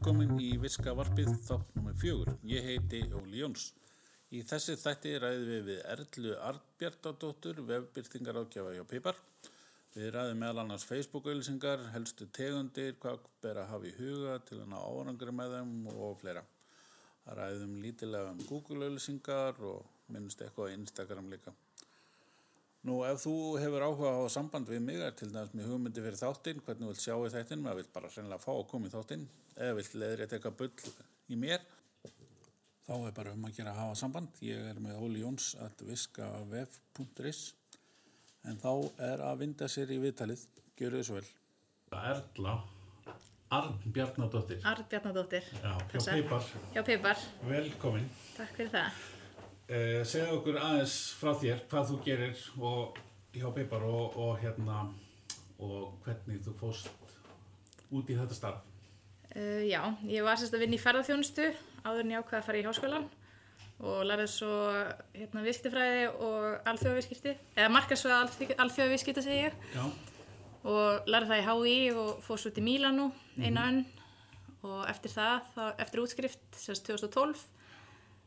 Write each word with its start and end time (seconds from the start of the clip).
velkomin 0.00 0.38
í 0.40 0.54
Viska 0.56 0.94
Varpið 0.96 1.26
þátt 1.44 1.74
nr. 1.76 1.96
fjögur. 2.00 2.30
Ég 2.48 2.64
heiti 2.64 3.02
Óli 3.12 3.42
Jóns. 3.42 3.66
Í 4.32 4.40
þessi 4.48 4.78
þætti 4.80 5.10
ræðum 5.20 5.50
við 5.50 5.66
við 5.66 5.82
Erlu 5.92 6.30
Arnbjartadóttur, 6.48 7.60
vefbyrtingar 7.68 8.38
ákjafa 8.40 8.72
hjá 8.78 8.80
Pipar. 8.88 9.18
Við 9.92 10.08
ræðum 10.14 10.40
meðal 10.40 10.62
annars 10.62 10.86
Facebook-auðlýsingar, 10.88 11.84
helstu 11.92 12.30
tegundir, 12.32 12.96
hvað 13.02 13.28
ber 13.44 13.60
að 13.60 13.68
hafa 13.74 13.90
í 13.90 13.94
huga 13.98 14.38
til 14.48 14.62
að 14.62 14.70
ná 14.72 14.78
árangri 14.80 15.36
með 15.36 15.58
þeim 15.58 15.74
og 15.92 16.16
fleira. 16.22 16.46
Ræðum 17.28 17.76
lítilega 17.84 18.32
um 18.32 18.40
Google-auðlýsingar 18.48 19.60
og 19.60 19.84
minnst 20.16 20.40
eitthvað 20.40 20.78
Instagram 20.78 21.28
líka. 21.34 21.52
Nú, 22.88 22.94
ef 23.04 23.20
þú 23.26 23.34
hefur 23.60 23.84
áhuga 23.84 24.10
á 24.16 24.24
samband 24.32 24.70
við 24.72 24.80
mig, 24.86 25.00
er 25.04 25.12
til 25.12 25.28
dæmis 25.34 25.52
með 25.52 25.68
hugmyndi 25.68 26.00
fyrir 26.04 26.16
þáttinn, 26.16 26.62
hvernig 26.64 26.86
þú 26.86 26.92
vilt 26.94 27.02
sjá 27.04 27.12
í 27.18 27.32
þættin, 27.34 27.60
maður 27.64 27.82
vil 27.82 27.90
bara 27.92 28.12
reynilega 28.14 28.40
fá 28.40 28.52
að 28.54 28.62
koma 28.70 28.88
í 28.88 28.94
þáttinn, 28.94 29.26
eða 29.58 29.76
vilt 29.76 29.96
leðri 30.00 30.24
að 30.24 30.32
teka 30.32 30.52
bull 30.62 30.70
í 31.28 31.38
mér, 31.42 31.66
þá 32.88 32.94
er 32.96 33.14
bara 33.20 33.34
um 33.36 33.44
að 33.44 33.58
gera 33.58 33.74
að 33.74 33.82
hafa 33.82 34.00
samband. 34.00 34.40
Ég 34.46 34.64
er 34.72 34.80
með 34.80 34.96
Óli 35.04 35.20
Jóns 35.26 35.50
að 35.60 35.84
viskavef.is, 35.90 37.42
en 38.48 38.58
þá 38.64 38.72
er 39.10 39.26
að 39.28 39.44
vinda 39.44 39.68
sér 39.68 39.92
í 39.92 40.00
viðtalið. 40.00 40.48
Gjör 40.80 40.96
þau 40.96 41.04
svo 41.10 41.20
vel. 41.20 41.28
Erla 42.00 42.56
Arnbjarnadóttir 43.50 44.60
Arnbjarnadóttir 44.62 45.42
Já, 45.58 45.72
hjá. 45.90 46.12
Peipar, 46.12 46.44
Já, 46.74 46.82
Pipar, 46.86 47.24
velkomin 47.48 48.04
takk 48.36 48.52
fyrir 48.54 48.70
það 48.70 49.00
eh, 49.70 50.00
Segðu 50.08 50.40
okkur 50.40 50.58
aðeins 50.60 50.96
frá 51.20 51.30
þér 51.38 51.62
hvað 51.70 51.92
þú 51.92 52.00
gerir 52.06 52.42
og, 52.58 52.98
hjá 53.36 53.46
Peipar 53.54 53.86
og, 53.86 54.18
og 54.18 54.34
hérna 54.42 54.82
og 55.60 55.94
hvernig 56.04 56.42
þú 56.44 56.56
fóst 56.58 56.90
út 57.90 58.10
í 58.10 58.18
þetta 58.18 58.36
starf. 58.36 58.66
Uh, 59.30 59.62
Já, 59.68 59.82
ég 60.10 60.26
var 60.26 60.38
sérst 60.40 60.56
að 60.56 60.64
vinna 60.64 60.74
í 60.74 60.82
ferðarþjónustu 60.82 61.50
áður 61.84 62.02
en 62.02 62.12
ég 62.14 62.22
ákvaði 62.22 62.40
að 62.40 62.46
fara 62.48 62.60
í 62.60 62.64
háskólan 62.66 63.08
og 63.80 64.00
lærði 64.04 64.26
svo 64.28 64.54
hérna, 65.14 65.44
viðskiptafræði 65.44 66.08
og 66.26 66.68
alþjóðaviðskipti 66.68 67.34
eða 67.54 67.70
markarsveða 67.72 68.56
alþjóðaviðskipti 68.64 69.24
segi 69.24 69.44
ég. 69.46 69.54
Já, 69.72 69.84
og 70.68 71.08
lærði 71.08 71.30
það 71.30 71.40
í 71.40 71.46
HÍ 71.46 71.76
og 72.02 72.10
fór 72.26 72.42
svo 72.42 72.52
til 72.52 72.66
Mílanú 72.66 73.08
eina 73.38 73.70
önn. 73.70 73.80
Og 74.60 74.82
eftir 74.90 75.14
það, 75.14 75.46
þá, 75.54 75.62
eftir 75.80 76.02
útskrift 76.02 76.58
sérst 76.60 76.84
2012 76.90 77.46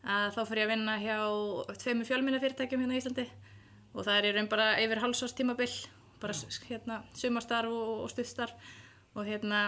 að 0.04 0.34
þá 0.36 0.42
fyrir 0.50 0.62
ég 0.64 0.68
að 0.68 0.74
vinna 0.74 0.96
hjá 1.02 1.18
tveimur 1.84 2.10
fjölminnafyrirtækjum 2.10 2.84
hérna 2.84 2.98
í 2.98 3.02
Íslandi. 3.02 3.28
Og 3.94 4.08
það 4.08 4.18
er 4.18 4.28
í 4.30 4.34
raun 4.38 4.50
bara 4.52 4.68
yfir 4.82 5.04
hálsás 5.04 5.36
tímabil 5.38 5.70
bara 6.24 6.36
hérna 6.70 7.02
sumarstarf 7.18 7.72
og, 7.72 8.04
og 8.06 8.12
stuðstarf. 8.14 8.56
Og 9.14 9.30
hérna 9.30 9.64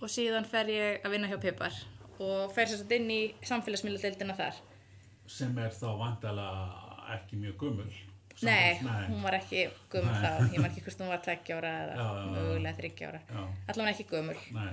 og 0.00 0.08
síðan 0.12 0.46
fer 0.48 0.70
ég 0.72 1.04
að 1.04 1.16
vinna 1.16 1.28
hjá 1.30 1.38
Pipar 1.42 1.76
og 2.22 2.52
fer 2.54 2.70
sérst 2.70 2.90
inn 2.94 3.10
í 3.10 3.20
samfélagsmiðladeildina 3.44 4.36
þar. 4.38 4.58
Sem 5.26 5.56
er 5.58 5.74
þá 5.74 5.88
vandalega 5.98 6.84
ekki 7.14 7.38
mjög 7.40 7.56
gummul 7.60 7.92
Nei, 8.42 8.80
Nei. 8.82 9.04
hún 9.08 9.22
var 9.22 9.36
ekki 9.38 9.68
Nei. 10.10 10.22
þá, 10.24 10.30
ég 10.50 10.58
ekki 10.72 10.82
hvort 10.82 11.02
hún 11.04 11.12
var 11.12 11.22
tveggja 11.22 11.58
ára 11.60 11.72
eða 11.84 12.06
mögulega 12.32 12.78
þryggja 12.80 13.10
ára. 13.12 13.20
Já. 13.28 13.42
allavega 13.70 13.94
ekki 13.94 14.06
Nei, 14.56 14.72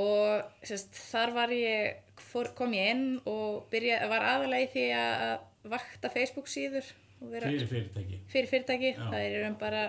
og 0.00 0.64
sérst, 0.64 0.96
þar 1.12 1.34
var 1.36 1.52
ég, 1.52 1.98
fór, 2.20 2.52
kom 2.58 2.74
ég 2.76 2.92
inn 2.94 3.06
og 3.30 3.64
byrja, 3.72 4.04
var 4.10 4.26
aðalega 4.34 4.66
í 4.66 4.70
því 4.74 4.84
að 4.98 5.72
vakta 5.74 6.10
Facebook 6.12 6.50
síður 6.50 6.86
vera 7.24 7.48
fyrir 7.48 7.68
fyrirtæki? 7.70 8.20
Fyrir 8.32 8.50
fyrirtæki, 8.50 8.94
það 9.00 9.18
er 9.20 9.34
í 9.34 9.42
raun 9.42 9.58
bara 9.60 9.84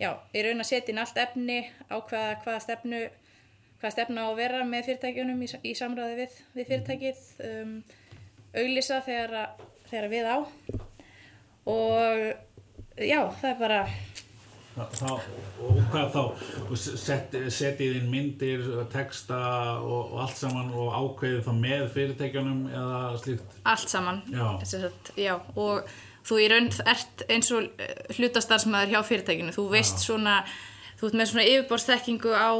já, 0.00 0.10
í 0.34 0.44
raun 0.44 0.64
að 0.64 0.70
setja 0.70 0.92
inn 0.92 1.02
allt 1.02 1.20
efni 1.22 1.58
ákvaða 1.88 2.38
hvaða 2.44 2.62
stefnu 2.66 3.02
hvaða 3.82 3.94
stefna 3.96 4.26
á 4.26 4.28
að 4.30 4.38
vera 4.38 4.62
með 4.66 4.88
fyrirtækjunum 4.90 5.42
í, 5.42 5.50
í 5.66 5.74
samræði 5.78 6.18
við, 6.20 6.38
við 6.56 6.70
fyrirtækið 6.70 7.22
um, 7.48 7.74
auglýsa 8.62 9.00
þegar, 9.06 9.54
þegar 9.90 10.08
við 10.12 10.28
á. 10.30 10.38
Og 11.72 12.22
já, 13.02 13.20
það 13.40 13.48
er 13.50 13.58
bara 13.60 13.80
Þá, 14.72 15.10
og 15.60 15.80
hvað 15.92 16.14
þá? 16.14 16.22
Set, 16.80 17.34
setið 17.52 17.98
inn 17.98 18.08
myndir 18.12 18.62
texta 18.92 19.40
og, 19.82 20.14
og 20.14 20.22
allt 20.24 20.38
saman 20.40 20.70
og 20.72 20.94
ákveðið 20.96 21.42
þá 21.44 21.52
með 21.58 21.84
fyrirtækjunum 21.92 22.62
eða 22.70 23.02
slíkt? 23.20 23.58
Allt 23.68 23.92
saman. 23.92 24.22
Já. 24.32 24.46
Já, 25.20 25.34
og 25.60 25.92
þú 26.24 26.40
ert 26.46 27.24
eins 27.28 27.52
og 27.52 27.68
hlutastarfsmæður 28.16 28.94
hjá 28.94 29.00
fyrirtækinu. 29.10 29.52
Þú 29.52 29.66
veist 29.74 30.00
svona 30.06 30.40
þú 31.02 31.10
ert 31.10 31.18
með 31.18 31.30
svona 31.32 31.48
yfirborðsþekkingu 31.50 32.32
á 32.32 32.52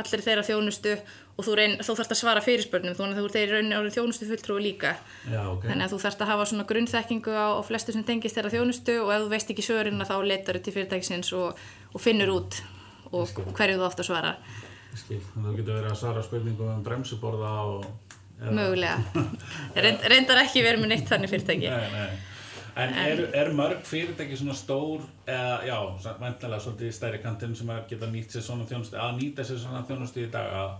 allir 0.00 0.24
þeirra 0.24 0.46
þjónustu 0.46 0.96
og 1.32 1.46
þú, 1.46 1.54
reyn, 1.58 1.74
þú 1.80 1.94
þarfst 1.98 2.12
að 2.14 2.20
svara 2.20 2.42
fyrirspörnum 2.44 2.96
þú, 2.98 3.06
þú 3.16 3.24
ert 3.28 3.36
þeirra 3.38 3.60
raun 3.60 3.72
árið 3.78 3.94
þjónustu 3.96 4.28
fulltrúi 4.28 4.62
líka. 4.66 4.90
Já, 5.32 5.40
ok. 5.48 5.64
Þannig 5.68 5.86
að 5.86 5.94
þú 5.94 6.00
þarfst 6.04 6.24
að 6.24 6.30
hafa 6.32 6.46
svona 6.50 6.66
grunnþekkingu 6.68 7.32
á, 7.32 7.46
á 7.56 7.62
flestu 7.64 7.94
sem 7.96 8.04
tengist 8.04 8.36
þeirra 8.36 8.52
þjónustu 8.52 8.98
og 9.04 9.12
ef 9.14 9.24
þú 9.24 9.30
veist 9.32 9.52
ekki 9.54 9.64
svörin 9.64 10.04
þá 10.04 10.14
leitar 10.28 10.58
þú 10.58 10.64
til 10.66 10.74
fyrirtækisins 10.76 11.32
og, 11.38 11.62
og 11.92 12.04
finnur 12.04 12.34
út 12.36 12.58
og 13.12 13.32
hverju 13.56 13.78
þú 13.80 13.86
átt 13.88 14.02
að 14.04 14.08
svara. 14.10 14.34
Skil, 14.92 15.22
þannig 15.32 15.46
að 15.46 15.52
þú 15.52 15.56
getur 15.62 15.78
verið 15.80 15.92
að 15.94 16.00
svara 16.02 16.26
spurningum 16.26 16.74
um 16.74 16.82
bremsuborða 16.84 17.52
og... 17.70 17.86
eða- 18.42 18.52
mögulega. 18.58 19.24
Reynd, 19.86 20.04
reyndar 20.12 20.42
ekki 20.44 20.64
verið 20.66 20.84
með 20.84 20.92
neitt 20.92 21.08
þannig 21.08 21.32
fyrirtæki. 21.32 21.72
Nei, 21.72 21.96
nei. 21.96 22.28
En 22.82 22.94
er, 22.96 23.18
er 23.36 23.50
mörg 23.52 23.82
fyrirtæki 23.84 24.36
svona 24.40 24.54
stór, 24.56 25.02
eða 25.28 25.58
já, 25.68 25.76
væntalega 26.20 26.60
svolítið 26.64 26.94
stærri 26.96 27.18
kantinn 27.20 27.52
sem 27.56 27.68
að 27.72 27.82
geta 27.90 28.08
nýtt 28.08 28.32
sér 28.32 28.44
svona 28.46 28.64
þjónustu, 28.68 28.96
að 28.96 29.18
nýta 29.18 29.44
sér 29.44 29.58
svona 29.60 29.82
þjónustu 29.88 30.22
í 30.24 30.30
dag 30.32 30.54
að, 30.56 30.70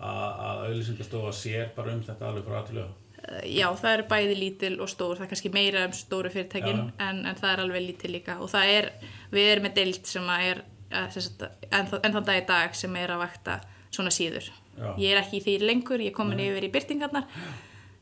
að, 0.00 0.62
auðlýsingastofa 0.68 1.32
sér 1.36 1.74
bara 1.76 1.94
um 1.96 2.04
þetta 2.06 2.30
alveg 2.30 2.46
frá 2.46 2.58
aðtölu? 2.60 2.86
Uh, 3.16 3.42
Já, 3.48 3.66
það 3.80 3.92
eru 3.92 4.08
bæði 4.12 4.38
lítil 4.40 4.72
og 4.84 4.90
stór, 4.92 5.16
það 5.16 5.26
er 5.26 5.32
kannski 5.32 5.52
meira 5.54 5.84
um 5.88 5.94
stóru 5.96 6.32
fyrirtækin 6.32 6.82
en, 7.02 7.22
en 7.26 7.38
það 7.38 7.52
er 7.52 7.64
alveg 7.64 7.86
lítil 7.86 8.12
líka 8.14 8.38
og 8.42 8.52
það 8.52 8.72
er, 8.74 8.90
við 9.32 9.52
erum 9.52 9.68
með 9.68 9.78
deild 9.80 10.10
sem 10.10 10.32
að 10.32 10.48
er 10.50 10.64
að, 10.90 11.08
sem 11.16 11.26
sagt, 11.28 11.46
en, 11.70 11.88
en 11.88 12.18
þann 12.18 12.28
dag 12.28 12.42
í 12.42 12.46
dag 12.48 12.76
sem 12.78 13.00
er 13.00 13.14
að 13.14 13.24
vakta 13.24 13.60
svona 13.94 14.12
síður. 14.14 14.50
Já. 14.76 14.90
Ég 15.00 15.14
er 15.14 15.22
ekki 15.22 15.40
í 15.40 15.44
því 15.44 15.56
lengur, 15.64 16.02
ég 16.04 16.12
er 16.12 16.16
komin 16.16 16.42
yfir 16.44 16.66
í 16.66 16.72
byrtingarnar 16.74 17.24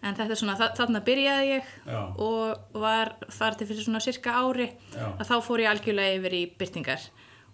en 0.05 0.17
þetta 0.17 0.35
er 0.35 0.41
svona, 0.41 0.57
þa 0.59 0.71
þarna 0.77 1.03
byrjaði 1.05 1.51
ég 1.51 1.69
Já. 1.87 2.01
og 2.21 2.81
var 2.83 3.15
þar 3.33 3.59
til 3.59 3.69
fyrir 3.71 3.87
svona 3.87 4.03
cirka 4.05 4.35
ári 4.43 4.67
Já. 4.93 5.07
að 5.15 5.29
þá 5.31 5.37
fór 5.47 5.63
ég 5.65 5.71
algjörlega 5.71 6.19
yfir 6.19 6.37
í 6.37 6.43
byrtingar 6.59 7.07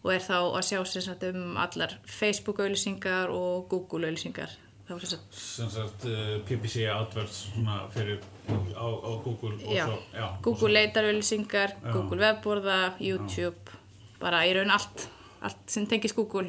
og 0.03 0.11
er 0.15 0.22
þá 0.25 0.37
að 0.41 0.65
sjá 0.71 0.81
sem 0.88 1.05
sagt 1.05 1.25
um 1.28 1.56
allar 1.61 1.94
Facebook-auðlýsingar 2.09 3.33
og 3.34 3.66
Google-auðlýsingar. 3.72 4.55
Það 4.88 4.97
var 4.97 5.11
sem 5.38 5.69
sagt 5.71 6.05
uh, 6.11 6.31
PPC 6.49 6.87
AdWords 6.91 7.37
svona 7.53 7.77
fyrir 7.94 8.19
á, 8.50 8.87
á 8.91 9.11
Google 9.22 9.53
og 9.61 9.75
Já, 9.77 9.84
svo, 9.87 9.99
já. 10.16 10.27
Google 10.43 10.72
leitarauðlýsingar, 10.75 11.77
Já. 11.84 11.93
Google 11.94 12.19
webborða, 12.25 12.78
YouTube, 12.99 13.77
bara 14.19 14.41
í 14.49 14.56
raun 14.56 14.72
allt, 14.75 15.06
allt 15.47 15.62
sem 15.71 15.87
tengist 15.87 16.17
Google 16.19 16.49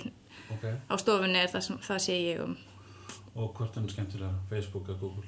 Ok, 0.51 0.65
á 0.89 0.93
stofunni 0.99 1.43
er 1.43 1.51
það, 1.53 1.67
sem, 1.67 1.77
það 1.85 2.01
sé 2.07 2.17
ég 2.17 2.41
um. 2.47 2.57
og 3.35 3.53
hvort 3.59 3.77
er 3.77 3.85
skemmtilega, 3.93 4.33
Facebook 4.49 4.89
eða 4.89 4.99
Google? 5.03 5.27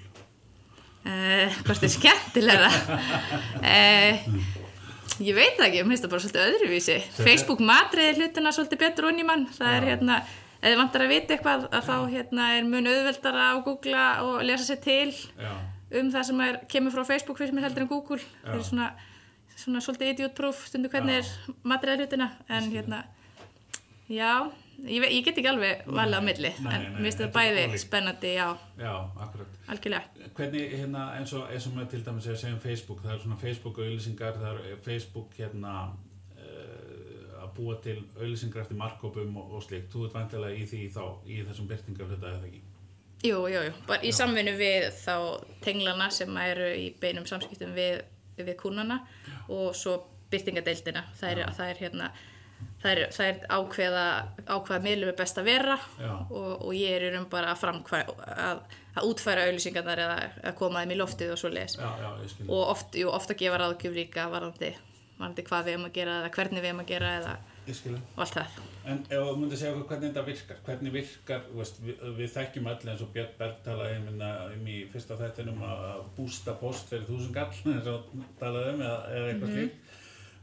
Uh, 1.04 1.62
hvort 1.68 1.84
er 1.84 1.92
skemmtilega? 1.94 2.70
uh, 3.62 4.36
ég 5.20 5.36
veit 5.38 5.58
það 5.58 5.68
ekki, 5.68 5.84
mér 5.84 5.94
finnst 5.94 6.06
það 6.06 6.14
bara 6.14 6.24
svolítið 6.24 6.48
öðruvísi. 6.48 6.96
Facebook 7.20 7.62
matriði 7.62 8.16
hlutina 8.18 8.54
svolítið 8.56 8.82
betur 8.86 9.10
onni 9.12 9.26
mann, 9.28 9.46
það 9.54 9.78
er 9.78 9.88
hérna, 9.92 10.18
ef 10.58 10.66
þið 10.66 10.80
vantar 10.80 11.06
að 11.06 11.14
vita 11.14 11.36
eitthvað 11.36 11.68
að 11.70 11.88
þá 11.90 11.96
hérna 12.16 12.50
er 12.58 12.68
mun 12.70 12.90
auðveldara 12.90 13.48
að 13.52 13.64
googla 13.68 14.06
og 14.26 14.44
lesa 14.48 14.68
sér 14.70 14.82
til 14.84 15.12
Já, 15.14 15.52
um 16.00 16.12
það 16.14 16.28
sem 16.30 16.44
er, 16.48 16.60
kemur 16.72 16.96
frá 16.96 17.04
Facebook 17.12 17.38
fyrir 17.42 17.54
mér 17.54 17.68
heldur 17.68 17.86
en 17.86 17.92
Google. 17.92 18.22
Það 18.42 18.58
er 18.58 18.68
svona, 18.70 18.90
svona 19.56 19.84
svolítið 19.86 20.14
idiotproof 20.16 20.64
stundu 20.70 20.90
hvernig 20.90 21.20
Já. 21.20 21.26
er 21.28 21.58
matriða 21.68 22.00
hlutina. 22.02 22.32
En 22.50 22.72
hérna 22.74 23.04
já, 24.10 24.50
ég, 24.88 25.06
ég 25.08 25.26
get 25.26 25.38
ekki 25.38 25.50
alveg 25.52 25.84
valið 25.88 26.20
á 26.20 26.22
milli 26.26 26.52
Nei, 26.64 26.74
en 26.76 26.88
mér 26.96 27.06
finnst 27.08 27.22
þetta 27.22 27.36
bæði 27.38 27.62
er 27.62 27.70
ólíkt. 27.72 27.84
spennandi, 27.86 28.34
já, 28.36 28.48
já, 28.80 28.94
algjörlega. 29.68 30.30
Hvernig 30.38 30.76
hérna 30.78 31.06
eins 31.20 31.34
og, 31.38 31.46
eins 31.52 31.68
og 31.70 31.78
með 31.78 31.90
til 31.94 32.04
dæmis 32.08 32.28
að 32.28 32.42
segja 32.42 32.58
um 32.58 32.64
Facebook, 32.64 33.04
það 33.06 33.16
er 33.16 33.24
svona 33.24 33.40
Facebook 33.44 33.80
auðlýsingar, 33.84 34.42
það 34.44 34.62
er 34.74 34.84
Facebook 34.86 35.40
hérna 35.40 35.74
uh, 35.88 37.42
að 37.44 37.56
búa 37.58 37.80
til 37.84 37.98
auðlýsingar 38.20 38.66
eftir 38.66 38.80
markkópum 38.80 39.38
og, 39.42 39.58
og 39.58 39.66
slikt, 39.66 39.90
þú 39.94 40.08
ert 40.08 40.20
vantilega 40.20 40.60
í 40.60 40.68
því 40.70 40.84
þá, 40.96 41.04
í 41.26 41.42
þessum 41.48 41.72
byrtingar 41.72 42.12
hluta 42.12 42.36
eða 42.36 42.48
ekki? 42.52 42.64
jú, 43.24 43.38
jú, 43.48 43.62
jú, 43.70 43.74
bara 43.88 44.04
í 44.04 44.12
samvinnu 44.12 44.52
við 44.60 44.90
þá 45.00 45.16
tenglana 45.64 46.10
sem 46.12 46.38
eru 46.44 46.68
í 46.76 46.90
beinum 47.00 47.28
samskiptum 47.30 47.72
við, 47.76 48.02
við 48.36 48.58
kúnana 48.60 49.00
og 49.48 49.72
svo 49.78 49.96
byrtingadeildina 50.34 51.06
það 51.20 51.32
er, 51.32 51.52
það 51.56 51.72
er 51.72 51.82
hérna 51.86 52.10
það 52.84 52.92
er, 52.92 53.02
það 53.16 53.28
er 53.32 53.38
ákveða 53.58 54.06
ákveða 54.58 54.80
miðlum 54.84 55.12
er 55.14 55.20
best 55.24 55.38
að 55.40 55.48
vera 55.50 55.78
og, 56.30 56.50
og 56.68 56.72
ég 56.78 56.98
er 56.98 57.14
raun 57.16 57.30
bara 57.32 57.54
að 57.54 57.62
framkvæða 57.64 58.28
að, 58.48 58.64
að 58.94 59.08
útfæra 59.10 59.46
auðlýsingarnar 59.48 60.02
eða 60.06 60.18
að 60.52 60.58
koma 60.60 60.84
þeim 60.84 60.96
í 60.96 61.00
loftið 61.00 61.34
og 61.34 61.40
svo 61.42 61.54
skil. 62.34 62.50
og 62.50 62.74
oft, 62.76 63.00
jú, 63.00 63.08
oft 63.14 63.32
að 63.34 63.42
gefa 63.46 63.62
ráðgjöf 63.64 63.96
líka 63.98 64.28
varðandi, 64.34 64.74
varðandi 65.18 65.48
hvað 65.48 65.66
við 65.66 65.78
erum 65.78 65.90
að 65.90 65.98
gera 65.98 66.20
eða 66.22 66.34
hvernig 66.38 66.64
við 66.64 66.72
erum 66.74 66.84
að 66.86 66.94
gera 66.94 67.16
eða 67.22 67.34
og 67.64 68.22
allt 68.26 68.36
það. 68.36 68.56
En 68.92 68.98
ef 69.08 69.22
þú 69.24 69.36
myndir 69.40 69.60
segja 69.62 69.72
okkur 69.72 69.88
hvernig 69.94 70.10
þetta 70.10 70.24
virkar, 70.28 70.58
hvernig 70.66 70.94
virkar, 70.98 71.44
veist, 71.56 71.78
við, 71.80 72.02
við 72.18 72.32
þekkjum 72.34 72.66
öll 72.74 72.90
eins 72.92 73.04
og 73.06 73.14
Björn 73.14 73.38
Berg 73.40 73.62
talaði 73.64 74.00
um, 74.02 74.24
um 74.58 74.66
í 74.68 74.78
fyrsta 74.92 75.16
þættinum 75.22 75.62
að 75.64 76.02
bústa 76.18 76.58
post 76.60 76.92
fyrir 76.92 77.08
þúsund 77.08 77.32
gall, 77.38 77.54
eins 77.72 77.88
og 77.88 78.10
talaði 78.42 78.74
um, 78.74 78.84
eða, 78.84 78.98
eða 79.16 79.30
eitthvað 79.32 79.54
Mhm. 79.54 79.62
slíkt. 79.62 79.93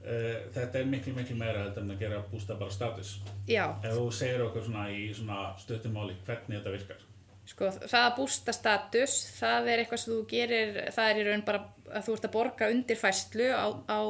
Uh, 0.00 0.48
þetta 0.54 0.80
er 0.80 0.86
miklu, 0.88 1.12
miklu 1.12 1.36
meira 1.36 1.66
heldur 1.66 1.84
en 1.84 1.92
að 1.92 2.02
gera 2.06 2.22
bústa 2.30 2.56
bara 2.56 2.72
status. 2.72 3.18
Já, 3.50 3.66
Ef 3.84 3.92
þú 3.98 4.06
segir 4.16 4.44
okkur 4.46 4.64
svona 4.64 4.86
í 4.94 5.02
svona 5.16 5.40
stöttumáli 5.60 6.16
hvernig 6.24 6.56
þetta 6.56 6.74
virkar. 6.76 7.06
Sko, 7.50 7.68
það 7.82 8.04
að 8.06 8.16
bústa 8.16 8.54
status, 8.54 9.16
það 9.36 9.68
er 9.72 9.82
eitthvað 9.82 10.02
sem 10.02 10.12
þú 10.12 10.20
gerir, 10.30 10.76
það 10.94 11.10
er 11.10 11.20
í 11.20 11.24
raun 11.26 11.44
bara 11.46 11.62
að 11.90 12.06
þú 12.06 12.14
ert 12.16 12.28
að 12.28 12.34
borga 12.36 12.68
undir 12.70 13.00
fæslu 13.00 13.48
á, 13.50 13.66
á 13.90 14.00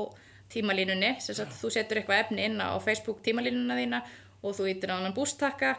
tímalínunni, 0.52 1.14
sem 1.24 1.36
sagt 1.38 1.56
þú 1.56 1.70
setur 1.72 2.00
eitthvað 2.00 2.24
efni 2.26 2.46
inn 2.50 2.60
á 2.60 2.74
Facebook 2.82 3.22
tímalínuna 3.24 3.78
þína 3.78 4.02
og 4.42 4.56
þú 4.58 4.68
ítir 4.72 4.92
á 4.92 4.98
hann 4.98 5.16
bústakka 5.16 5.76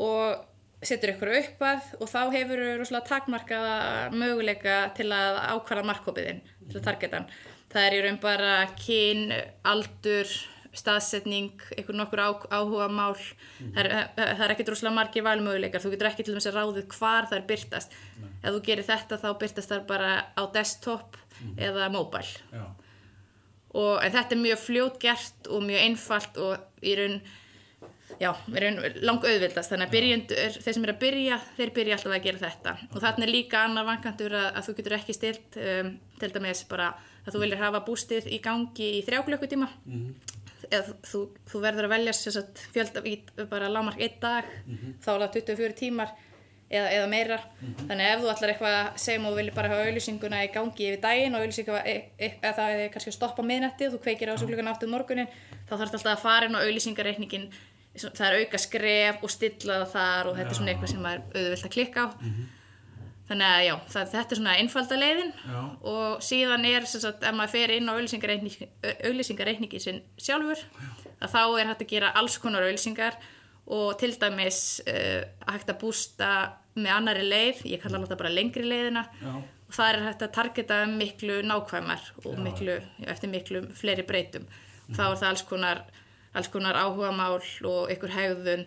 og 0.00 0.46
setur 0.82 1.12
eitthvað 1.12 1.38
upp 1.40 1.64
að 1.68 1.88
og 2.00 2.10
þá 2.10 2.20
hefur 2.34 2.62
þú 2.64 2.74
rosalega 2.80 3.10
takmarkaða 3.10 3.74
möguleika 4.16 4.76
til 4.96 5.10
að 5.14 5.40
ákvarða 5.54 5.88
markkópiðinn, 5.90 6.42
til 6.68 6.80
að 6.80 6.86
targeta 6.86 7.20
hann. 7.20 7.32
Það 7.70 7.84
er 7.86 7.96
í 7.96 8.00
raun 8.06 8.18
bara 8.22 8.54
kyn, 8.78 9.28
aldur, 9.70 10.32
staðsetning, 10.74 11.54
einhver 11.76 11.96
nokkur 11.98 12.22
á, 12.22 12.30
áhuga 12.54 12.86
mál 12.90 13.14
það, 13.18 13.78
er, 13.82 13.88
það 14.16 14.44
er 14.46 14.52
ekkert 14.54 14.72
rosalega 14.72 14.96
margir 14.96 15.26
valmöguleikar. 15.26 15.82
Þú 15.82 15.94
getur 15.94 16.10
ekki 16.10 16.26
til 16.26 16.34
dæmis 16.34 16.46
að 16.50 16.58
ráðið 16.60 16.86
hvar 16.94 17.30
það 17.30 17.38
er 17.40 17.46
byrtast 17.48 17.96
ef 18.40 18.54
þú 18.54 18.62
gerir 18.64 18.86
þetta 18.86 19.18
þá 19.20 19.28
byrtast 19.40 19.72
það 19.72 19.84
bara 19.88 20.12
á 20.32 20.42
desktop 20.54 21.18
eða 21.60 21.90
mobile 21.92 22.30
Já, 22.52 22.64
og, 23.74 23.94
en 24.04 24.14
þetta 24.16 24.36
er 24.36 24.42
mjög 24.44 24.64
fljótgert 24.64 25.52
og 25.52 25.62
mjög 25.66 25.84
einfalt 25.86 26.40
og 26.40 26.84
í 26.84 26.96
raun 26.98 27.20
já, 28.20 28.32
í 28.32 28.64
raun 28.64 28.80
lang 29.04 29.24
auðvildast 29.24 29.72
þannig 29.72 29.88
að 29.88 29.94
byrjendur, 29.96 30.58
þeir 30.64 30.76
sem 30.76 30.88
er 30.88 30.94
að 30.94 31.02
byrja 31.04 31.40
þeir 31.58 31.74
byrja 31.78 31.96
alltaf 31.96 32.16
að 32.16 32.26
gera 32.26 32.42
þetta. 32.42 32.74
Og 32.90 32.98
þarna 33.04 33.26
er 33.26 33.32
líka 33.32 33.62
annar 33.64 33.88
vankantur 33.88 34.36
að, 34.36 34.48
að 34.58 34.66
þú 34.66 34.76
getur 34.80 34.96
ekki 34.98 35.16
stilt 35.16 35.60
um, 35.60 35.94
til 36.20 36.32
dæmis 36.34 36.64
bara 36.68 36.90
að 37.24 37.34
þú 37.34 37.42
viljir 37.44 37.60
hafa 37.60 37.82
bústið 37.86 38.30
í 38.30 38.40
gangi 38.44 38.88
í 38.98 39.04
þrjá 39.06 39.22
klukkutíma. 39.26 39.68
Eða 40.70 40.96
þú, 41.08 41.20
þú 41.50 41.60
verður 41.64 41.88
að 41.88 41.94
velja 41.96 42.16
sagt, 42.16 42.64
fjölda 42.74 43.02
í 43.08 43.14
bara 43.50 43.70
lámark 43.72 44.00
einn 44.00 44.18
dag 44.22 44.50
þá 45.02 45.08
er 45.14 45.24
það 45.24 45.38
24 45.40 45.78
tímar 45.78 46.12
eða, 46.70 46.90
eða 46.94 47.08
meira. 47.10 47.38
Þannig 47.80 48.04
að 48.04 48.12
ef 48.12 48.22
þú 48.22 48.30
ætlar 48.34 48.52
eitthvað 48.52 48.76
að 48.76 49.00
segja 49.04 49.22
um 49.22 49.26
og 49.30 49.40
viljir 49.40 49.56
bara 49.56 49.72
hafa 49.72 49.88
auðlýsinguna 49.88 50.44
í 50.44 50.52
gangi 50.54 50.86
yfir 50.90 51.02
daginn 51.02 51.34
og 51.34 51.42
auðlýsinga 51.44 51.82
e, 51.82 51.96
e, 52.14 52.30
eða 52.38 52.54
það 52.60 52.76
er 52.76 52.94
kannski 52.94 53.12
að 53.12 53.18
stoppa 53.18 53.46
miðnætti 53.46 53.88
og 53.88 53.96
þú 53.96 54.02
kveikir 54.06 54.30
á 54.30 54.34
þessu 54.36 54.50
klukkan 54.52 54.70
áttu 54.70 54.90
morgunin 54.90 55.32
þá 55.66 55.74
þarf 55.74 55.98
alltaf 55.98 56.12
að 56.14 56.24
fara 56.28 56.46
inn 56.46 56.56
á 56.56 56.62
auðlýsingareikningin 56.62 57.50
það 57.98 58.26
er 58.28 58.38
auka 58.44 58.62
skref 58.62 59.24
og 59.26 59.34
stilla 59.34 59.82
þar 59.90 60.30
og 60.30 60.38
þetta 60.38 60.52
er 60.52 60.58
svona 60.60 60.74
eitthvað 60.74 60.92
sem 60.94 61.10
er 61.10 61.22
auðvilt 61.34 61.66
að 61.66 61.74
klikka 61.74 62.06
á 62.06 62.08
þannig 63.30 63.46
að 63.46 63.64
já, 63.64 63.74
það, 63.94 64.08
þetta 64.14 64.34
er 64.34 64.40
svona 64.40 64.54
einfalda 64.60 65.00
leiðin. 65.00 65.32
Já. 65.46 65.60
og 65.92 66.24
síðan 66.26 66.66
er 66.68 66.88
sem 66.90 67.02
sagt, 67.04 67.22
ef 67.24 67.36
maður 67.38 67.54
fer 67.54 67.74
inn 67.76 67.90
á 67.90 67.94
auðlýsingareikningi 67.94 69.82
sinn 69.82 70.00
sjálfur 70.18 70.64
að 71.20 71.34
þá 71.34 71.42
er 71.44 71.70
hægt 71.70 71.84
að 71.84 71.92
gera 71.94 72.10
alls 72.18 72.38
konar 72.42 72.66
auðlýsingar 72.66 73.20
og 73.70 73.94
til 74.00 74.10
dæmis 74.18 74.80
uh, 74.90 75.22
hægt 75.46 75.70
að 75.70 75.78
bústa 75.84 76.30
með 76.74 76.92
annari 76.96 77.24
leið, 77.26 77.64
ég 77.70 77.82
kalla 77.82 78.00
þetta 78.02 78.18
bara 78.18 78.32
lengri 78.34 78.66
leiðina. 78.66 79.04
Já, 79.22 79.32
og 79.70 79.76
það 79.76 79.92
er 79.92 80.04
hægt 80.08 80.22
að 80.26 80.34
targeta 80.34 80.76
miklu 80.90 81.40
nákvæmar 81.46 82.06
og 82.24 82.32
Já. 82.34 82.42
miklu, 82.42 82.76
eftir 83.06 83.30
miklu 83.30 83.62
fleiri 83.78 84.02
breytum. 84.06 84.46
Þá 84.90 85.02
er 85.04 85.18
það 85.20 85.28
alls 85.28 85.44
konar, 85.46 85.82
alls 86.34 86.50
konar 86.50 86.78
áhuga 86.78 87.12
mál 87.14 87.38
og 87.38 87.92
ykkur 87.94 88.14
hegðun 88.16 88.64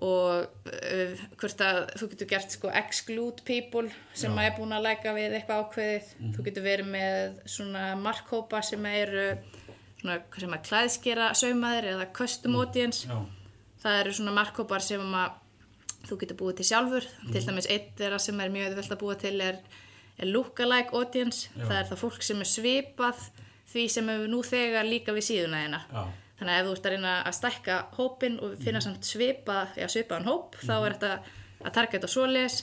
og 0.00 0.46
uh, 0.70 1.24
hvort 1.40 1.64
að 1.64 1.80
þú 2.00 2.08
getur 2.12 2.30
gert 2.30 2.54
sko 2.54 2.70
exclude 2.80 3.44
people 3.44 3.90
sem 4.16 4.32
Já. 4.32 4.46
er 4.46 4.54
búin 4.56 4.72
að 4.72 4.86
læka 4.88 5.12
við 5.16 5.36
eitthvað 5.36 5.64
ákveðið. 5.64 6.14
Þú 6.36 6.46
getur 6.46 6.66
verið 6.66 6.88
með 6.94 7.42
svona 7.56 7.84
markhópa 8.00 8.62
sem 8.64 8.88
eru 8.92 9.26
svona 10.00 10.16
hvað 10.22 10.46
sem 10.46 10.56
að 10.56 10.64
klæðskera 10.70 11.28
saumaðir 11.36 11.90
eða 11.92 12.08
custom 12.16 12.56
audience. 12.56 13.04
Já, 13.10 13.18
það 13.84 14.00
eru 14.04 14.16
svona 14.16 14.36
markkópar 14.40 14.84
sem 14.84 15.04
að 15.20 15.36
þú 16.08 16.18
getur 16.22 16.40
búið 16.40 16.60
til 16.60 16.70
sjálfur. 16.70 17.10
Til 17.28 17.44
dæmis 17.44 17.68
eitt 17.68 17.92
þeirra 18.00 18.22
sem 18.22 18.40
er 18.40 18.54
mjög 18.54 18.70
auðvelt 18.70 18.96
að 18.96 19.02
búa 19.04 19.18
til 19.20 19.36
er, 19.44 19.60
er 20.16 20.32
lookalike 20.32 20.96
audience. 20.96 21.52
Já. 21.52 21.66
það 21.66 21.78
er 21.82 21.92
það 21.92 22.02
fólk 22.06 22.24
sem 22.24 22.40
er 22.40 22.52
svipað 22.56 23.28
því 23.70 23.86
sem 23.92 24.10
hefur 24.10 24.30
nú 24.30 24.40
þegar 24.46 24.88
líka 24.88 25.14
við 25.14 25.26
síðuna 25.28 25.62
þeina 25.62 25.80
já, 25.86 26.02
þannig 26.40 26.56
að 26.56 26.60
ef 26.60 26.66
þú 26.66 26.74
ert 26.74 26.88
að 26.88 26.94
reyna 26.96 27.14
að 27.28 27.36
stækka 27.36 27.78
hópin 27.98 28.40
og 28.40 28.58
finna 28.64 28.80
samt 28.84 29.06
svipa, 29.06 29.62
svipaðan 29.76 30.28
hóp 30.30 30.56
þá 30.64 30.76
er 30.80 30.94
þetta 30.96 31.16
að 31.60 31.74
targeta 31.76 32.08
svoleiðis. 32.10 32.62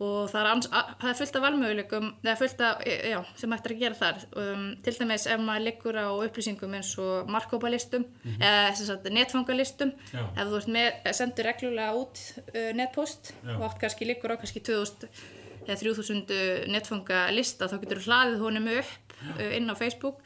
Og 0.00 0.30
það 0.32 0.38
er, 0.40 0.46
ans, 0.48 0.66
að, 0.72 0.92
það 1.02 1.10
er 1.10 1.16
fullt 1.18 1.34
af 1.36 1.42
valmöguleikum 1.44 2.06
það 2.22 2.30
er 2.32 2.38
fullt 2.40 2.62
af, 2.64 2.78
já, 2.88 3.16
sem 3.36 3.52
hægt 3.52 3.66
er 3.66 3.74
að 3.74 3.82
gera 3.82 3.98
þar. 3.98 4.22
Um, 4.40 4.62
til 4.86 4.94
dæmis 4.96 5.26
ef 5.28 5.42
maður 5.44 5.66
liggur 5.66 5.98
á 6.00 6.08
upplýsingum 6.14 6.76
eins 6.78 6.92
og 7.02 7.28
markkópalistum 7.34 8.06
eða 8.38 8.70
sem 8.78 8.88
sagt 8.88 9.10
netfangalistum 9.12 9.92
Já. 10.08 10.22
ef 10.24 10.40
þú 10.40 10.56
ert 10.62 10.72
með, 10.78 10.88
sendur 11.18 11.50
reglulega 11.50 11.98
út 12.00 12.22
uh, 12.46 12.70
netpost 12.78 13.34
Já. 13.42 13.52
og 13.58 13.66
átt 13.68 13.82
kannski 13.82 14.08
liggur 14.08 14.32
á 14.32 14.40
kannski 14.40 14.64
2000 14.70 15.04
eða 15.66 15.76
3000 15.82 16.32
netfangalista 16.72 17.68
þá 17.68 17.76
getur 17.82 18.00
þú 18.00 18.08
hlaðið 18.08 18.44
honum 18.46 18.72
upp 18.78 19.16
uh, 19.34 19.50
inn 19.52 19.68
á 19.68 19.76
Facebook 19.76 20.24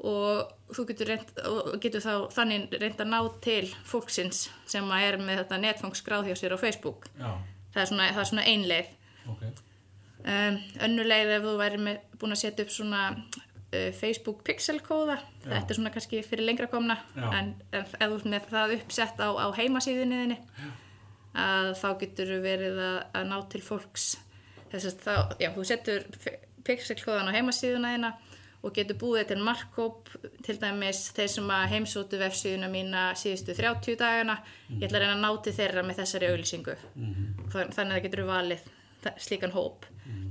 og 0.00 0.72
þú 0.72 0.84
getur, 0.88 1.10
reynt, 1.10 1.32
og 1.44 1.74
getur 1.82 2.04
þá 2.04 2.12
þannig 2.32 2.76
reynd 2.80 3.02
að 3.02 3.10
ná 3.10 3.18
til 3.44 3.64
fólksins 3.88 4.46
sem 4.70 4.86
er 4.96 5.18
með 5.20 5.42
þetta 5.42 5.58
netfangskráð 5.60 6.30
hjá 6.30 6.38
sér 6.40 6.56
á 6.56 6.58
Facebook. 6.62 7.10
Já, 7.18 7.34
það 7.74 7.82
er 7.82 7.90
svona, 7.90 8.08
það 8.14 8.22
er 8.22 8.30
svona 8.30 8.46
ein 8.48 8.66
leið. 8.70 8.94
Ok, 9.32 9.44
um, 10.24 10.58
önnu 10.88 11.06
leið 11.06 11.34
ef 11.36 11.46
þú 11.46 11.54
væri 11.60 11.82
með, 11.84 12.04
búin 12.22 12.36
að 12.36 12.42
setja 12.44 12.66
upp 12.66 12.72
svona 12.74 13.02
uh, 13.12 13.90
Facebook 14.00 14.44
pixel 14.46 14.78
kóða. 14.84 15.18
Já. 15.42 15.50
þetta 15.58 15.74
er 15.74 15.80
svona 15.80 15.92
kannski 15.96 16.22
fyrir 16.24 16.48
lengra 16.48 16.70
komna 16.72 16.96
en, 17.16 17.52
en 17.72 17.82
ef 17.82 17.92
þú 17.98 18.20
ert 18.20 18.30
með 18.32 18.48
það 18.54 18.76
uppsett 18.78 19.20
á, 19.20 19.28
á 19.36 19.46
heimasíðunni 19.58 20.22
þinni 20.24 20.40
að 21.40 21.74
þá 21.78 21.88
getur 22.00 22.32
verið 22.42 22.80
að, 22.82 22.98
að 23.20 23.28
ná 23.30 23.36
til 23.52 23.62
fólks. 23.62 24.08
Þess 24.70 24.88
að 24.88 25.04
þá, 25.04 25.14
já, 25.42 25.48
þú 25.54 25.66
setur 25.66 26.08
pixel 26.66 26.98
kóðan 27.00 27.30
á 27.30 27.36
heimasíðuna 27.36 27.94
þina 27.94 28.10
og 28.62 28.74
getur 28.76 28.96
búið 29.00 29.28
til 29.30 29.38
markkóp 29.46 30.10
til 30.44 30.58
dæmis 30.60 30.98
þeir 31.16 31.28
sem 31.32 31.48
heimsótu 31.72 32.18
vefsíðuna 32.20 32.68
mína 32.72 33.04
síðustu 33.16 33.54
30 33.56 33.96
dagana. 33.96 34.38
Ég 34.70 34.84
ætla 34.88 34.98
að 34.98 35.06
reyna 35.06 35.14
að 35.16 35.24
ná 35.24 35.42
til 35.46 35.52
þeirra 35.56 35.82
með 35.86 36.02
þessari 36.02 36.28
auglýsingu. 36.32 36.74
Þann- 37.54 37.72
þannig 37.72 37.92
að 37.92 37.96
það 37.96 38.04
getur 38.08 38.24
valið 38.28 38.68
slíkan 39.20 39.54
hóp. 39.54 39.86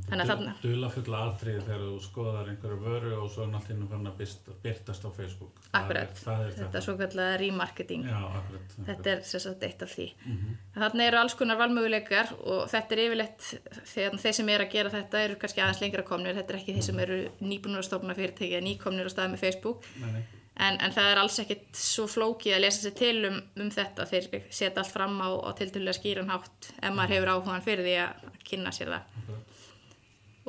Þannig 0.09 0.23
að 0.23 0.31
þarna 0.31 0.53
Dula 0.63 0.87
fulla 0.91 1.19
atriði 1.29 1.59
þegar 1.67 1.83
þú 1.83 1.97
skoðar 2.03 2.47
einhverju 2.51 2.77
vöru 2.83 3.11
og 3.19 3.27
svo 3.31 3.43
er 3.45 3.51
náttúrulega 3.53 3.89
fann 3.91 4.09
að 4.09 4.55
byrtast 4.63 5.05
á 5.05 5.09
Facebook. 5.15 5.61
Það 5.69 5.77
akkurat, 5.79 6.09
er, 6.09 6.23
það 6.23 6.41
er 6.45 6.55
þetta. 6.57 6.79
Er 6.79 6.85
svo 6.85 6.95
kallega 6.99 7.37
remarketing. 7.43 8.07
Já, 8.09 8.17
akkurat. 8.39 8.73
þetta 8.89 9.11
er 9.13 9.21
sem 9.29 9.43
sagt 9.45 9.67
eitt 9.69 9.85
af 9.85 9.93
því. 9.93 10.07
En 10.33 10.81
þarna 10.83 11.05
eru 11.05 11.21
alls 11.21 11.37
konar 11.39 11.61
valmöguleikar 11.61 12.33
og 12.39 12.65
þetta 12.73 12.97
er 12.97 13.03
yfirleitt 13.05 13.51
þegar 13.93 14.19
þeir 14.25 14.35
sem 14.39 14.51
er 14.55 14.65
að 14.65 14.73
gera 14.73 14.95
þetta 14.97 15.23
eru 15.27 15.39
kannski 15.43 15.63
aðeins 15.63 15.83
lengra 15.85 16.07
komnir. 16.09 16.35
Þetta 16.39 16.55
er 16.55 16.59
ekki 16.63 16.77
þeir 16.79 16.87
sem 16.89 17.05
eru 17.05 17.21
nýbúnur 17.39 17.83
að 17.83 17.89
stofna 17.91 18.17
fyrirtæki 18.17 18.57
eða 18.57 18.65
nýkomnir 18.65 19.07
á 19.07 19.11
stað 19.13 19.33
með 19.35 19.45
Facebook. 19.45 19.87
Nei, 20.01 20.11
nei. 20.17 20.23
En, 20.59 20.77
en 20.77 20.93
það 20.95 21.11
er 21.11 21.21
alls 21.21 21.39
ekkit 21.43 21.79
svo 21.79 22.05
flókið 22.11 22.55
að 22.57 22.63
lesa 22.65 22.83
sér 22.83 22.95
til 22.99 23.15
um, 23.29 23.39
um 23.59 23.71
þetta. 23.73 24.07
Þeir 24.09 24.27
setja 24.47 24.71
allt 24.81 24.91
fram 24.93 25.17
á, 25.23 25.29
á 25.47 25.49
tildulega 25.57 25.97
skýran 25.97 26.31
hátt 26.31 26.71
ef 26.77 26.93
maður 26.95 27.15
hefur 27.15 27.33
áhugan 27.35 27.65
fyrir 27.65 27.87
því 27.87 27.95
að 28.03 28.43
kynna 28.49 28.73
sér 28.75 28.93
það. 28.93 29.15
Akkurat. 29.21 29.57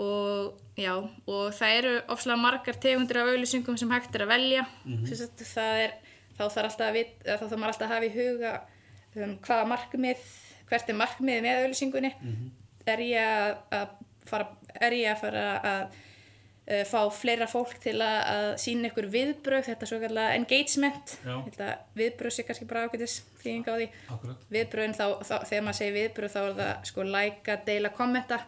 og 0.01 0.61
já, 0.81 0.93
og 1.29 1.51
það 1.53 1.79
eru 1.79 1.97
ofslega 2.15 2.41
margar 2.41 2.79
tegundir 2.81 3.21
af 3.21 3.33
auðlýsingum 3.33 3.77
sem 3.81 3.91
hægt 3.93 4.15
er 4.17 4.25
að 4.25 4.33
velja. 4.35 4.67
Mm 4.85 5.11
sagt, 5.11 5.45
það 5.55 5.83
er, 5.85 5.99
þá 6.39 6.45
þarf 6.55 6.79
maður 6.81 7.73
alltaf 7.73 7.87
að 7.89 7.95
hafa 7.95 8.07
í 8.09 8.15
huga 8.15 8.55
um, 9.17 9.37
hvaða 9.45 9.67
markmið, 9.75 10.25
hvert 10.71 10.89
er 10.89 10.99
markmið 10.99 11.45
með 11.45 11.63
auðlýsingunni 11.65 12.15
er 12.89 13.03
ég 13.05 13.59
að 13.75 13.91
fara 14.29 14.47
er 14.81 14.97
ég 14.97 15.13
að 15.13 15.21
fara 15.25 15.45
að 15.71 15.99
uh, 16.71 16.85
fá 16.89 17.01
fleira 17.15 17.49
fólk 17.51 17.75
til 17.83 17.97
að, 18.05 18.19
að 18.35 18.47
sína 18.63 18.91
ykkur 18.91 19.09
viðbröð, 19.13 19.67
þetta 19.67 19.89
svo 19.91 19.99
kallega 20.03 20.37
engagement 20.39 21.17
viðbröð 21.99 22.37
sé 22.37 22.47
kannski 22.47 22.69
bara 22.71 22.87
ágætis 22.87 23.19
þýðing 23.43 23.67
á 23.69 23.75
því. 23.75 23.89
Akkurat. 24.15 24.47
viðbröðin 24.55 24.97
þá, 24.97 25.05
þá, 25.27 25.35
þegar 25.51 25.67
maður 25.67 25.79
segir 25.81 25.97
viðbröð 25.99 26.35
þá 26.35 26.41
er 26.43 26.57
það 26.61 26.73
sko 26.93 27.07
læka, 27.11 27.59
deila, 27.67 27.93
kommenta. 27.97 28.41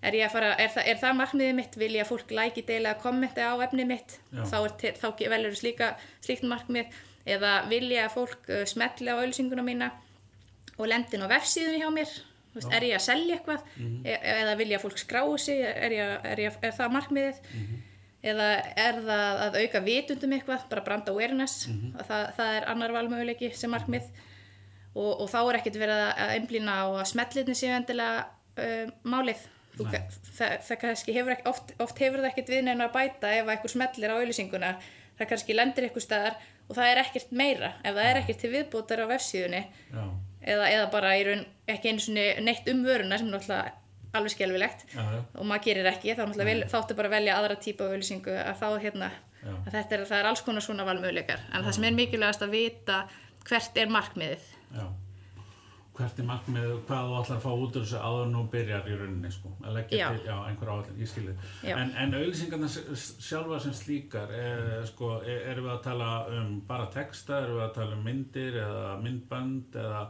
Er, 0.00 0.16
ég 0.16 0.24
að 0.24 0.32
fara, 0.32 0.54
er, 0.56 0.70
það, 0.72 0.86
er 0.88 1.00
það 1.02 1.16
markmiðið 1.18 1.56
mitt? 1.58 1.74
Vil 1.76 1.90
ég 1.92 2.06
að 2.06 2.10
fólk 2.14 2.30
læki, 2.32 2.64
deila, 2.64 2.94
kommenta 3.02 3.50
á 3.52 3.54
efnið 3.66 3.90
mitt? 3.90 4.16
Já. 4.32 4.44
þá, 4.48 4.58
er, 4.64 4.94
þá 4.96 5.08
velur 5.34 5.58
slíka 5.58 5.90
slíkt 6.24 6.46
markmið. 6.48 6.94
Eða 7.28 7.50
vil 7.68 7.84
ég 7.92 8.06
að 8.06 8.14
fólk 8.14 8.48
uh, 8.48 8.62
smetli 8.64 9.12
á 9.12 9.20
auðlýsinguna 9.20 9.66
mína 9.66 9.90
og 10.80 10.88
lendin 10.88 11.20
á 11.20 11.28
vefsíðunni 11.28 11.82
hjá 11.82 11.90
mér 11.92 12.14
veist, 12.54 12.72
er 12.76 12.86
ég 12.88 12.96
að 12.98 13.04
selja 13.06 13.36
eitthvað? 13.36 13.62
E 14.04 14.16
eða 14.34 14.56
vil 14.58 14.68
ég 14.72 14.78
að 14.80 14.84
fólk 14.88 14.98
skráu 14.98 15.36
sig? 15.38 15.60
Er, 15.60 15.94
ég, 15.94 16.16
er, 16.32 16.42
ég, 16.46 16.58
er 16.62 16.74
það 16.76 16.94
markmiðið? 16.96 17.40
Eða 18.30 18.48
er 18.76 18.98
það 19.06 19.38
að 19.46 19.54
auka 19.62 19.80
vitundum 19.86 20.34
eitthvað, 20.36 20.66
bara 20.68 20.82
brand 20.84 21.08
awareness? 21.08 21.68
Mhm. 21.70 21.94
og 22.00 22.04
það, 22.10 22.26
það 22.36 22.56
er 22.58 22.66
annar 22.74 22.92
valmöguleiki 22.98 23.52
sem 23.56 23.70
markmið. 23.72 24.10
Og, 24.94 25.20
og 25.22 25.26
þá 25.30 25.38
er 25.46 25.58
ekkert 25.60 25.78
verið 25.80 26.00
að- 26.10 26.34
einblýna 26.34 26.74
á 26.82 26.86
að 26.90 27.06
smellirni 27.12 27.54
séu 27.54 27.70
endilega 27.76 28.26
uh, 28.58 28.90
málið. 29.06 29.44
Þú, 29.78 29.86
það, 30.36 30.56
það 30.66 30.78
kannski 30.82 31.12
hefur 31.14 31.32
ekki, 31.36 31.46
oft, 31.48 31.70
oft 31.80 31.98
hefur 32.02 32.18
það 32.20 32.30
ekkert 32.32 32.48
við 32.52 32.64
neina 32.66 32.88
að 32.88 32.96
bæta 32.98 33.30
ef 33.32 33.44
að 33.46 33.52
eitthvað 33.54 33.72
smellir 33.76 34.10
á 34.12 34.18
auðlýsinguna 34.18 34.70
það 35.20 35.28
kannski 35.30 35.54
lendir 35.54 35.86
eitthvað 35.86 36.04
staðar 36.04 36.34
og 36.66 36.74
það 36.76 36.88
er 36.90 37.00
ekkert 37.04 37.30
meira. 37.32 37.70
Ef 37.86 37.94
það 37.96 38.08
er 38.10 38.18
ekkert 38.20 38.40
til 38.42 38.50
viðbótar 38.56 39.04
á 39.06 39.06
vefsíðunni 39.14 39.62
já, 39.94 40.02
eða, 40.42 40.68
eða 40.70 40.86
bara 40.92 41.16
í 41.18 41.24
raun 41.28 41.44
ekki 41.70 41.92
einu 41.92 42.04
sinni 42.04 42.26
neitt 42.44 42.68
um 42.72 42.84
vöruna 42.86 43.18
sem 43.18 43.28
er 43.28 43.36
náttúrulega 43.36 43.76
alveg 44.16 44.34
skelfilegt 44.34 44.86
já, 44.90 45.02
já, 45.02 45.20
og 45.38 45.46
maður 45.46 45.66
gerir 45.68 45.90
ekki, 45.92 46.14
þá 46.18 46.24
þáttu 46.72 46.96
bara 46.98 47.10
að 47.10 47.16
velja 47.18 47.36
aðra 47.38 47.58
típa 47.62 47.86
af 47.86 47.92
auðlýsingu 47.94 48.38
að 48.42 48.56
þá 48.62 48.68
hérna 48.86 49.10
Já. 49.40 49.52
að 49.56 49.70
þetta 49.72 49.94
er, 49.96 50.02
það 50.08 50.18
er 50.18 50.26
alls 50.30 50.42
konar 50.44 50.64
svona 50.64 50.84
valmöguleikar 50.88 51.44
en 51.48 51.62
það 51.64 51.76
sem 51.76 51.86
er 51.88 51.94
mikilvægast 51.96 52.42
að 52.44 52.56
vita 52.56 52.96
hvert 53.48 53.78
er 53.80 53.94
markmiðið 53.94 54.50
já. 54.76 54.88
Hvert 56.00 56.20
er 56.22 56.24
markmið, 56.24 56.68
hvað 56.88 57.08
þú 57.10 57.16
ætlar 57.18 57.36
að 57.36 57.42
fá 57.44 57.50
út 57.50 57.74
úr 57.76 57.82
þessu 57.84 57.98
áður 58.00 58.28
nú 58.30 58.42
byrjar 58.48 58.86
í 58.88 58.94
rauninni, 58.96 59.30
sko, 59.34 59.50
að 59.60 59.74
leggja 59.76 59.98
Já. 59.98 60.04
til, 60.14 60.22
já, 60.30 60.36
einhver 60.48 60.70
áallin, 60.72 61.00
ég 61.02 61.10
skilði. 61.10 61.34
Já. 61.66 61.74
En, 61.74 61.90
en 62.00 62.16
auðlýsingarna 62.16 62.70
sjálfa 62.70 63.58
sem 63.60 63.74
slíkar, 63.76 64.32
er, 64.32 64.62
sko, 64.88 65.10
er, 65.20 65.42
erum 65.50 65.66
við 65.66 65.74
að 65.74 65.82
tala 65.84 66.08
um 66.38 66.54
bara 66.70 66.86
texta, 66.94 67.42
erum 67.42 67.58
við 67.58 67.66
að 67.66 67.74
tala 67.76 67.98
um 67.98 68.06
myndir 68.06 68.56
eða 68.62 68.94
myndbönd 69.02 69.76
eða, 69.82 70.00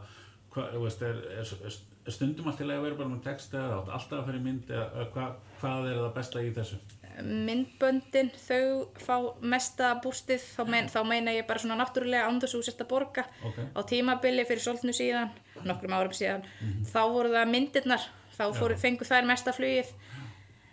veist, 0.55 1.03
er, 1.05 1.19
er, 1.41 1.53
er, 1.67 1.77
stundum 2.11 2.49
alltaf 2.51 2.67
að 2.67 2.87
vera 2.87 2.97
bara 2.99 3.11
með 3.11 3.21
texta 3.27 3.61
eða 3.61 3.83
alltaf 3.97 4.17
að 4.19 4.25
fyrir 4.31 4.43
mynd 4.47 4.73
eða 4.73 5.05
hva, 5.13 5.27
hvað 5.61 5.91
er 5.91 6.01
það 6.01 6.17
besta 6.17 6.43
í 6.43 6.55
þessu? 6.55 6.81
myndböndin, 7.21 8.31
þau 8.39 8.87
fá 9.01 9.15
mesta 9.43 9.91
bústið, 10.03 10.43
þá, 10.55 10.61
mein, 10.69 10.87
þá 10.91 11.01
meina 11.07 11.33
ég 11.35 11.47
bara 11.49 11.61
svona 11.61 11.77
náttúrulega 11.81 12.29
að 12.31 12.53
þú 12.53 12.61
sért 12.65 12.83
að 12.85 12.89
borga. 12.91 13.25
Ok, 13.47 13.59
á 13.75 13.79
tímabili 13.89 14.45
fyrir 14.47 14.63
svolítnu 14.63 14.95
síðan 14.95 15.33
nokkrum 15.67 15.95
árum 15.97 16.15
síðan, 16.15 16.45
þá 16.89 17.01
voru 17.11 17.33
það 17.35 17.51
myndirnar, 17.51 18.07
þá 18.37 18.43
fóru, 18.57 18.77
fengu 18.79 19.07
þær 19.07 19.27
mesta 19.29 19.53
flugið 19.55 19.91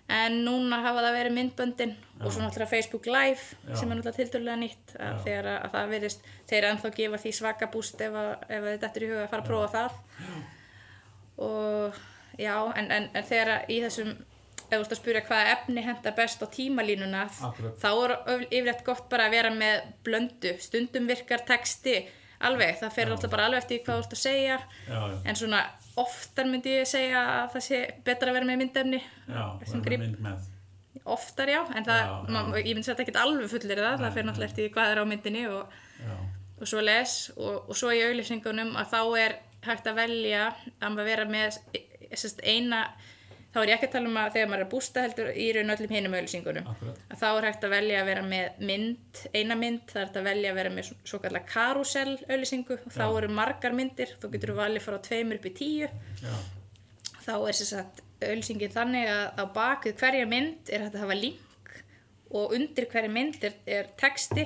en 0.09 0.39
núna 0.45 0.79
hafa 0.81 1.03
það 1.05 1.17
verið 1.19 1.35
myndböndin 1.37 1.91
og 2.19 2.33
svo 2.33 2.41
náttúrulega 2.41 2.71
Facebook 2.71 3.07
Live 3.07 3.43
Já. 3.69 3.75
sem 3.77 3.91
er 3.91 3.99
náttúrulega 3.99 4.17
tiltölulega 4.23 4.61
nýtt 4.63 4.95
að 4.97 5.11
Já. 5.13 5.19
þegar 5.27 5.49
að, 5.53 5.59
að 5.67 5.75
það 5.75 5.91
verist, 5.95 6.31
þeir 6.49 6.69
ennþá 6.71 6.93
gefa 6.97 7.21
því 7.25 7.33
svaka 7.37 7.69
búst 7.75 8.01
ef, 8.07 8.17
að, 8.23 8.31
ef 8.49 8.69
þetta 8.71 8.91
er 8.95 9.05
í 9.05 9.11
huga 9.13 9.27
að 9.27 9.31
fara 9.35 9.45
að 9.45 9.51
prófa 9.51 9.69
það 9.77 10.01
og 11.39 12.01
já, 12.39 12.55
en, 12.77 12.91
en, 12.91 13.09
en 13.15 13.29
þegar 13.29 13.53
að 13.55 13.73
í 13.75 13.79
þessum 13.85 14.15
ef 14.69 14.75
þú 14.75 14.81
ert 14.83 14.93
að 14.93 15.01
spyrja 15.01 15.25
hvaða 15.29 15.53
efni 15.55 15.85
henda 15.87 16.13
best 16.17 16.43
á 16.45 16.47
tímalínuna 16.53 17.23
Akkurat. 17.29 17.77
þá 17.81 17.89
er 18.05 18.43
yfirleitt 18.49 18.85
gott 18.85 19.07
bara 19.13 19.29
að 19.29 19.37
vera 19.39 19.53
með 19.55 19.87
blöndu, 20.05 20.55
stundum 20.61 21.09
virkar 21.09 21.45
texti 21.49 22.03
alveg, 22.41 22.77
það 22.81 22.93
fer 22.95 23.11
alltaf 23.13 23.31
bara 23.33 23.47
alveg 23.49 23.63
eftir 23.65 23.81
hvað 23.87 23.99
þú 23.99 24.05
ert 24.07 24.15
að 24.17 24.23
segja. 24.23 24.59
Já, 24.89 24.99
já, 25.13 25.17
en 25.33 25.37
svona 25.41 25.63
oftar 25.99 26.47
myndi 26.47 26.77
ég 26.77 26.87
segja 26.87 27.23
að 27.43 27.51
það 27.57 27.65
sé 27.67 27.81
betra 28.07 28.31
að 28.31 28.37
vera 28.39 28.47
með 28.53 28.61
myndefni. 28.63 29.01
Já, 29.27 29.45
vera 29.59 29.81
með 29.83 29.99
mynd 30.05 30.23
með. 30.29 30.47
oftar 31.09 31.49
já, 31.49 31.61
en 31.79 31.85
það, 31.87 32.01
Já, 32.05 32.15
já. 32.29 32.31
ma- 32.35 32.59
ég 32.59 32.75
myndi 32.77 32.89
þetta 32.91 33.05
ekki 33.07 33.17
alveg 33.23 33.51
fullir 33.53 33.79
það, 33.81 34.01
það 34.03 34.15
fer 34.19 34.27
náttúrulega 34.29 34.51
eftir 34.53 34.71
hvað 34.75 34.91
er 34.93 34.99
á 35.01 35.05
myndinni 35.09 35.45
og, 35.49 35.77
og 36.61 36.67
svo 36.69 36.81
les 36.85 37.15
og, 37.37 37.69
og 37.71 37.77
svo 37.79 37.93
í 37.95 38.03
auðlýsingunum 38.05 38.75
að 38.77 38.91
þá 38.93 39.01
er 39.25 39.37
hægt 39.69 39.87
að 39.91 39.97
velja 40.03 40.43
að 40.53 40.93
maður 40.95 41.09
vera 41.09 41.25
með 41.31 41.59
sest, 42.15 42.43
eina 42.45 42.83
þá 43.55 43.59
er 43.63 43.71
ég 43.71 43.75
ekki 43.79 43.87
að 43.89 43.93
tala 43.97 44.09
um 44.11 44.19
að 44.21 44.33
þegar 44.35 44.49
maður 44.51 44.61
er 44.63 44.67
að 44.67 44.73
bústa 44.75 45.03
heldur 45.07 45.29
í 45.33 45.47
raun 45.57 45.73
öllum 45.75 45.95
hinum 45.97 46.17
auðlýsingunum 46.19 46.67
þá 47.21 47.27
er 47.31 47.47
hægt 47.49 47.65
að 47.65 47.73
velja 47.75 48.01
að 48.03 48.09
vera 48.11 48.25
með 48.29 48.59
mynd, 48.71 49.23
eina 49.35 49.57
mynd, 49.57 49.85
það 49.89 50.01
er 50.03 50.07
hægt 50.11 50.19
að 50.21 50.29
velja 50.29 50.51
að 50.53 50.59
vera 50.61 50.73
með 50.77 50.91
svo- 51.09 51.21
kallar 51.25 51.47
karusell 51.49 52.15
auðlýsingu 52.29 52.79
þá 52.93 53.05
eru 53.23 53.31
margar 53.39 53.73
myndir, 53.79 54.13
þú 54.21 54.31
getur 54.37 54.55
valið 54.59 54.85
frá 54.85 54.99
tveimur 55.09 55.41
upp 55.41 55.49
í 55.49 55.55
tíu. 55.63 55.89
Já, 56.23 56.37
þá 57.25 57.33
er 57.49 57.59
sagt 57.63 58.03
auðlýsingin 58.21 58.73
þannig 58.75 59.09
að 59.15 59.27
á 59.41 59.45
bakið 59.57 59.97
hverja 60.03 60.27
mynd 60.29 60.73
er 60.75 60.85
hægt 60.85 60.97
að 60.99 61.05
hafa 61.07 61.19
link 61.19 61.77
og 62.31 62.53
undir 62.59 62.87
hverja 62.93 63.09
mynd 63.15 63.45
er, 63.49 63.55
er 63.67 63.89
texti. 63.97 64.45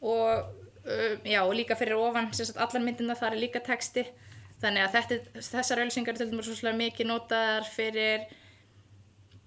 Og 0.00 0.28
uh, 0.86 1.16
já, 1.26 1.40
og 1.44 1.52
líka 1.56 1.76
fyrir 1.76 1.98
ofan 2.00 2.30
sagt 2.36 2.56
allar 2.62 2.84
myndina 2.84 3.16
þar 3.18 3.34
er 3.36 3.42
líka 3.44 3.60
texti 3.64 4.06
þannig 4.62 4.84
að 4.86 4.96
þetta, 4.96 5.44
þessar 5.50 5.82
auðlýsingar 5.82 6.14
er 6.14 6.20
til 6.20 6.28
dæmis 6.32 6.50
svolítið 6.50 6.78
mikið 6.80 7.10
notaðar 7.10 7.70
fyrir 7.70 8.26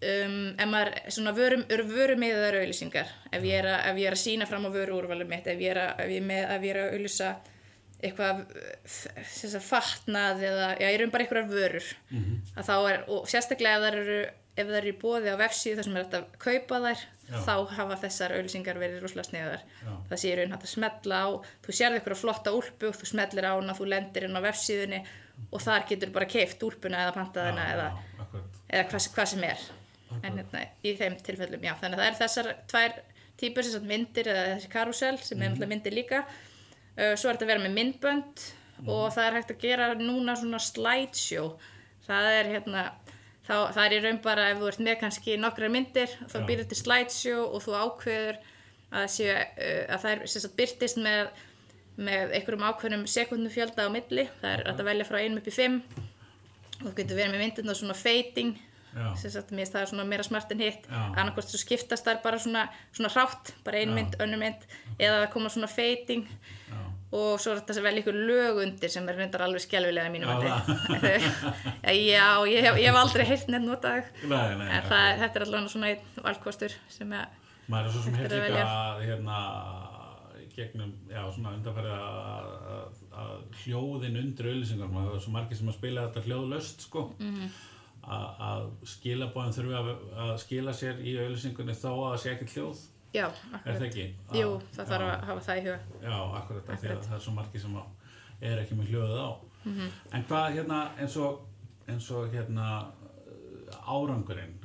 um, 0.05 0.41
ef 0.53 0.67
maður 0.69 0.97
svona 1.15 1.35
vörum, 1.37 1.63
vörumiðar 1.93 2.59
auðlýsingar 2.61 3.13
ef 3.31 3.47
ég 3.47 3.61
er 3.61 3.71
að, 3.71 3.79
ef 3.91 4.01
ég 4.03 4.11
er 4.11 4.17
að 4.17 4.23
sína 4.25 4.49
fram 4.49 4.67
á 4.67 4.75
vöru 4.75 4.99
úrvalum 4.99 5.31
mitt 5.31 5.49
ef 5.49 5.63
ég 5.63 5.73
er 5.75 5.81
að, 5.87 6.19
með, 6.25 6.43
að 6.53 6.69
auðlýsa 6.89 7.33
eitthvað 7.99 8.45
að 9.57 9.65
fatnað 9.65 10.43
eða, 10.47 10.67
já, 10.79 10.85
ég 10.87 10.97
er 10.97 11.03
um 11.03 11.11
bara 11.11 11.25
einhverjar 11.25 11.49
vörur. 11.51 11.87
Að 12.55 12.69
þá 12.69 12.75
er, 12.77 13.01
og 13.11 13.25
sérstaklega 13.27 13.79
ef 13.79 13.83
það 13.83 13.97
eru 13.99 14.19
ef 14.59 14.67
það 14.67 14.77
eru 14.81 14.91
í 14.91 14.97
bóði 14.99 15.31
á 15.33 15.41
vefsíðu 15.41 15.79
þar 15.79 15.87
sem 15.87 15.95
er 15.97 16.05
hægt 16.05 16.17
að 16.19 16.27
kaupa 16.43 16.81
þær 16.83 17.03
Já. 17.29 17.37
þá 17.45 17.55
hafa 17.77 17.97
þessar 18.03 18.35
auðlýsingar 18.35 18.79
verið 18.81 19.03
rosalega 19.03 19.29
sniðar 19.29 19.63
Já. 19.63 19.91
það 20.09 20.21
sé 20.23 20.35
raun 20.35 20.53
hægt 20.55 20.67
að 20.67 20.73
smetla 20.73 21.19
á 21.23 21.27
þú 21.65 21.75
sérði 21.79 22.01
ykkur 22.01 22.17
flotta 22.19 22.53
úlpu 22.57 22.89
og 22.89 22.97
þú 22.99 23.09
smellir 23.13 23.47
á 23.47 23.53
hana 23.53 23.75
þú 23.77 23.89
lendir 23.93 24.27
inn 24.27 24.39
á 24.39 24.41
vefsíðunni 24.45 25.01
og 25.51 25.63
þar 25.63 25.85
getur 25.89 26.13
bara 26.15 26.27
keift 26.29 26.63
úlpuna 26.67 27.05
eða 27.05 27.15
pantaðina 27.15 27.67
eða, 27.73 27.87
akkurat. 28.25 28.59
eða 28.67 28.85
hvað, 28.91 29.07
hvað 29.15 29.31
sem 29.33 29.45
er. 29.47 29.65
En 30.19 30.39
hérna, 30.39 30.63
í 30.83 30.93
þeim 30.97 31.17
tilfellum, 31.23 31.63
já, 31.63 31.73
þannig 31.79 31.99
að 31.99 32.03
það 32.03 32.09
er 32.09 32.19
þessar 32.19 32.49
tvær 32.71 32.95
típur, 33.39 33.65
þessar 33.65 33.85
myndir 33.87 34.29
eða 34.33 34.45
þessi 34.55 34.71
karusel 34.73 35.15
sem 35.21 35.37
er 35.39 35.51
náttúrulega 35.51 35.73
myndir 35.73 35.95
líka. 35.95 36.23
Svo 36.97 37.29
er 37.29 37.37
þetta 37.37 37.45
að 37.45 37.51
vera 37.53 37.63
með 37.63 37.75
myndbönd 37.77 38.45
og 38.89 39.05
það 39.15 39.25
er 39.25 39.37
hægt 39.37 39.53
að 39.53 39.61
gera 39.63 39.89
núna 39.99 40.35
svona 40.39 40.59
slideshow. 40.63 41.53
Það 42.07 42.31
er 42.33 42.51
hérna 42.55 42.85
þá, 43.49 43.55
það 43.75 43.83
er 43.83 43.97
í 43.97 43.99
raun 44.05 44.21
bara 44.23 44.47
ef 44.53 44.61
þú 44.61 44.71
ert 44.71 44.85
með 44.85 44.97
kannski 45.01 45.35
nokkrar 45.41 45.73
myndir, 45.73 46.15
þá 46.29 46.39
býrðu 46.47 46.69
til 46.69 46.79
slideshow 46.79 47.43
og 47.49 47.65
þú 47.65 47.75
ákveður 47.81 48.39
að, 48.89 49.05
séu, 49.17 49.35
uh, 49.35 49.83
að 49.89 50.05
það 50.05 50.11
er 50.13 50.25
sagt, 50.37 50.57
byrtist 50.59 51.01
með 51.03 51.33
með 51.99 52.31
einhverjum 52.37 52.61
ákveðnum 52.63 53.01
sekundum 53.11 53.51
fjölda 53.51 53.83
á 53.83 53.89
milli, 53.91 54.23
það 54.39 54.53
er 54.53 54.61
að 54.71 54.85
velja 54.87 55.07
frá 55.09 55.17
einum 55.19 55.41
upp 55.41 55.49
í 55.49 55.51
fimm. 55.51 55.81
Og 56.79 56.85
þú 56.85 56.93
getur 56.95 57.17
verið 57.19 57.33
með 57.33 57.41
myndirna 57.43 57.75
svona 57.75 57.95
fading 57.97 58.53
sagt, 59.19 59.51
mér 59.53 59.69
það 59.69 59.89
svona 59.91 60.05
meira 60.07 60.25
smart 60.25 60.51
en 60.53 60.63
hitt 60.63 60.87
Já. 60.89 60.99
annarkvort 61.13 61.51
svo 61.51 61.59
skiptast 61.61 62.07
þar 62.07 62.21
bara 62.23 62.39
svona, 62.41 62.65
svona 62.95 63.11
hrátt, 63.13 63.53
bara 63.65 63.81
ein 63.81 63.93
mynd, 63.93 64.17
önnur 64.23 64.41
mynd 64.41 64.65
eða 64.97 65.21
það 65.21 65.31
koma 65.35 65.51
svona 65.53 65.69
fading. 65.69 66.25
Já, 66.69 66.79
og 67.09 67.41
svo 67.41 67.55
er 67.55 67.61
þetta 67.63 67.83
vel 67.85 68.01
ykkur 68.03 68.17
lög 68.29 68.61
undir 68.63 68.93
sem 68.93 69.07
er 69.09 69.17
reyndar 69.17 69.45
alveg 69.47 69.63
skelvilega 69.65 70.11
í 70.11 70.13
mínum 70.13 70.29
mati. 70.29 71.13
Já, 72.11 72.27
ég 72.45 72.65
hef, 72.67 72.77
ég 72.77 72.89
hef 72.89 72.99
aldrei 73.01 73.25
heyrt 73.25 73.49
nefn 73.49 73.69
notað 73.71 74.11
nei, 74.23 74.57
nei, 74.59 74.67
en 74.77 74.89
það, 74.89 75.07
þetta 75.23 75.39
er 75.39 75.47
allavega 75.47 75.73
svona 75.73 75.93
einn 75.93 76.25
valkostur 76.27 76.75
sem 76.91 77.15
er, 77.17 77.31
maður 77.65 77.89
er 77.89 77.95
svo 77.95 78.03
sem 78.05 78.19
hefði 78.19 78.37
er 78.37 78.45
að 78.45 78.59
líka 78.59 79.07
hérna 79.07 79.39
gegnum, 80.59 80.93
já, 81.09 81.23
svona 81.33 81.55
undanfæri 81.55 81.91
að, 81.95 83.33
hljóðin 83.63 84.19
undir 84.19 84.51
auðlýsingar, 84.51 84.91
maður 84.91 85.13
hefur 85.13 85.25
svo 85.25 85.33
margir 85.35 85.59
sem 85.59 85.71
að 85.71 85.77
spila 85.77 86.05
þetta 86.07 86.23
hljóðlöst, 86.27 86.87
sko. 86.87 87.05
Mhm. 87.19 87.51
að, 88.09 88.27
að 88.49 88.67
skilabóðin 88.93 89.55
þurfi 89.57 89.75
að, 89.77 90.31
skila 90.43 90.73
sér 90.73 91.01
í 91.03 91.15
auðlýsingunni 91.19 91.75
þó 91.77 91.91
að 91.91 92.05
það 92.05 92.21
sé 92.23 92.31
ekki 92.33 92.49
hljóð, 92.55 92.83
já, 93.13 93.25
er 93.25 93.33
það 93.33 93.59
akkurat 93.59 93.81
ekki? 93.89 94.05
Jú, 94.33 94.47
Að- 94.55 94.63
það 94.75 94.87
þarf 94.93 95.05
já, 95.07 95.11
að 95.15 95.25
hafa 95.29 95.41
það 95.47 95.57
í 95.57 95.63
huga 95.65 95.79
Já, 96.01 96.17
akkurat, 96.41 96.69
af 96.69 96.79
því 96.81 96.87
að 96.87 96.91
Akkurat. 96.91 97.07
það 97.09 97.15
er 97.15 97.23
svo 97.25 97.33
margir 97.33 97.61
sem 97.61 97.75
að 97.75 97.85
er 98.41 98.57
ekki 98.63 98.75
með 98.79 98.89
hljóðið 98.93 99.19
á 99.19 99.29
Mhm. 99.65 99.91
en 100.13 100.23
hvað 100.29 100.53
hérna 100.55 100.79
eins 100.99 101.17
og, 101.17 101.39
eins 101.87 102.11
og 102.11 102.31
hérna 102.33 102.67
árangurinn 103.87 104.55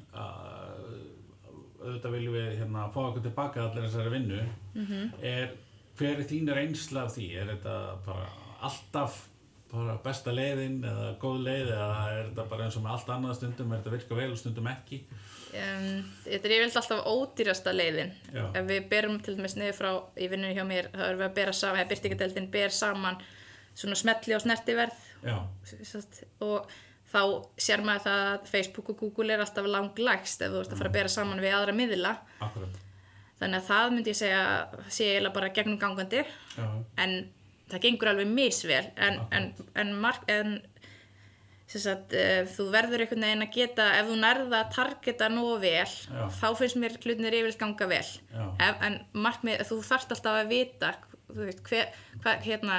auðvitað 1.85 2.15
viljum 2.15 2.35
við 2.39 2.59
hérna 2.61 2.87
fá 2.95 3.01
okkur 3.11 3.23
tilbaka 3.27 3.63
allir 3.67 3.89
þessari 3.89 4.13
vinnu 4.15 4.41
Mhm. 4.75 5.13
er, 5.23 5.51
hver 5.99 6.19
er 6.21 6.25
þín 6.25 6.49
reynsla 6.55 7.05
af 7.05 7.15
því 7.17 7.27
er 7.41 7.47
þetta 7.55 8.05
bara 8.07 8.29
alltaf 8.63 9.29
bara 9.73 9.97
besta 10.05 10.31
leiðin 10.33 10.81
eða 10.85 11.19
góð 11.19 11.43
leið 11.45 11.69
eða 11.73 12.13
er 12.13 12.25
þetta 12.31 12.49
bara 12.49 12.65
eins 12.65 12.77
og 12.77 12.83
með 12.85 12.91
allt 12.95 13.07
annað 13.09 13.35
stundum 13.37 13.73
er 13.73 13.79
þetta 13.83 13.91
virka 13.91 14.15
vel 14.15 14.31
og 14.31 14.39
stundum 14.39 14.67
ekki 14.67 15.01
um, 15.61 15.89
Þetta 16.25 16.49
er 16.49 16.55
yfirleitt 16.57 16.79
alltaf 16.81 17.07
ódýrasta 17.11 17.75
leiðin. 17.75 18.13
Já. 18.35 18.45
ef 18.59 18.67
við 18.69 18.89
berum 18.91 19.21
til 19.23 19.37
dæmis 19.39 19.57
niður 19.59 19.79
frá 19.79 19.91
í 20.17 20.29
vinnunni 20.31 20.57
hjá 20.57 20.65
mér, 20.69 20.91
þá 20.95 21.05
erum 21.09 21.23
við 21.23 21.29
að 21.29 21.37
bera 21.39 21.55
saman 21.57 21.83
eða 21.83 21.91
byrtingadeldin 21.93 22.51
ber 22.55 22.75
saman 22.75 23.21
svona 23.75 23.99
smetli 23.99 24.37
og 24.37 24.43
snertiverð. 24.45 25.05
Og 26.45 26.75
þá 27.15 27.21
sér 27.61 27.85
maður 27.87 28.07
það 28.07 28.25
að 28.33 28.49
Facebook 28.51 28.91
og 28.95 28.99
Google 29.03 29.35
er 29.35 29.45
alltaf 29.45 29.69
langlægst 29.71 30.43
ef 30.43 30.53
þú 30.53 30.63
ert 30.65 30.75
að 30.75 30.83
fara 30.83 30.91
að 30.93 30.99
bera 30.99 31.13
saman 31.13 31.43
við 31.43 31.57
aðra 31.59 31.77
miðla. 31.77 32.17
Akkurat. 32.43 32.81
Þannig 33.41 33.61
að 33.61 33.71
það 33.71 33.89
myndi 33.95 34.13
ég 34.13 34.19
segja 34.19 34.43
sé 34.89 35.09
eiginlega 35.11 35.35
bara 35.35 35.55
gegnum 35.55 35.81
gangandi 35.81 36.21
já, 36.23 36.67
en 37.03 37.17
það 37.71 37.83
gengur 37.87 38.11
alveg 38.13 38.31
misvel. 38.31 38.85
En, 38.97 39.19
en, 39.35 39.49
en, 39.75 39.93
en 40.31 40.55
Sagt, 41.67 42.13
uh, 42.13 42.43
þú 42.55 42.67
verður 42.75 43.03
einhvern 43.07 43.25
veginn 43.25 43.43
að 43.47 43.55
geta 43.57 43.87
ef 43.99 44.11
þú 44.11 44.17
nærða 44.21 44.59
að 44.61 44.75
targeta 44.77 45.29
nógu 45.33 45.55
vel 45.63 45.87
Já. 45.89 46.27
þá 46.41 46.47
finnst 46.61 46.77
mér 46.83 46.99
hlutinir 47.01 47.35
yfirleitt 47.39 47.59
ganga 47.63 47.87
vel. 47.89 48.05
Ef, 48.61 48.83
en 48.85 48.99
markmið, 49.25 49.65
þú 49.71 49.79
þarft 49.89 50.13
alltaf 50.13 50.43
að 50.43 50.53
vita 50.53 50.93
veist, 51.35 51.63
hver, 51.67 51.89
hver, 52.21 52.39
hérna 52.45 52.77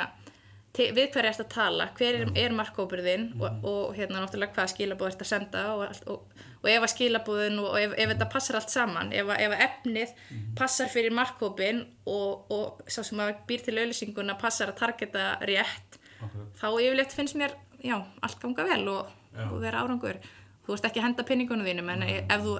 til, 0.75 0.91
við 0.95 1.09
hverja 1.15 1.31
erst 1.33 1.43
að 1.43 1.49
tala, 1.55 1.89
hver 1.97 2.19
er, 2.21 2.31
er 2.45 2.53
markkópurðin 2.55 3.25
og, 3.41 3.65
og 3.65 3.97
hérna 3.97 4.21
náttúrulega 4.21 4.53
hvað 4.59 4.71
skilabóð 4.75 5.09
erst 5.09 5.25
að 5.25 5.31
senda 5.33 5.65
og, 5.73 5.83
og, 6.13 6.45
og 6.61 6.69
ef 6.71 6.85
að 6.85 6.93
skilabóðin 6.93 7.59
og 7.65 7.77
ef, 7.81 7.97
ef 7.97 8.13
þetta 8.13 8.29
passar 8.37 8.59
allt 8.61 8.71
saman 8.73 9.11
ef, 9.15 9.25
að- 9.33 9.43
ef 9.47 9.55
að 9.57 9.65
efnið 9.65 10.15
passar 10.61 10.91
fyrir 10.93 11.15
markkópin 11.15 11.83
og, 12.05 12.45
og 12.53 12.85
sá 12.91 13.01
sem 13.07 13.19
að 13.25 13.33
býr 13.49 13.65
til 13.65 13.77
auðlýsinguna 13.81 14.37
passar 14.39 14.71
að 14.75 14.79
targeta 14.85 15.29
rétt 15.47 15.99
Akkurat. 16.21 16.51
þá 16.61 16.67
yfirleitt 16.79 17.15
finnst 17.17 17.35
mér 17.39 17.55
já, 17.85 17.99
allt 18.25 18.41
ganga 18.41 18.65
vel 18.67 18.87
og, 18.91 19.13
og 19.49 19.59
vera 19.63 19.83
árangur. 19.85 20.19
Þú 20.65 20.73
veist 20.73 20.87
ekki 20.89 21.01
að 21.01 21.07
henda 21.09 21.27
pinningunum 21.27 21.67
þínum 21.67 21.91
en 21.93 22.07
ef 22.09 22.41
þú, 22.41 22.55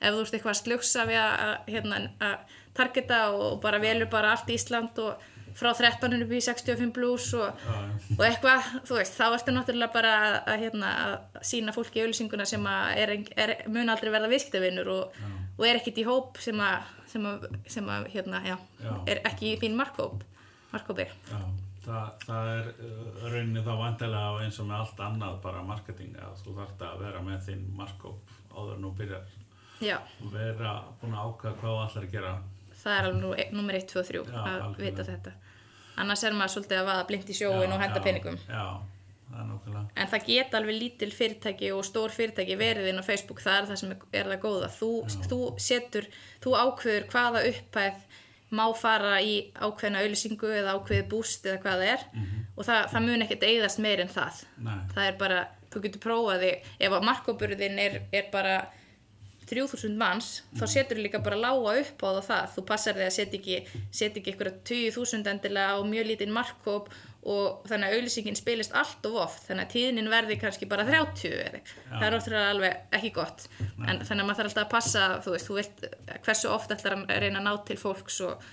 ef 0.00 0.14
þú 0.14 0.22
ert 0.24 0.36
eitthvað 0.38 0.54
að 0.54 0.60
slugsa 0.62 1.04
við 1.08 1.20
að, 1.20 1.50
hérna, 1.68 1.98
targeta 2.76 3.18
og 3.36 3.60
bara 3.60 3.80
velur 3.82 4.08
bara 4.12 4.32
allt 4.32 4.48
Ísland 4.54 4.96
og 5.02 5.28
frá 5.58 5.72
13 5.74 6.14
upp 6.22 6.32
í 6.32 6.40
65 6.40 6.92
blues 6.94 7.26
og, 7.36 7.64
og 8.16 8.22
eitthvað, 8.24 8.68
þú 8.86 8.96
veist, 9.00 9.16
þá 9.18 9.24
ertu 9.34 9.52
náttúrulega 9.52 9.92
bara 9.92 10.12
að, 10.16 10.36
að, 10.54 10.64
hérna, 10.64 10.92
að 11.04 11.44
sína 11.50 11.74
fólki 11.76 12.04
auðlýsinguna 12.04 12.46
sem 12.48 12.64
er, 12.70 13.16
er, 13.34 13.54
mun 13.68 13.90
aldrei 13.92 14.12
verða 14.14 14.30
viðskiptavinnur 14.32 14.92
og, 14.94 15.18
og 15.58 15.66
er 15.66 15.80
ekkit 15.82 16.00
í 16.00 16.06
hóp 16.08 16.38
sem 16.40 16.62
að, 16.64 16.86
sem 17.10 17.26
að, 17.28 17.48
sem 17.68 17.90
hérna, 18.14 18.44
já, 18.46 18.56
Já. 18.80 18.92
er 19.10 19.24
ekki 19.28 19.52
í 19.52 19.58
þín 19.60 19.76
markhóp 19.80 20.22
markhópi. 20.70 21.10
Já, 21.90 22.02
það, 22.22 22.52
er 22.54 22.70
uh, 22.86 23.26
rauninni 23.32 23.64
þá 23.66 23.72
vantilega 23.80 24.44
eins 24.44 24.60
og 24.62 24.70
með 24.70 24.84
allt 24.84 25.04
annað 25.08 25.40
bara 25.44 25.66
marketing 25.66 26.16
að 26.22 26.38
þú 26.44 26.56
þarft 26.60 26.86
að 26.86 27.04
vera 27.04 27.22
með 27.26 27.44
þinn 27.48 27.66
markkóp 27.78 28.34
áður 28.54 28.76
en 28.76 28.86
þú 28.86 28.94
byrjar 29.02 29.36
Já, 29.80 29.96
og 29.98 30.32
vera 30.34 30.74
búin 31.00 31.16
að 31.16 31.30
ákvæða 31.30 31.54
hvað 31.60 31.70
þú 31.70 31.84
ætlar 31.86 32.06
að 32.06 32.14
gera 32.14 32.32
það 32.80 32.96
er 32.96 33.08
alveg 33.08 33.22
nú, 33.24 33.32
nummer 33.58 33.78
1, 33.78 33.88
2, 33.90 34.04
3 34.08 34.22
Já, 34.30 34.40
að 34.52 34.80
vita 34.80 35.06
þetta. 35.06 35.34
Annars 36.00 36.24
er 36.24 36.36
maður 36.36 36.54
svolítið 36.54 36.80
að 36.80 36.88
vaða 36.88 37.04
blind 37.10 37.30
í 37.30 37.36
sjóin 37.36 37.74
og 37.74 37.82
henda 37.82 38.00
já, 38.00 38.04
peningum. 38.06 38.38
Já, 38.48 38.64
það 39.30 39.78
En 40.00 40.10
það 40.10 40.26
geta 40.26 40.58
alveg 40.58 40.78
lítil 40.78 41.10
fyrirtæki 41.14 41.70
og 41.76 41.84
stór 41.86 42.14
fyrirtæki 42.14 42.56
verið 42.60 42.90
inn 42.90 43.02
á 43.02 43.04
Facebook, 43.04 43.42
það 43.44 43.58
er 43.58 43.68
það 43.70 43.80
sem 43.82 43.92
er 43.94 44.30
það 44.32 44.42
góða. 44.46 44.70
Þú, 44.78 44.90
þú 45.28 45.40
setur, 45.60 46.08
þú 46.42 46.56
ákveður 46.64 47.08
hvaða 47.12 47.44
upphæð 47.50 48.06
má 48.50 48.64
fara 48.74 49.20
í 49.22 49.36
ákveðna 49.62 50.02
auðlýsingu 50.02 50.50
eða 50.60 50.74
ákveði 50.78 51.06
búst 51.10 51.46
eða 51.46 51.60
hvað 51.62 51.80
það 51.84 51.92
er. 51.94 52.04
Og 52.56 52.66
það, 52.66 52.82
það 52.92 53.06
mun 53.06 53.24
ekkert 53.26 53.46
eigðast 53.48 53.80
meir 53.84 54.02
en 54.04 54.12
það. 54.12 54.42
Nei, 54.66 54.76
Það 54.94 55.06
er 55.06 55.16
bara, 55.20 55.40
þú 55.70 55.82
getur 55.86 56.04
prófað 56.04 56.44
þig, 56.44 56.68
ef 56.80 56.96
að 56.98 57.06
markóburðin 57.10 57.78
er, 57.80 58.00
er 58.12 58.30
bara 58.32 58.56
3000 59.50 59.96
manns, 59.98 60.42
þá 60.58 60.64
setur 60.70 61.00
líka 61.02 61.18
bara 61.24 61.38
lága 61.38 61.72
upp 61.80 62.02
á 62.06 62.10
það. 62.22 62.50
Þú 62.54 62.64
passar 62.68 62.98
þig 62.98 63.06
að 63.08 63.16
setja 63.16 63.40
ekki, 63.40 63.56
setja 63.90 64.20
ekki 64.20 64.34
ykkur 64.34 64.52
20.000 64.70 65.32
endilega 65.32 65.74
á 65.74 65.78
mjög 65.82 66.10
lítinn 66.10 66.34
markkóp 66.34 66.90
og 67.20 67.66
þannig 67.68 67.90
að 67.90 67.96
auðlýsingin 67.98 68.38
spilist 68.38 68.72
allt 68.76 69.04
of 69.04 69.16
oft, 69.20 69.42
þannig 69.44 69.66
að 69.66 69.72
tíðnin 69.74 70.08
verði 70.08 70.36
kannski 70.40 70.68
bara 70.70 70.86
30 70.88 71.34
eða, 71.34 71.58
það 71.90 72.04
er 72.06 72.14
náttúrulega 72.14 72.52
alveg 72.54 72.94
ekki 72.96 73.10
gott, 73.18 73.44
en 73.60 74.00
þannig 74.00 74.22
að 74.22 74.28
maður 74.30 74.38
þarf 74.38 74.48
alltaf 74.48 74.62
að 74.64 74.70
passa, 74.72 75.02
þú 75.26 75.34
veist, 75.34 75.50
þú 75.50 75.58
vilt 75.58 75.84
hversu 76.24 76.48
oft 76.54 76.72
ætlar 76.72 76.96
að 76.96 77.12
reyna 77.26 77.42
að 77.42 77.44
ná 77.44 77.52
til 77.68 77.76
fólks 77.80 78.16
og, 78.24 78.46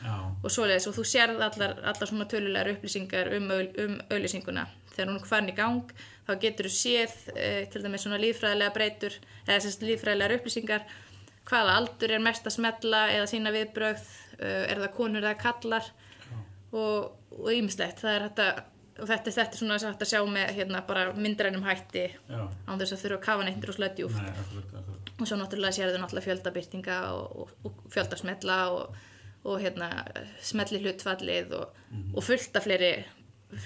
og 0.43 0.51
svoleiðis. 0.51 0.89
Og 0.91 0.97
þú 0.97 1.05
sérð 1.07 1.45
allar, 1.47 1.77
allar 1.93 2.11
svona 2.11 2.27
tölulegar 2.27 2.73
upplýsingar 2.73 3.31
um, 3.37 3.47
um 3.55 3.97
auðlýsinguna 4.11 4.67
þegar 4.97 5.11
hún 5.13 5.19
er 5.21 5.29
farin 5.29 5.51
í 5.51 5.55
gang 5.55 5.97
þá 6.27 6.33
getur 6.41 6.67
þú 6.67 6.73
séð 6.75 7.15
e, 7.35 7.49
til 7.71 7.83
dæmis 7.83 8.03
svona 8.03 8.19
lífræðilega 8.19 8.75
breytur 8.75 9.15
eða 9.45 9.61
sérst 9.63 9.85
lífræðilegar 9.85 10.39
upplýsingar. 10.39 10.87
Hvaða 11.47 11.77
aldur 11.79 12.11
er 12.17 12.23
mest 12.23 12.47
að 12.49 12.57
smetla 12.57 13.05
eða 13.13 13.29
sína 13.31 13.53
viðbrögð 13.55 14.09
e, 14.41 14.49
er 14.73 14.81
það 14.81 14.93
konur 14.97 15.23
eða 15.23 15.37
kallar 15.39 15.87
og 16.75 17.13
og 17.31 17.51
ýmislegt. 17.53 18.01
Það 18.03 18.15
er 18.15 18.27
þetta 18.29 18.49
og 18.97 19.09
þetta, 19.09 19.33
þetta 19.33 19.53
er 19.53 19.59
svona 19.61 19.77
að 19.77 20.09
sjá 20.09 20.21
með 20.29 20.53
hérna 20.57 20.81
bara 20.87 21.11
myndrænum 21.13 21.65
hætti 21.67 22.07
já, 22.07 22.39
án 22.65 22.79
þess 22.79 22.95
að 22.95 23.03
þurfa 23.03 23.17
að 23.19 23.25
kafa 23.27 23.45
neitt 23.45 23.67
og 23.67 23.77
slöti 23.77 24.05
akkurat 24.07 24.73
og 25.17 25.29
svo 25.29 25.37
náttúrulega 25.39 25.75
sérðu 25.77 26.01
náttúrulega 26.01 26.27
fjöldabyrtinga 26.27 26.97
og, 27.17 27.43
og, 27.43 27.53
og 27.69 27.93
fjöldasmetla 27.93 28.57
og, 28.73 28.97
og 29.45 29.61
hérna 29.61 29.89
smetli 30.45 30.81
hlutfallið 30.83 31.55
og, 31.57 31.81
og 32.13 32.25
fullt 32.25 32.57
af 32.57 32.67
fleiri, 32.67 32.91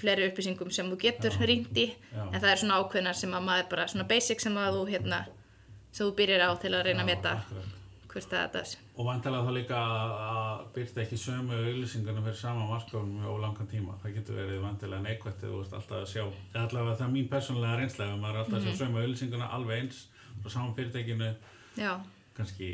fleiri 0.00 0.30
upplýsingum 0.30 0.72
sem 0.72 0.88
þú 0.92 1.00
getur 1.00 1.36
Já. 2.12 2.24
en 2.28 2.40
það 2.40 2.50
er 2.52 2.64
svona 2.64 2.80
ákveðnar 2.80 3.18
sem 3.18 3.36
að 3.36 3.46
maður 3.48 3.70
bara 3.74 3.88
svona 3.92 4.08
basic 4.08 4.44
sem 4.44 4.56
að 4.56 4.80
þú 4.80 4.88
hérna 4.94 5.22
sem 5.92 6.06
þú 6.06 6.12
byrjar 6.20 6.48
á 6.48 6.50
til 6.60 6.72
að 6.72 6.84
reyna 6.88 7.04
að 7.04 7.12
meta. 7.12 7.36
Hvort 8.12 8.28
það 8.30 8.42
þetta 8.44 8.62
er 8.62 8.72
Og 8.92 9.08
vantilega 9.08 9.46
þá 9.46 9.52
líka 9.56 9.80
að 10.28 10.62
byrta 10.76 11.02
ekki 11.02 11.18
sömu 11.22 11.58
auðlýsingarna 11.58 12.24
fyrir 12.26 12.38
sama 12.42 12.66
markafnum 12.68 13.24
á 13.24 13.32
langan 13.44 13.70
tíma. 13.72 13.98
Það 14.02 14.16
getur 14.18 14.40
verið 14.40 14.62
vantilega 14.66 15.06
neikvætt 15.06 15.42
eða 15.42 15.52
þú 15.52 15.60
veist 15.62 15.76
alltaf 15.78 15.98
að 16.02 16.08
sjá. 16.12 16.24
Allavega 16.62 16.96
það 17.00 17.06
er 17.08 17.12
mín 17.16 17.28
persónulega 17.32 17.78
reynsla 17.80 18.08
ef 18.08 18.18
maður 18.22 18.34
er 18.34 18.42
alltaf 18.44 18.58
að 18.58 18.66
sjá 18.68 18.80
sömu 18.82 19.02
auðlýsingarna 19.02 19.50
alveg 19.56 19.82
eins 19.82 20.02
frá 20.42 20.50
saman 20.56 20.74
fyrirtækinu 20.76 21.30
já, 21.80 21.92
kannski 22.36 22.72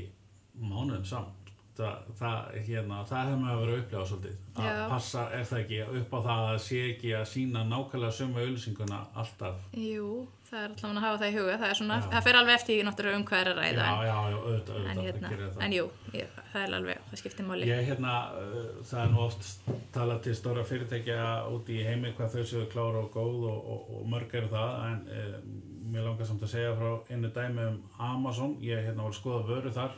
mánuðum 0.59 1.05
saman. 1.07 1.35
Það, 1.79 2.07
það, 2.18 2.38
hérna, 2.66 2.96
það 3.07 3.29
hefur 3.29 3.42
maður 3.44 3.61
verið 3.61 3.74
að 3.77 3.83
upplega 3.85 4.07
svolítið. 4.11 4.38
Að 4.59 4.64
Já. 4.66 4.79
passa, 4.90 5.20
er 5.31 5.44
það 5.46 5.61
ekki, 5.61 5.77
upp 6.01 6.11
á 6.11 6.18
það 6.24 6.46
að 6.48 6.57
sé 6.64 6.79
ekki 6.88 7.12
að 7.14 7.29
sína 7.31 7.62
nákvæmlega 7.70 8.16
sömu 8.16 8.40
auðlýsinguna 8.42 8.98
alltaf. 9.22 9.61
jú, 9.79 10.09
það 10.49 10.59
er 10.61 10.73
alltaf 10.73 10.91
að 10.91 11.01
hafa 11.05 11.19
það 11.21 11.29
í 11.29 11.37
huga. 11.37 11.57
Það 11.61 11.71
er 11.73 11.79
svona, 11.79 11.99
það 12.09 12.27
fer 12.27 12.39
alveg 12.41 12.59
eftir 12.59 12.75
í 12.75 12.85
náttúrulega 12.89 13.19
um 13.21 13.25
hvað 13.29 13.41
er 13.43 13.51
að 13.53 13.59
ræða 13.59 13.87
Já, 13.89 13.93
en, 13.93 14.09
já, 14.09 14.17
já, 14.33 14.39
auðvitað, 14.39 14.79
auðvitað, 14.79 14.93
en, 14.93 15.03
hérna, 15.05 15.33
það. 15.39 15.63
en 15.67 15.77
jú, 15.77 15.87
ég, 16.15 16.37
það 16.53 16.61
er 16.63 16.77
alveg 16.79 17.07
það 17.11 17.23
skiptir 17.23 17.49
máli. 17.49 17.69
Ég 17.69 17.89
hérna, 17.89 18.15
uh, 18.35 18.69
það 18.91 19.03
er 19.05 19.13
nú 19.15 19.23
oft 19.25 19.49
talað 19.95 20.21
til 20.27 20.37
stóra 20.39 20.67
fyrirtækja 20.69 21.31
úti 21.55 21.79
í 21.79 21.87
heimi 21.87 22.15
hvað 22.17 22.37
þau 22.37 22.47
séu 22.53 22.67
klára 22.73 23.05
og 23.05 23.11
góð 23.15 23.49
og, 23.53 23.73
og, 23.75 23.91
og 23.99 24.09
mörg 24.15 24.37
eru 24.41 24.53
það 24.53 24.87
en 24.89 25.03
uh, 25.13 25.41
mér 25.89 26.05
langar 26.09 26.29
samt 26.29 26.45
að 26.45 26.53
segja 26.53 26.75
frá 26.77 26.91
einu 27.13 27.31
dæmi 27.33 27.65
um 27.65 27.79
Amazon, 28.11 28.57
ég 28.65 28.83
hérna 28.89 29.07
var 29.07 29.17
skoða 29.17 29.45
vöru 29.49 29.73
þar 29.73 29.95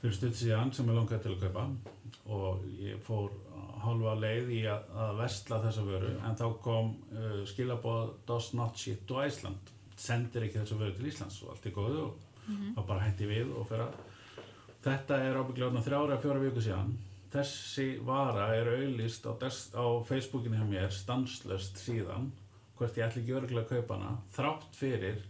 fyrir 0.00 0.16
stutt 0.16 0.40
síðan 0.40 0.72
sem 0.74 0.88
ég 0.88 0.98
langaði 0.98 1.22
til 1.26 1.34
að 1.36 1.44
kaupa 1.46 1.66
og 2.36 2.64
ég 2.80 3.02
fór 3.06 3.34
hálfa 3.80 4.14
leið 4.20 4.50
í 4.58 4.62
að, 4.68 4.88
að 5.04 5.20
vestla 5.22 5.60
þessa 5.64 5.84
vöru 5.86 6.14
en 6.26 6.36
þá 6.36 6.46
kom 6.64 6.94
uh, 7.16 7.42
skilabóð 7.48 8.14
does 8.28 8.52
not 8.56 8.76
ship 8.76 9.06
to 9.08 9.20
Iceland 9.22 9.72
sendir 10.00 10.46
ekki 10.46 10.60
þessa 10.60 10.80
vöru 10.80 10.96
til 10.96 11.10
Íslands 11.10 11.40
og 11.44 11.54
allt 11.54 11.68
er 11.68 11.76
góðu 11.76 12.06
og 12.08 12.26
þá 12.50 12.80
bara 12.80 13.04
hætti 13.04 13.28
við 13.30 13.52
og 13.54 13.68
fyrir 13.68 13.86
að 13.86 13.98
Þetta 14.80 15.16
er 15.28 15.36
ábygglega 15.36 15.80
þrjára 15.84 16.16
fjóra 16.22 16.40
viku 16.40 16.62
síðan. 16.64 16.94
Þessi 17.30 17.98
vara 18.04 18.46
er 18.56 18.70
auðlýst 18.72 19.26
á, 19.28 19.36
á 19.36 19.86
Facebookinu 20.08 20.56
hjá 20.56 20.64
mér 20.66 20.94
stanslöst 20.94 21.76
síðan 21.78 22.30
hvort 22.78 22.96
ég 22.96 23.04
ætli 23.04 23.20
ekki 23.20 23.34
örgulega 23.36 23.66
að 23.66 23.74
kaupa 23.74 23.98
hana 23.98 24.14
þrátt 24.32 24.78
fyrir 24.78 25.20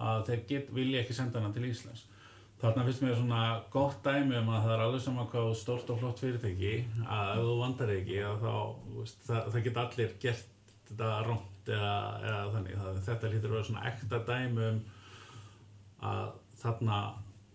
að 0.00 0.24
þeir 0.30 0.42
get, 0.48 0.72
vilja 0.74 1.02
ekki 1.02 1.16
senda 1.18 1.42
hana 1.42 1.52
til 1.54 1.68
Íslands. 1.68 2.06
Þarna 2.62 2.84
finnst 2.86 3.02
mér 3.04 3.16
svona 3.18 3.40
gott 3.72 3.98
dæmi 4.06 4.38
um 4.38 4.52
að 4.54 4.62
það 4.64 4.74
er 4.74 4.82
alveg 4.84 5.02
saman 5.04 5.30
hvað 5.32 5.50
stort 5.60 5.90
og 5.92 5.98
flott 6.00 6.22
fyrirtæki 6.22 6.74
að 7.02 7.32
ef 7.34 7.42
þú 7.44 7.56
vandar 7.60 7.92
ekki 7.96 8.20
þá, 8.40 8.54
veist, 8.94 9.18
það, 9.26 9.50
það 9.50 9.66
get 9.66 9.80
allir 9.82 10.14
gert 10.22 10.72
þetta 10.88 11.10
rómt 11.26 11.68
eða, 11.74 11.92
eða 12.22 12.40
þannig. 12.54 12.78
Það, 12.80 13.02
þetta 13.08 13.32
lítur 13.34 13.50
að 13.50 13.56
vera 13.58 13.68
svona 13.68 13.86
ekta 13.90 14.22
dæmi 14.30 14.68
um 14.70 14.80
að 16.04 16.32
þarna 16.62 16.98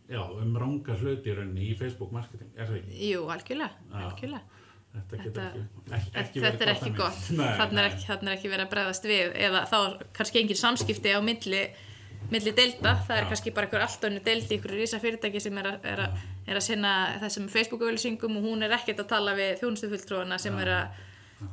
já, 0.09 0.21
um 0.43 0.55
ranga 0.57 0.95
hluti 0.99 1.29
í 1.31 1.35
rauninni 1.37 1.67
í 1.71 1.75
Facebook 1.77 2.13
marketing, 2.13 2.49
er 2.57 2.69
það 2.69 2.79
ekki? 2.81 2.95
Jú, 3.09 3.25
algjörlega, 3.33 3.91
algjörlega. 4.03 4.57
Þetta 4.89 5.17
Þetta- 5.21 5.43
ekki, 5.93 6.11
ekki, 6.17 6.41
Þetta 6.41 6.65
er 6.65 6.71
ekki 6.71 6.91
gott, 6.97 7.19
þannig 7.29 7.77
er 7.77 7.89
er 8.31 8.31
ekki 8.33 8.49
verið 8.49 8.63
að 8.65 8.71
bregðast 8.71 9.03
við 9.05 9.35
eða 9.37 9.61
þá 9.69 9.75
er 9.77 9.97
kannski 10.17 10.41
engin 10.41 10.57
samskipti 10.57 11.13
á 11.13 11.21
milli, 11.21 11.61
milli 12.29 12.51
delta, 12.55 12.95
það 13.07 13.15
er 13.17 13.23
Já. 13.23 13.29
kannski 13.31 13.51
bara 13.55 13.67
einhver 13.67 13.81
allt 13.85 14.03
önnu 14.09 14.21
delt 14.25 14.51
í 14.51 14.55
einhverju 14.57 14.79
rísa 14.83 14.99
fyrirtæki 15.01 15.41
sem 15.41 15.57
er 15.57 15.69
að, 15.71 15.85
er 15.89 16.01
að, 16.05 16.17
er 16.47 16.59
að 16.59 16.65
sinna 16.67 16.91
þessum 17.23 17.47
Facebook-auðlýsingum 17.53 18.37
og 18.37 18.43
hún 18.49 18.65
er 18.67 18.75
ekkert 18.77 19.01
að 19.03 19.09
tala 19.15 19.33
við 19.39 19.55
þjónustufulltrúana 19.63 20.37
sem 20.41 20.57
er 20.61 20.71
að, 20.75 20.99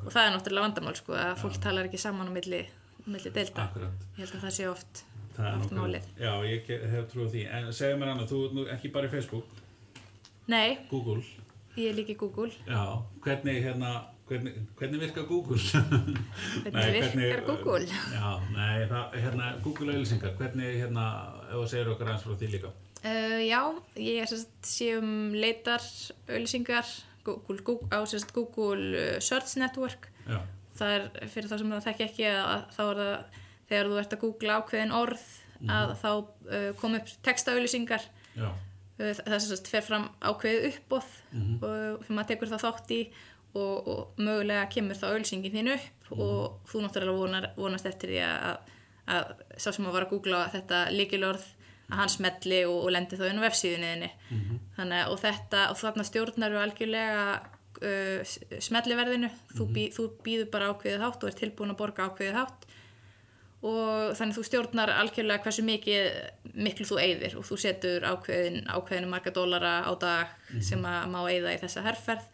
og 0.04 0.08
það 0.12 0.22
er 0.26 0.34
náttúrulega 0.36 0.66
vandamál 0.68 0.96
sko, 0.98 1.16
að 1.16 1.36
fólk 1.42 1.60
talar 1.64 1.88
ekki 1.88 2.00
saman 2.02 2.28
á 2.28 2.32
milli, 2.36 2.62
milli 3.06 3.32
delta. 3.32 3.68
Akkurat. 3.70 4.04
Ég 4.16 4.24
held 4.26 4.34
að 4.40 4.44
það 4.48 4.56
sé 4.60 4.68
oft, 4.72 5.04
Það 5.36 5.46
er 5.50 5.56
oft 5.60 5.72
málið. 5.76 6.04
Já, 6.16 6.30
ég 6.48 6.68
hef 6.94 7.08
trúið 7.12 7.32
því. 7.34 7.40
En 7.58 7.66
segðu 7.76 7.96
mér 8.00 8.12
annað, 8.14 8.30
þú 8.30 8.38
nú 8.56 8.62
ekki 8.72 8.88
bara 8.94 9.08
í 9.08 9.12
Facebook, 9.12 9.50
Nei, 10.48 10.78
Google. 10.88 11.20
ég 11.76 11.90
er 11.90 11.96
líka 11.98 12.14
í 12.14 12.16
Google, 12.20 12.52
Já, 12.68 13.02
hvernig 13.24 13.58
hérna, 13.64 13.90
hvernig, 14.28 14.52
hvernig 14.78 15.00
virkar 15.00 15.26
Google? 15.28 15.58
hvernig 16.64 17.16
virkar 17.20 17.44
Google? 17.46 17.86
Já, 18.12 18.28
nei, 18.54 18.86
það, 18.90 19.16
hérna, 19.24 19.52
Google 19.64 19.94
auðlýsingar, 19.94 20.34
hvernig, 20.40 20.72
hérna, 20.82 21.06
ef 21.46 21.54
þú 21.54 21.64
segir 21.72 21.92
okkur 21.94 22.10
aðeins 22.10 22.26
frá 22.26 22.36
því 22.40 22.50
líka. 22.56 22.72
Uh, 23.06 23.38
já, 23.44 23.60
ég 24.02 24.22
er 24.24 24.30
sérst 24.30 24.66
sé 24.66 24.90
um 24.98 25.34
leitar 25.36 25.84
auðlýsingar 26.26 26.92
Google, 27.26 27.62
Google, 27.62 27.90
á 27.92 28.02
sérst 28.08 28.32
Google 28.34 28.92
uh, 28.96 29.16
Search 29.22 29.58
Network 29.60 30.08
Já, 30.26 30.40
það 30.78 30.94
er 30.96 31.28
fyrir 31.30 31.50
þá 31.50 31.58
sem 31.60 31.74
það 31.74 31.88
þekki 31.90 32.06
ekki 32.06 32.28
að 32.32 32.64
þá 32.74 32.80
er 32.86 33.02
það 33.02 33.42
þegar 33.66 33.90
þú 33.90 33.98
ert 34.00 34.16
að 34.16 34.22
googla 34.24 34.56
ákveðin 34.60 34.94
orð 34.96 35.26
að 35.76 35.92
þá 36.02 36.10
uh, 36.10 36.70
kom 36.80 36.96
upp 36.98 37.12
textaauðlýsingar 37.26 38.08
já, 38.36 38.48
Uh, 38.96 39.10
það 39.12 39.34
sem 39.44 39.50
sagt 39.50 39.66
fer 39.68 39.82
fram 39.84 40.06
ákveðið 40.24 40.70
uppbóð 40.70 41.08
og 41.68 42.04
sem 42.06 42.16
maður 42.16 42.28
tekur 42.30 42.48
það 42.48 42.62
þátt 42.62 42.92
í 42.96 43.00
og, 43.04 43.35
og 43.62 44.20
mögulega 44.20 44.68
kemur 44.72 44.98
þá 44.98 45.06
auðlýsingin 45.10 45.54
þín 45.54 45.72
upp 45.74 46.10
og 46.16 46.70
þú 46.70 46.84
náttúrulega 46.84 47.20
vonar, 47.20 47.50
vonast 47.56 47.88
eftir 47.88 48.14
því 48.14 48.22
að, 48.26 48.72
að 49.16 49.34
sá 49.56 49.70
sem 49.72 49.86
að 49.86 49.96
var 49.96 50.06
að 50.06 50.12
googla 50.14 50.44
þetta 50.54 50.82
líkilorð 50.94 51.46
að 51.86 52.00
hann 52.00 52.10
smelli 52.10 52.62
og, 52.66 52.78
og 52.84 52.94
lendi 52.94 53.18
þá 53.18 53.28
inn 53.28 53.42
á 53.42 53.46
vefsíðunniðinni 53.46 54.10
þannig 54.76 55.02
að 55.02 55.12
og 55.12 55.20
þetta 55.22 55.66
og 55.70 55.78
þarna 55.80 56.06
stjórnar 56.06 56.54
þú 56.54 56.62
algjörlega 56.62 57.26
uh, 57.82 58.36
smelliverðinu. 58.62 59.30
Þú, 59.56 59.68
bý, 59.72 59.88
þú 59.94 60.08
býður 60.24 60.50
bara 60.54 60.70
ákveðið 60.72 61.04
hátt 61.04 61.24
og 61.24 61.30
er 61.30 61.38
tilbúin 61.40 61.74
að 61.74 61.80
borga 61.82 62.08
ákveðið 62.08 62.38
hátt. 62.40 62.66
Og 63.66 64.14
þannig 64.18 64.36
þú 64.36 64.44
stjórnar 64.46 64.92
algjörlega 64.94 65.42
hversu 65.42 65.64
mikið 65.66 66.56
miklu 66.66 66.86
þú 66.86 66.98
eyðir 67.02 67.36
og 67.40 67.46
þú 67.48 67.58
setur 67.64 68.04
ákveðin, 68.06 68.66
ákveðinu 68.68 69.10
marga 69.10 69.32
dólara 69.34 69.78
á 69.88 69.92
dag 69.98 70.34
sem 70.62 70.84
að 70.86 71.06
má 71.12 71.18
eyða 71.24 71.54
í 71.56 71.62
þessa 71.64 71.84
herrferð 71.86 72.28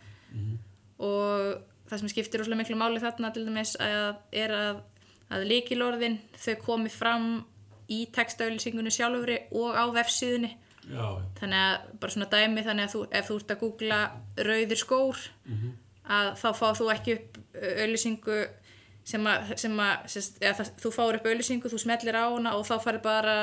og 1.03 1.61
það 1.91 2.03
sem 2.03 2.13
skiptir 2.13 2.43
úrslega 2.43 2.61
miklu 2.63 2.79
máli 2.81 3.03
þarna 3.03 3.33
til 3.35 3.45
dæmis 3.47 3.75
að, 3.83 4.21
er 4.45 4.55
að, 4.57 4.83
að 5.33 5.47
líkilorðin 5.51 6.19
þau 6.41 6.55
komi 6.63 6.93
fram 6.93 7.31
í 7.93 8.05
textaauðlýsingunni 8.15 8.93
sjálfuri 8.95 9.39
og 9.59 9.77
á 9.77 9.85
vefsíðunni. 9.93 10.55
Já, 10.83 11.05
þannig 11.39 11.61
að 11.63 11.75
bara 12.03 12.15
svona 12.15 12.31
dæmi 12.33 12.65
þannig 12.67 12.89
að 12.89 12.95
þú, 12.95 13.01
ef 13.15 13.29
þú 13.29 13.35
ert 13.39 13.53
að 13.55 13.61
googla 13.61 13.99
rauðir 14.49 14.81
skór 14.81 15.21
að 16.11 16.31
þá 16.41 16.49
fá 16.59 16.65
þú 16.75 16.89
ekki 16.91 17.15
upp 17.19 17.39
auðlýsingu 17.55 18.39
sem 19.05 19.25
að, 19.27 19.53
sem 19.59 19.81
að 19.83 20.05
sérst, 20.13 20.37
eða, 20.39 20.53
það, 20.61 20.69
þú 20.83 20.91
fáir 20.95 21.17
upp 21.19 21.25
auðlýsingu, 21.27 21.71
þú 21.73 21.79
smellir 21.83 22.19
á 22.19 22.25
hana 22.31 22.53
og 22.55 22.67
þá 22.69 22.75
farið 22.85 23.03
bara, 23.03 23.37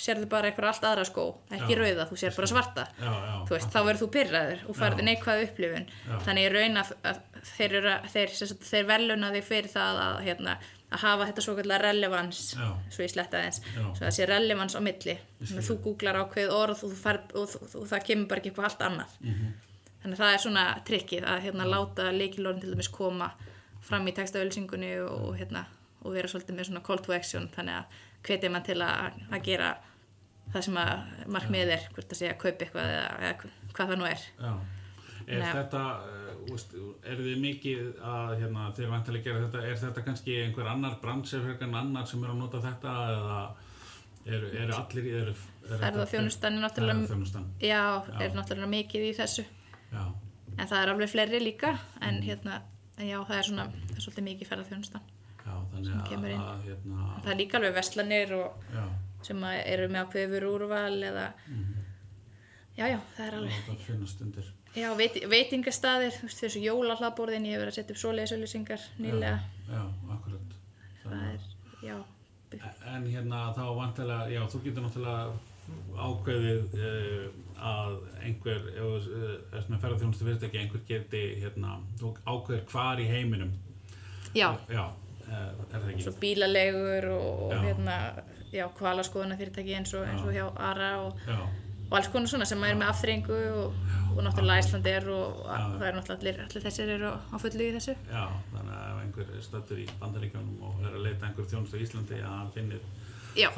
sérðu 0.00 0.28
bara 0.32 0.48
eitthvað 0.48 0.68
allt 0.70 0.86
aðra 0.88 1.04
skó, 1.08 1.24
ekki 1.52 1.76
Já. 1.76 1.80
rauða, 1.82 2.06
þú 2.08 2.20
sér 2.22 2.36
bara 2.38 2.50
svarta. 2.52 2.86
Já, 2.96 3.10
já, 3.12 3.34
þú 3.48 3.56
veist, 3.56 3.72
þá 3.74 3.80
verður 3.88 4.00
þú 4.02 4.08
pyrraður 4.16 4.62
og 4.68 4.78
farið 4.78 5.02
Já. 5.02 5.06
neikvæð 5.10 5.42
upplifun. 5.46 5.90
Þannig 6.24 6.46
ég 6.46 6.54
raun 6.56 6.80
að, 6.82 6.94
þeir, 7.52 7.76
þeir, 8.14 8.36
sem 8.38 8.52
sagt, 8.54 8.64
þeir 8.70 8.88
veluna 8.88 9.32
þig 9.36 9.46
fyrir 9.50 9.74
það 9.74 10.00
að, 10.06 10.16
hérna, 10.30 10.56
að 10.92 11.04
hafa 11.04 11.28
þetta 11.28 11.44
svo 11.44 11.56
kallar 11.60 11.84
relevans 11.86 12.40
Já. 12.56 12.66
svo 12.92 13.04
ég 13.04 13.12
sletta 13.12 13.44
svo 13.52 13.92
það 14.00 14.16
sé 14.16 14.28
relevans 14.28 14.76
á 14.76 14.80
milli. 14.84 15.18
Þannig 15.44 15.68
þú 15.68 15.78
googlar 15.86 16.22
ákveð 16.24 16.56
orð 16.56 16.84
og, 16.88 16.96
fær, 16.96 17.20
og, 17.36 17.56
og, 17.60 17.76
og 17.82 17.86
það 17.92 18.08
kemur 18.08 18.28
bara 18.32 18.40
ekki 18.42 18.52
eitthvað 18.52 18.68
allt 18.70 18.88
annað. 18.88 19.14
Mhm. 19.20 19.52
þannig 20.02 20.18
að 20.18 20.22
það 20.24 20.34
er 20.34 20.40
svona 20.42 20.62
trikkið 20.82 21.24
að 21.30 21.42
hérna, 21.44 21.64
láta 21.70 22.08
leikilorðin 22.10 22.60
til 22.64 22.72
dæmis 22.72 22.88
koma 22.90 23.28
fram 23.82 24.06
í 24.08 24.14
textaauðlýsingunni 24.16 24.92
og, 25.04 25.14
og, 25.28 25.32
hérna, 25.40 25.64
og 26.02 26.14
vera 26.16 26.28
svolítið 26.30 26.58
með 26.58 26.68
svona 26.70 26.84
call 26.86 27.02
to 27.02 27.14
action 27.16 27.48
þannig 27.54 27.80
að 27.80 27.96
hvetja 28.28 28.50
mann 28.54 28.66
til 28.66 28.78
að, 28.82 29.16
að 29.32 29.42
gera 29.48 29.72
það 30.52 30.64
sem 30.68 30.76
að 30.82 31.26
markmiðið 31.34 31.72
er 31.76 31.88
hvort 31.94 32.12
að 32.14 32.18
segja 32.20 32.34
að 32.36 32.40
kaupa 32.44 32.64
eitthvað 32.66 32.92
eða, 32.92 33.10
eða 33.18 33.50
hvað 33.72 33.92
það 33.92 33.98
nú 34.02 34.08
er 34.12 34.24
já. 34.28 34.54
Er 35.22 35.38
Nei. 35.38 35.52
þetta, 35.54 35.80
úst, 36.50 36.72
er 37.06 37.20
þið 37.22 37.36
mikið 37.44 37.82
að, 38.02 38.32
hérna, 38.40 38.64
þeir 38.74 38.88
vantilega 38.90 39.24
gera 39.28 39.42
þetta, 39.44 39.60
er 39.70 39.76
þetta 39.78 40.02
kannski 40.08 40.34
einhver 40.42 40.66
annar 40.72 40.96
bransi 41.02 41.38
fyrir 41.38 41.62
en 41.62 41.76
annar 41.78 42.08
sem 42.10 42.24
er 42.26 42.32
að 42.32 42.40
nota 42.40 42.58
þetta 42.64 42.94
eða 43.12 43.36
eru, 44.34 44.48
eru 44.64 44.74
allir, 44.80 45.06
í- 45.06 45.14
eru, 45.20 45.34
er 45.68 45.78
Ferðaþjónustan 45.84 46.58
er 46.58 46.64
náttúrulega- 46.66 46.98
Ferðaþjónustan, 47.06 47.46
Já, 47.62 47.78
Já. 48.10 48.18
er 48.26 48.34
náttúrulega 48.34 48.72
mikið 48.74 49.06
í 49.06 49.14
þessu 49.20 49.44
já, 49.92 50.02
en 50.58 50.66
það 50.66 50.76
er 50.82 50.92
alveg 50.96 51.12
fleiri 51.14 51.40
líka 51.46 51.72
en 52.02 52.18
hérna, 52.26 52.58
en 52.98 53.06
já, 53.08 53.18
það 53.28 53.36
er 53.38 53.46
svona 53.48 53.66
það 53.72 53.96
er 53.96 54.04
svolítið 54.06 54.26
mikið 54.28 54.50
þannig 55.72 55.90
Sem 55.92 56.02
kemur 56.10 56.30
inn. 56.34 56.42
að, 56.46 56.64
hérna, 56.68 57.06
það 57.24 57.30
er 57.32 57.38
líka 57.40 57.58
alveg 57.58 57.76
já, 58.76 58.84
sem 59.26 59.44
eru 59.52 59.88
með 59.90 60.04
ákveður 60.06 60.46
úrval 60.52 60.98
eða 61.08 61.24
já, 62.76 62.84
já, 62.92 62.98
það 63.16 63.26
er 63.26 63.36
alveg 63.40 63.64
það 63.68 63.80
finnast 63.86 64.22
undir. 64.26 64.50
já, 64.76 64.88
veit, 65.00 65.18
veitingastaðir, 65.34 66.14
þú 66.18 66.28
veist, 66.28 66.40
fyrir 66.42 66.54
svo 66.56 66.62
jólahlaðborðin 66.68 67.48
ég 67.50 67.56
hef 67.56 67.62
verið 67.64 67.72
að 67.74 67.78
setja 67.80 67.96
upp 67.96 68.02
svoleiðisauðlýsingar 68.04 68.86
nýlega, 69.02 69.38
Já, 69.68 69.74
já, 69.76 69.82
akkurat. 70.16 70.58
það 71.04 71.22
er, 71.32 71.48
já 71.88 71.96
En 72.92 73.06
hérna 73.08 73.38
þá 73.56 73.62
vantilega, 73.78 74.24
já, 74.28 74.42
þú 74.52 74.58
getur 74.66 74.84
náttúrulega 74.84 75.38
ákveðið 76.02 76.76
uh, 76.78 77.26
að 77.62 77.96
einhver, 78.26 78.64
ef 78.72 79.06
þú 79.06 79.28
ert 79.58 79.68
með 79.70 79.82
ferðarþjónustu 79.84 80.26
fyrirtæki, 80.26 80.58
einhver 80.62 80.82
geti, 80.88 81.22
hérna, 81.42 81.76
ákveðir 82.26 82.64
hvar 82.72 83.02
í 83.02 83.06
heiminum. 83.06 83.52
já, 84.34 84.48
Já, 84.72 84.84
það 85.70 85.90
ekki? 85.92 86.04
svo 86.06 86.14
bílalegur 86.20 87.06
og, 87.12 87.42
og 87.46 87.52
hérna, 87.62 87.98
já, 88.52 88.64
kvalaskoðuna 88.78 89.36
fyrirtæki 89.38 89.76
eins 89.78 89.92
og, 89.94 90.06
eins 90.08 90.24
og 90.26 90.32
hjá 90.34 90.46
Ara 90.58 90.90
og, 91.04 91.20
og 91.90 91.94
alls 91.98 92.08
konar 92.12 92.32
svona 92.32 92.48
sem 92.48 92.64
er 92.66 92.74
með 92.80 92.90
afþreyingu 92.90 93.38
og, 93.60 93.78
og 94.16 94.20
náttúrulega 94.26 94.64
Æsland 94.64 94.88
er 94.90 95.08
og 95.12 95.38
það 95.46 95.86
er 95.88 95.96
náttúrulega 95.98 96.18
allir, 96.18 96.42
allir 96.48 96.66
þessir 96.66 96.92
eru 96.96 97.12
á 97.14 97.36
fullu 97.44 97.68
í 97.68 97.72
þessu. 97.76 97.94
Já, 98.10 98.24
þannig 98.56 98.74
að 98.80 98.90
ef 98.90 99.00
einhver 99.04 99.32
er 99.36 99.46
stöttur 99.46 99.82
í 99.84 99.86
bandaríkjónum 100.02 100.66
og 100.68 100.82
er 100.88 100.96
að 100.98 101.06
leita 101.06 101.28
einhver 101.28 101.48
þjónustu 101.52 101.78
í 101.80 101.86
Íslandi, 101.86 102.20
að 102.20 102.36
hann 102.40 102.52
finnir 102.56 102.84
Já, 103.38 103.48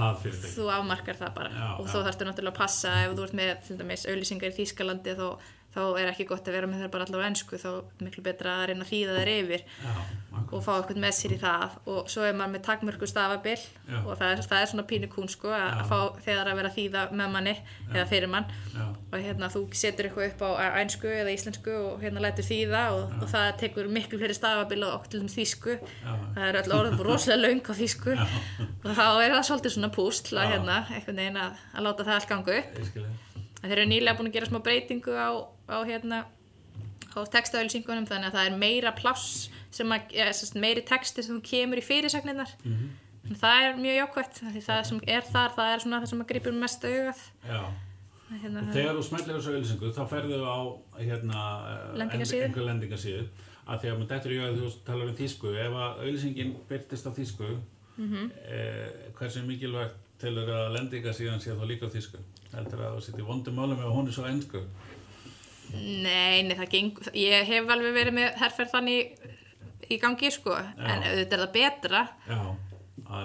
þú 0.55 0.69
afmarkar 0.71 1.19
það 1.19 1.35
bara. 1.35 1.51
Já, 1.51 1.69
og 1.81 1.89
þó 1.91 1.99
þarfstu 2.07 2.29
náttúrulega 2.29 2.55
að 2.55 2.61
passa 2.61 2.95
ef 3.05 3.15
þú 3.19 3.27
ert 3.27 3.37
með 3.39 4.07
auðlýsingar 4.13 4.53
í 4.53 4.57
Þýskalandi 4.61 5.15
þá, 5.19 5.27
þá 5.75 5.81
er 6.01 6.11
ekki 6.13 6.27
gott 6.31 6.47
að 6.49 6.55
vera 6.59 6.69
með 6.71 6.85
þær 6.85 6.91
bara 6.93 7.07
allavega 7.09 7.31
ennsku 7.33 7.59
þá 7.59 7.71
er 7.73 8.05
miklu 8.07 8.23
betra 8.25 8.53
að 8.61 8.69
reyna 8.71 8.85
að 8.85 8.91
þýða 8.93 9.15
þær 9.19 9.31
yfir 9.35 9.63
Já, 9.83 9.95
og 10.55 10.63
fá 10.63 10.71
eitthvað 10.77 11.01
með 11.03 11.15
sér 11.19 11.35
í 11.35 11.39
það. 11.43 11.75
Og 11.91 12.11
svo 12.13 12.23
er 12.27 12.37
maður 12.39 12.53
með 12.55 12.63
takmörku 12.69 13.09
stafabil 13.11 13.57
Já. 13.59 13.99
og 14.03 14.13
það 14.21 14.29
er, 14.29 14.43
það 14.51 14.61
er 14.61 14.71
svona 14.71 14.87
pínu 14.91 15.09
kún 15.11 15.31
sko 15.33 15.51
að 15.51 15.65
Já. 15.65 15.73
að 15.81 15.91
fá 15.91 15.99
þegar 16.27 16.51
að 16.51 16.59
vera 16.61 16.71
að 16.71 16.79
þýða 16.79 17.03
með 17.21 17.29
manni 17.35 17.55
eða 17.91 18.07
fyrir 18.13 18.31
mann. 18.35 18.47
Já, 18.75 18.85
og 18.95 19.19
hérna 19.27 19.51
þú 19.55 19.63
setur 19.83 20.09
eitthvað 20.09 20.31
upp 20.31 20.41
á 20.47 20.51
einsku 20.83 21.11
eða 21.11 21.35
íslensku 21.35 21.75
og 21.81 22.05
hérna 22.05 22.25
lætur 22.25 22.49
þýða 22.49 22.83
og, 22.95 23.03
og 23.19 23.29
það 23.35 23.51
tekur 23.65 23.91
miklu 23.99 24.21
fleiri 24.23 24.39
stafabil 24.39 24.83
og 24.89 25.09
til 25.11 25.23
dæmis 25.23 25.39
þýsku. 25.39 25.73
Já, 25.81 26.13
það 26.39 26.47
er 26.49 26.61
öll 26.63 26.77
orðum 26.79 27.05
rosalega 27.09 27.43
löng 27.49 27.63
á 27.67 27.73
þýsku. 27.81 28.13
Já, 28.15 28.27
og 28.85 28.91
þá 28.95 29.07
er 29.25 29.37
það 29.37 29.47
svolítið 29.51 29.77
svona 29.79 29.91
Já. 30.45 30.51
hérna, 30.55 30.77
að, 31.45 31.53
að 33.65 33.71
þeir 33.71 33.81
eru 33.81 33.89
nýlega 33.89 34.19
búin 34.19 34.29
að 34.29 34.37
gera 34.37 34.49
smá 34.51 34.61
breytingu 34.65 35.15
á, 35.17 35.29
á, 35.69 35.77
hérna, 35.87 36.25
á 37.15 37.19
textaauðlýsingunum 37.31 38.07
þannig 38.09 38.31
að 38.31 38.37
það 38.39 38.51
er 38.51 38.59
meira 38.59 38.93
pláss 38.93 39.49
sem 39.75 39.89
að, 39.91 40.13
ja, 40.15 40.27
meiri 40.61 40.83
texti 40.87 41.23
sem 41.23 41.41
kemur 41.41 41.79
í 41.79 41.85
fyrirsagninnar 41.85 42.51
Mhm. 42.65 42.91
en 43.31 43.37
það 43.41 43.63
er 43.65 43.75
mjög 43.81 43.97
jákvætt 44.03 44.41
því 44.53 44.63
það 44.67 44.85
sem 44.85 45.01
er 45.07 45.23
þar, 45.23 45.51
það 45.57 45.75
er 45.75 45.79
svona 45.81 46.01
það 46.03 46.09
sem 46.09 46.21
að 46.21 46.27
gripur 46.29 46.53
mest 46.53 46.85
augað. 46.85 47.21
Hérna, 48.35 48.61
og 48.65 48.75
þegar 48.75 48.97
þú 48.99 49.03
smellir 49.07 49.37
þessu 49.37 49.53
auðlýsingu 49.55 49.91
þá 49.95 50.05
ferðu 50.11 50.39
á 50.43 50.59
hérna, 50.99 51.41
eh, 51.71 51.99
Lendingarsíðu. 52.01 52.45
einhver 52.49 52.65
lendingasíðu 52.67 53.27
að 53.69 53.81
því 53.81 53.89
að 53.91 53.99
maður 53.99 54.09
dettur 54.09 54.33
í 54.33 54.39
að 54.43 54.57
þú 54.59 54.71
talar 54.85 55.09
um 55.09 55.17
þýsku. 55.17 55.53
Ef 55.55 55.73
að 55.73 56.01
auðlýsingin 56.05 56.55
byrtist 56.69 57.07
á 57.07 57.11
þýsku 57.15 57.59
Mhm. 57.97 58.31
eh, 58.49 58.89
hversu 59.15 59.43
mikilvægt 59.47 59.95
telur 60.19 60.49
að 60.49 60.73
lendingasíðan 60.77 61.39
sé 61.41 61.55
þá 61.55 61.65
líka 61.69 61.87
á 61.87 61.95
þýsku? 61.95 62.19
Heldur 62.55 62.81
að 62.81 62.97
þú 62.97 63.01
sittir 63.03 63.25
vondum 63.29 63.55
málum 63.55 63.79
ef 63.79 63.93
hún 63.93 64.07
er 64.09 64.13
svo 64.13 64.25
ennsku 64.27 64.65
nei, 65.73 66.45
nei, 66.47 66.55
það 66.59 66.71
geng 66.75 67.03
ég 67.19 67.49
hef 67.49 67.73
alveg 67.75 67.97
verið 67.97 68.19
með 68.19 68.39
herrferð 68.43 68.75
þannig 68.77 69.25
í 69.91 69.99
gangi 70.01 70.31
sko. 70.33 70.57
En 70.79 71.05
auðvitað 71.05 71.37
er 71.37 71.45
það 71.45 71.53
betra. 71.59 72.07
Já, 72.29 72.41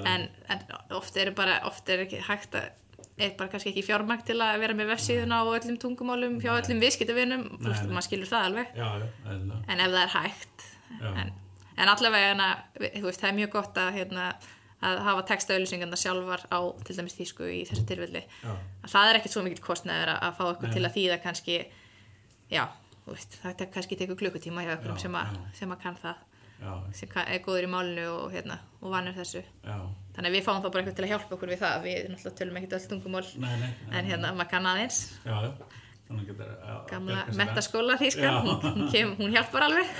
en, 0.09 0.27
en 0.51 0.63
oft 0.97 1.17
er 1.19 1.33
bara 1.37 1.61
oft 1.69 1.89
er 1.89 2.05
ekki 2.05 2.21
hægt 2.27 2.57
að 2.59 2.69
er 3.19 3.33
bara 3.35 3.51
kannski 3.51 3.73
ekki 3.73 3.83
fjármagn 3.83 4.23
til 4.27 4.37
að 4.39 4.61
vera 4.61 4.75
með 4.77 4.93
vefsíðuna 4.93 5.41
á 5.43 5.45
öllum 5.51 5.77
tungumálum 5.81 6.37
hjá 6.39 6.53
öllum 6.53 6.79
viðskiptavinum. 6.83 7.41
Þú 7.57 7.67
veist, 7.67 7.83
nei. 7.83 7.91
maður 7.95 8.05
skilur 8.07 8.29
það 8.29 8.45
alveg. 8.47 8.69
Já, 8.79 8.87
já, 9.01 9.09
en 9.33 9.83
ef 9.83 9.91
það 9.95 9.99
er 10.03 10.13
hægt. 10.13 10.63
Já. 10.99 11.09
en, 11.09 11.33
en 11.75 11.91
allavega 11.91 12.31
hana, 12.31 12.47
þú 12.79 13.03
veist, 13.09 13.19
það 13.19 13.29
er 13.31 13.37
mjög 13.41 13.51
gott 13.57 13.81
að, 13.83 13.91
hérna, 13.97 14.29
að 14.89 15.03
hafa 15.09 15.25
textaauðlýsingarna 15.33 15.99
sjálfar 15.99 16.45
á 16.47 16.59
til 16.87 16.95
dæmis 16.95 17.17
þýsku 17.19 17.51
í 17.51 17.59
þessu 17.67 17.85
tilfelli. 17.91 18.23
Já. 18.23 18.55
að 18.85 18.95
það 18.95 19.11
er 19.11 19.19
ekkert 19.19 19.35
svo 19.35 19.45
mikill 19.45 19.65
kostnaður 19.67 20.13
að, 20.15 20.23
að 20.29 20.39
fá 20.39 20.43
okkur 20.47 20.71
Nei. 20.71 20.75
til 20.77 20.85
að 20.85 20.95
þýða 20.95 21.19
kannski 21.27 21.59
já, 22.51 22.65
veist, 23.07 23.39
tek, 23.43 23.69
kannski 23.73 23.97
tekur 23.99 24.19
klukkutíma 24.19 24.65
hjá 24.65 24.75
okkur 24.77 24.99
sem, 25.01 25.17
sem 25.57 25.73
að 25.75 25.81
kann 25.83 25.97
það 25.99 26.25
já, 26.59 26.75
sem 26.99 27.17
er 27.25 27.41
góður 27.45 27.67
í 27.67 27.71
málinu 27.71 28.05
og, 28.13 28.29
hérna, 28.33 28.59
og 28.81 28.93
vannur 28.93 29.17
þessu. 29.17 29.43
Já, 29.63 29.77
þannig 30.15 30.31
að 30.31 30.37
við 30.37 30.47
fáum 30.47 30.63
þá 30.63 30.69
bara 30.69 30.83
eitthvað 30.83 30.97
til 30.99 31.07
að 31.07 31.13
hjálpa 31.13 31.37
okkur 31.37 31.53
við 31.53 31.61
það. 31.63 31.83
Við 31.85 31.99
náttúrulega 32.13 32.39
tölum 32.41 32.61
ekkert 32.61 32.77
öll 32.79 32.87
tungumál 32.93 33.27
nei, 33.29 33.51
nei, 33.51 33.69
nei 33.69 33.99
en 33.99 34.09
hérna 34.13 34.33
maður 34.37 34.51
kann 34.55 34.69
aðeins. 34.73 35.01
Já, 35.23 35.35
já, 35.45 35.51
þannig 36.09 36.31
getur 36.31 36.53
já, 36.53 36.75
gamla 36.89 37.25
metaskóla 37.37 37.97
þýskan, 38.01 38.29
Já. 38.29 38.39
hún, 38.45 38.87
hún, 38.89 39.11
hún 39.19 39.35
hjálpar 39.37 39.67
alveg. 39.69 39.91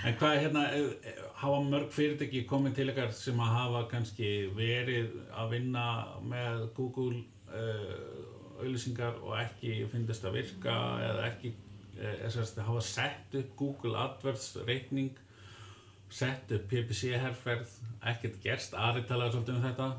En 0.00 0.14
hvað 0.16 0.34
er 0.34 0.42
hérna 0.46 0.62
eh, 0.72 0.86
eh, 1.10 1.18
hafa 1.42 1.60
mörg 1.64 1.90
fyrirtæki 1.92 2.46
komið 2.48 2.78
til 2.78 2.88
ykkar 2.92 3.12
sem 3.16 3.40
að 3.40 3.52
hafa 3.58 3.82
kannski 3.90 4.30
verið 4.56 5.18
að 5.36 5.54
vinna 5.54 5.84
með 6.24 6.66
Google 6.76 7.20
uh, 7.52 8.19
auðlýsingar 8.60 9.18
og 9.24 9.34
ekki 9.40 9.74
finnist 9.92 10.24
að 10.28 10.36
virka 10.40 10.76
eða 11.08 11.26
ekki 11.30 11.52
uh, 12.00 12.62
hafa 12.68 12.84
sett 12.84 13.34
upp 13.40 13.56
Google 13.60 13.96
AdWords 14.04 14.52
reikning 14.68 15.10
sett 16.10 16.50
upp 16.52 16.64
PPC-herrferð, 16.70 17.74
ekkert 18.10 18.40
gerst, 18.42 18.72
Ari 18.74 19.04
talaði 19.06 19.36
svolítið 19.36 19.58
um 19.60 19.66
þetta 19.68 19.90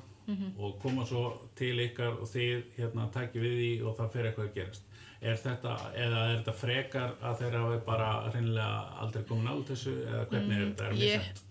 og 0.60 0.76
koma 0.80 1.06
svo 1.08 1.22
til 1.60 1.74
ykkar 1.84 2.18
og 2.22 2.28
þið 2.30 2.66
hérna 2.78 3.08
takki 3.12 3.40
við 3.42 3.54
því 3.60 3.70
og 3.88 3.96
það 3.98 4.12
fyrir 4.14 4.28
eitthvað 4.30 4.50
að 4.50 4.54
gerast. 4.58 4.84
Er 5.22 5.36
þetta, 5.38 5.74
eða 6.02 6.20
er 6.26 6.36
þetta 6.38 6.54
frekar 6.58 7.12
að 7.22 7.40
þeir 7.42 7.58
hafi 7.60 7.80
bara 7.86 8.10
hreinlega 8.32 9.00
aldrei 9.04 9.24
komin 9.30 9.50
á 9.52 9.56
þessu 9.70 9.94
eða 10.08 10.22
hvernig 10.32 10.56
er 10.58 10.64
þetta? 10.70 10.86
Er 10.86 10.92
ég- 10.92 11.02
misjafnt? 11.02 11.42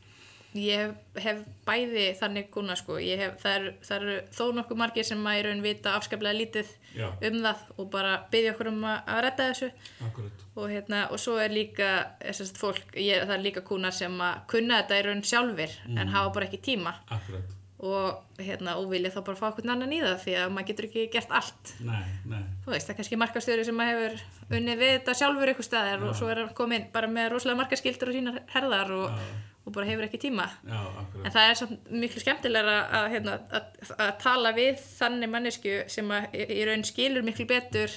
Ég 0.59 0.95
hef 1.23 1.45
bæði 1.63 2.09
þannig 2.19 2.49
kuna 2.51 2.75
sko, 2.79 2.97
ég 2.99 3.21
hef, 3.23 3.37
það 3.43 3.53
er 3.55 4.01
eru 4.01 4.17
þó 4.35 4.43
nokkuð 4.57 4.81
margir 4.81 5.07
sem 5.07 5.21
að 5.31 5.39
í 5.39 5.45
raun 5.47 5.63
vita 5.63 5.93
afskaplega 5.95 6.35
lítið 6.41 6.73
Já, 6.97 7.07
um 7.29 7.37
það 7.45 7.63
og 7.77 7.91
bara 7.93 8.17
byggja 8.33 8.57
okkur 8.57 8.73
um 8.73 8.83
að, 8.91 8.97
að 9.15 9.23
redda 9.27 9.47
þessu. 9.53 9.71
Akkurat. 10.09 10.43
og, 10.57 10.67
hérna, 10.73 11.05
og 11.15 11.23
svo 11.23 11.37
er 11.39 11.55
líka 11.55 11.93
þessast 12.19 12.59
fólk, 12.59 12.99
ég, 12.99 13.23
það 13.23 13.37
er 13.37 13.47
líka 13.47 13.63
kuna 13.67 13.93
sem 13.95 14.19
að 14.27 14.43
kunna 14.51 14.83
þetta 14.83 14.99
í 14.99 15.07
raun 15.07 15.25
sjálfur 15.31 15.79
en 15.95 16.15
hafa 16.17 16.35
bara 16.35 16.51
ekki 16.51 16.63
tíma. 16.73 16.97
Akkurat. 17.07 17.57
og, 17.81 18.35
hérna, 18.37 18.75
og 18.77 18.91
vilja 18.91 19.09
þá 19.15 19.23
bara 19.25 19.39
fá 19.39 19.47
okkur 19.49 19.71
annan 19.73 19.93
í 19.95 20.01
það 20.03 20.19
því 20.25 20.35
að 20.37 20.51
maður 20.53 20.67
getur 20.69 20.89
ekki 20.91 21.05
gert 21.15 21.31
allt. 21.33 21.71
Nei, 21.81 22.03
nei. 22.29 22.43
þú 22.67 22.75
veist, 22.75 22.89
það 22.89 22.93
er 22.93 22.99
kannski 22.99 23.21
markastjóri 23.23 23.65
sem 23.65 23.81
að 23.81 23.93
hefur 23.95 24.19
unnið 24.59 24.83
við 24.83 24.93
þetta 24.99 25.15
sjálfur 25.23 25.53
ykkur 25.55 25.69
staðar 25.69 26.05
og 26.05 26.19
svo 26.19 26.29
er 26.29 26.43
hann 26.43 26.53
komin 26.59 26.91
bara 26.93 27.09
með 27.09 27.31
rosalega 27.33 27.63
markaskildur 27.63 28.13
og 28.13 28.19
sínar 28.19 28.43
herðar 28.53 28.93
og, 28.99 29.23
og 29.71 29.77
bara 29.77 29.87
hefur 29.87 30.07
ekki 30.09 30.19
tíma. 30.27 30.49
Já, 30.67 30.81
en 31.25 31.31
það 31.37 31.51
er 31.53 31.77
miklu 32.03 32.23
skemmtilegra 32.25 32.75
að, 33.01 33.07
hérna, 33.15 33.37
að, 33.55 33.93
að 33.97 34.11
tala 34.25 34.53
við 34.57 34.83
þannig 34.99 35.31
mannesku 35.31 35.77
sem 35.95 36.11
að 36.17 36.35
í 36.35 36.49
í 36.59 36.67
raun 36.69 36.83
skilur 36.89 37.23
miklu 37.27 37.47
betur. 37.51 37.95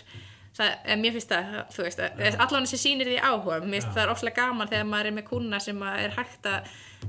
Það, 0.54 0.74
mér 1.02 1.16
finnst 1.16 1.32
það, 1.34 1.54
þú 1.74 1.84
veist, 1.88 2.02
allan 2.46 2.66
þessi 2.70 2.78
sýnir 2.78 3.08
því 3.10 3.16
áhuga, 3.26 3.56
mér 3.66 3.80
finnst 3.80 3.96
það 3.96 4.12
ofslega 4.14 4.36
gaman 4.44 4.70
þegar 4.70 4.84
maður 4.86 5.08
er 5.10 5.16
með 5.16 5.26
kuna 5.32 5.60
sem 5.66 5.80
er 5.90 6.14
hægt 6.14 6.46
að 6.46 6.68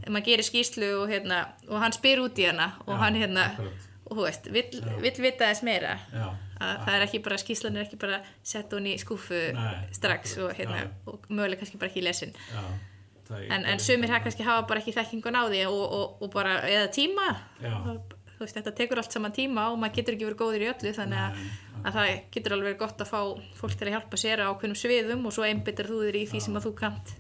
maður 0.09 0.25
gerir 0.31 0.47
skýslu 0.49 0.89
og, 1.03 1.11
hérna, 1.13 1.43
og 1.69 1.83
hann 1.83 1.93
spyr 1.93 2.23
út 2.25 2.41
í 2.41 2.47
hana 2.49 2.71
og 2.87 2.95
Já, 2.95 3.01
hann 3.03 3.19
hérna, 3.21 3.45
akkurat. 3.53 3.85
og 4.09 4.17
þú 4.17 4.25
veist, 4.25 4.49
vill, 4.57 4.81
vill 5.05 5.13
vita 5.27 5.51
þess 5.51 5.63
meira. 5.69 5.93
Já, 6.15 6.25
að 6.65 6.81
það 6.87 6.97
er 6.97 7.05
ekki 7.11 7.21
bara, 7.29 7.41
skýslan 7.45 7.77
er 7.77 7.85
ekki 7.85 8.01
bara 8.01 8.23
sett 8.55 8.73
hún 8.73 8.89
í 8.89 8.97
skúfu 9.05 9.43
Nei, 9.59 9.77
strax 10.01 10.39
og, 10.39 10.49
akkurat, 10.49 10.57
hérna, 10.63 10.81
já. 10.81 10.91
og 11.13 11.29
mögulega 11.29 11.61
kannski 11.61 11.83
bara 11.85 11.93
ekki 11.93 12.07
lesin. 12.09 12.33
Já. 12.49 12.65
Það 12.65 12.73
er- 12.73 12.91
en, 13.33 13.65
en 13.65 13.81
sumir 13.81 14.11
það 14.13 14.27
kannski 14.27 14.45
hafa 14.47 14.67
bara 14.69 14.83
ekki 14.83 14.95
þekkingun 14.97 15.39
á 15.39 15.43
því 15.49 15.63
og, 15.71 15.85
og, 15.85 16.23
og 16.25 16.35
bara, 16.35 16.59
eða 16.69 16.91
tíma 16.93 17.31
Já. 17.63 17.73
Og, 17.73 18.15
þú 18.35 18.43
veist, 18.43 18.59
þetta 18.59 18.75
tekur 18.77 19.01
allt 19.01 19.15
saman 19.15 19.35
tíma 19.35 19.69
og 19.71 19.79
maður 19.81 20.01
getur 20.01 20.17
ekki 20.17 20.29
verið 20.29 20.41
góður 20.43 20.67
í 20.67 20.71
öllu 20.73 20.95
þannig 20.97 21.23
að, 21.23 21.41
að 21.81 21.97
það 21.97 22.13
getur 22.37 22.57
alveg 22.57 22.69
verið 22.69 22.83
gott 22.85 23.05
að 23.05 23.13
fá 23.15 23.21
fólk 23.61 23.79
til 23.79 23.89
að 23.89 23.95
hjálpa 23.97 24.21
sér 24.21 24.45
á 24.45 24.51
ákveðnum 24.51 24.81
sviðum 24.83 25.27
og 25.29 25.37
svo 25.37 25.47
einbyttir 25.49 25.91
þú 25.91 26.03
þér 26.05 26.21
í 26.21 26.25
því 26.33 26.45
sem 26.45 26.59
að 26.59 26.69
þú 26.69 26.73
kant 26.83 27.15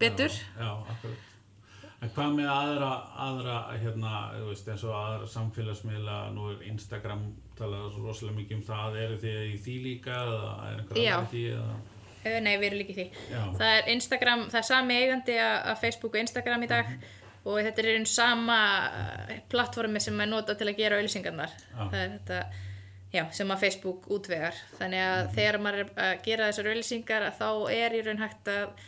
betur 0.00 0.32
Já, 0.34 0.70
akkurat. 0.94 1.26
En 2.00 2.08
hvað 2.16 2.30
með 2.38 2.46
aðra, 2.48 2.90
aðra 3.20 3.54
hérna, 3.76 4.10
þú 4.32 4.46
veist, 4.48 4.68
eins 4.72 4.84
og 4.88 4.94
aðra 4.96 5.26
samfélagsmiðla, 5.28 6.14
nú 6.32 6.46
er 6.48 6.62
Instagram 6.70 7.26
talað 7.58 7.98
rosalega 8.00 8.38
mikið 8.38 8.56
um 8.56 8.62
það, 8.64 8.96
eru 9.02 9.18
þið 9.20 9.40
í 9.50 9.58
því 9.66 9.74
líka 9.84 10.14
eða 10.22 10.54
er 10.70 10.78
einhver 10.78 11.00
Já. 11.02 11.10
aðra 11.18 11.26
í 11.26 11.32
því 11.34 11.42
eða? 11.58 11.74
Eh, 12.24 12.40
Nei, 12.44 12.52
við 12.60 12.66
erum 12.68 12.80
líka 12.82 12.96
því. 12.98 13.06
Já. 13.30 13.40
Það 13.56 13.76
er 13.76 13.88
Instagram, 13.94 14.44
það 14.52 14.60
er 14.60 14.68
sami 14.68 14.98
eigandi 15.00 15.36
að 15.40 15.80
Facebook 15.80 16.14
og 16.14 16.20
Instagram 16.20 16.66
í 16.66 16.70
dag 16.70 16.92
og 17.48 17.60
þetta 17.64 17.82
er 17.82 17.90
einn 17.94 18.08
sama 18.08 18.58
eh, 19.30 19.38
plattformi 19.52 20.02
sem 20.02 20.18
er 20.20 20.28
notað 20.28 20.60
til 20.60 20.68
að 20.68 20.80
gera 20.82 20.98
auðlýsingarnar. 21.00 21.54
Já. 21.56 21.78
Það 21.80 22.00
er 22.02 22.10
þetta, 22.16 22.40
já, 23.14 23.22
sem 23.38 23.54
að 23.54 23.62
Facebook 23.64 24.10
útvegar. 24.12 24.58
Þannig 24.78 25.04
að 25.06 25.30
þegar 25.38 25.60
maður 25.64 25.84
er 25.84 25.92
að 26.06 26.14
gera 26.26 26.50
þessar 26.50 26.72
auðlýsingar 26.72 27.28
þá 27.38 27.48
er 27.76 27.96
í 27.96 28.02
raun 28.06 28.24
hægt 28.24 28.52
að, 28.52 28.84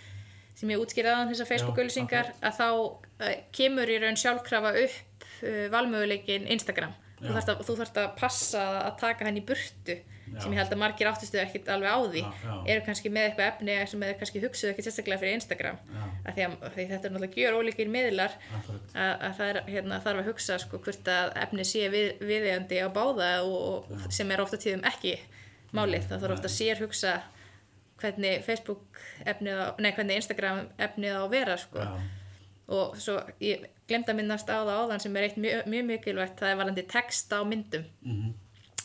sem 0.60 0.74
ég 0.74 0.84
útskýrði 0.84 1.14
aðan 1.14 1.32
þessar 1.32 1.50
Facebook 1.54 1.80
auðlýsingar, 1.80 2.34
að 2.44 2.58
þá 2.60 2.68
uh, 2.68 3.32
kemur 3.56 3.88
í 3.94 4.00
raun 4.02 4.20
sjálfkrafa 4.20 4.74
upp 4.82 5.26
uh, 5.40 5.64
valmöguleikin 5.72 6.50
Instagram. 6.52 6.92
Þú 7.22 7.28
Já. 7.30 7.34
þarft, 7.36 7.52
að, 7.52 7.60
þú 7.68 7.76
þarft 7.78 8.00
að 8.02 8.08
passa 8.18 8.62
að 8.82 8.96
taka 9.02 9.28
hann 9.28 9.38
í 9.38 9.44
burtu 9.46 9.98
sem 10.40 10.54
ég 10.54 10.58
held 10.58 10.72
að 10.72 10.80
margir 10.80 11.08
áttustu 11.10 11.38
ekkit 11.42 11.68
alveg 11.68 11.92
á 11.92 11.98
því. 12.08 12.22
Já, 12.22 12.30
já. 12.46 12.54
eru 12.72 12.84
kannski 12.86 13.10
með 13.12 13.26
eitthvað 13.28 13.50
efni 13.50 13.74
sem 13.90 14.04
er 14.06 14.14
kannski 14.20 14.42
hugsuð 14.42 14.70
ekkit 14.72 14.86
sérstaklega 14.88 15.20
fyrir 15.20 15.36
Instagram. 15.36 15.80
Já. 15.92 16.04
af 16.22 16.36
því 16.38 16.46
að 16.46 16.54
því 16.76 16.86
þetta 16.92 17.08
er 17.08 17.14
náttúrulega 17.14 17.42
gjör 17.42 17.58
ólíkir 17.58 17.92
miðlar 17.92 18.38
að, 18.54 19.12
að 19.12 19.36
það 19.38 19.50
er, 19.50 19.60
hérna, 19.68 20.00
þarf 20.06 20.22
að 20.22 20.30
hugsa 20.30 20.58
sko, 20.62 20.80
hvort 20.86 21.12
að 21.12 21.34
efni 21.44 21.66
sé 21.68 21.84
við, 21.92 22.08
viðeigandi 22.22 22.80
á 22.80 22.88
báða 22.94 23.30
og, 23.44 23.92
og 23.92 24.08
sem 24.14 24.32
er 24.32 24.44
ofta 24.44 24.60
tíðum 24.62 24.86
ekki 24.88 25.18
málið, 25.76 26.08
það 26.08 26.24
þarf 26.24 26.36
ofta 26.38 26.50
að 26.50 26.56
sér 26.56 26.82
hugsa 26.82 27.14
hvernig 28.02 28.42
Facebook 28.46 29.02
efnið 29.28 29.60
á, 29.62 29.66
nei 29.78 29.92
hvernig 29.92 30.18
Instagram 30.22 30.64
efnið 30.80 31.18
á 31.18 31.20
að 31.22 31.32
vera 31.36 31.58
sko. 31.60 31.84
Já, 31.84 32.21
og 32.72 32.96
svo 33.00 33.18
ég 33.42 33.68
glemt 33.88 34.08
að 34.08 34.18
minnast 34.22 34.48
á 34.48 34.64
það 34.64 34.72
áðan 34.80 35.04
sem 35.04 35.16
er 35.18 35.28
eitt 35.28 35.38
mjög, 35.40 35.68
mjög 35.68 35.86
mikilvægt 35.90 36.40
það 36.40 36.52
er 36.54 36.60
varandi 36.62 36.84
text 36.88 37.32
á 37.32 37.40
myndum. 37.44 37.86
Mhm. 38.06 38.34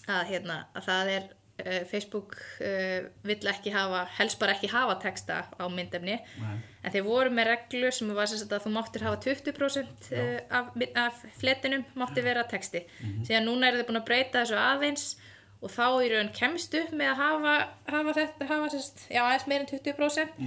að, 0.08 0.24
hérna, 0.30 0.56
að 0.76 0.86
það 0.88 1.10
er 1.12 1.24
uh, 1.28 1.82
Facebook 1.90 2.36
uh, 2.64 3.08
vill 3.28 3.50
ekki 3.52 3.74
hafa 3.76 4.06
helst 4.18 4.40
bara 4.40 4.54
ekki 4.56 4.70
hafa 4.72 4.96
texta 5.04 5.42
á 5.52 5.66
myndefni. 5.68 6.16
Nei, 6.40 6.58
en 6.84 6.94
þeir 6.94 7.04
voru 7.04 7.34
með 7.34 7.50
reglu 7.52 7.92
sem 7.92 8.14
var 8.16 8.30
sem 8.32 8.40
sagt 8.40 8.56
að 8.56 8.68
þú 8.68 8.74
máttir 8.78 9.04
hafa 9.04 9.20
20% 9.26 10.12
uh, 10.16 10.38
af, 10.60 10.70
af 11.04 11.26
fletinum 11.42 11.84
mátti 12.00 12.24
vera 12.24 12.46
texti. 12.48 12.86
Síðan 13.28 13.50
núna 13.50 13.68
eru 13.68 13.82
þið 13.82 13.90
búin 13.90 14.02
að 14.02 14.08
breyta 14.12 14.44
þessu 14.46 14.62
aðeins 14.62 15.10
og 15.58 15.72
þá 15.74 15.86
í 16.06 16.10
raun 16.12 16.28
kemst 16.38 16.76
upp 16.78 16.92
með 16.94 17.12
að 17.16 17.22
hafa, 17.24 17.54
hafa 17.90 18.14
þetta, 18.14 18.48
hafa 18.52 18.70
sérst, 18.74 19.06
já 19.10 19.22
aðeins 19.24 19.48
meir 19.50 19.64
en 19.64 19.70
20% 19.72 20.44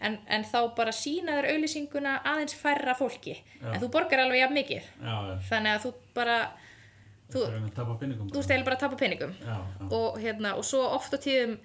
en, 0.00 0.18
en 0.36 0.46
þá 0.48 0.58
bara 0.78 0.94
sína 0.96 1.36
þér 1.36 1.50
auðlýsinguna 1.52 2.14
aðeins 2.32 2.56
færra 2.56 2.94
fólki. 2.96 3.36
En 3.60 3.80
þú 3.82 3.90
borgar 3.92 4.24
alveg 4.24 4.40
jafn 4.40 4.56
mikið. 4.56 4.88
Já, 5.00 5.14
já. 5.28 5.34
þannig 5.50 5.74
að 5.74 5.84
þú 5.84 5.92
bara 6.16 6.38
þú, 7.34 7.44
þú 8.32 8.42
stælir 8.46 8.64
bara. 8.64 8.76
að 8.78 8.84
tapa 8.86 8.96
peningum. 9.00 9.36
Já, 9.44 9.56
já. 9.60 9.86
og, 9.90 10.18
hérna, 10.24 10.54
og 10.56 10.64
svo 10.64 10.82
oft 10.96 11.12
á 11.12 11.18
tíðum 11.20 11.56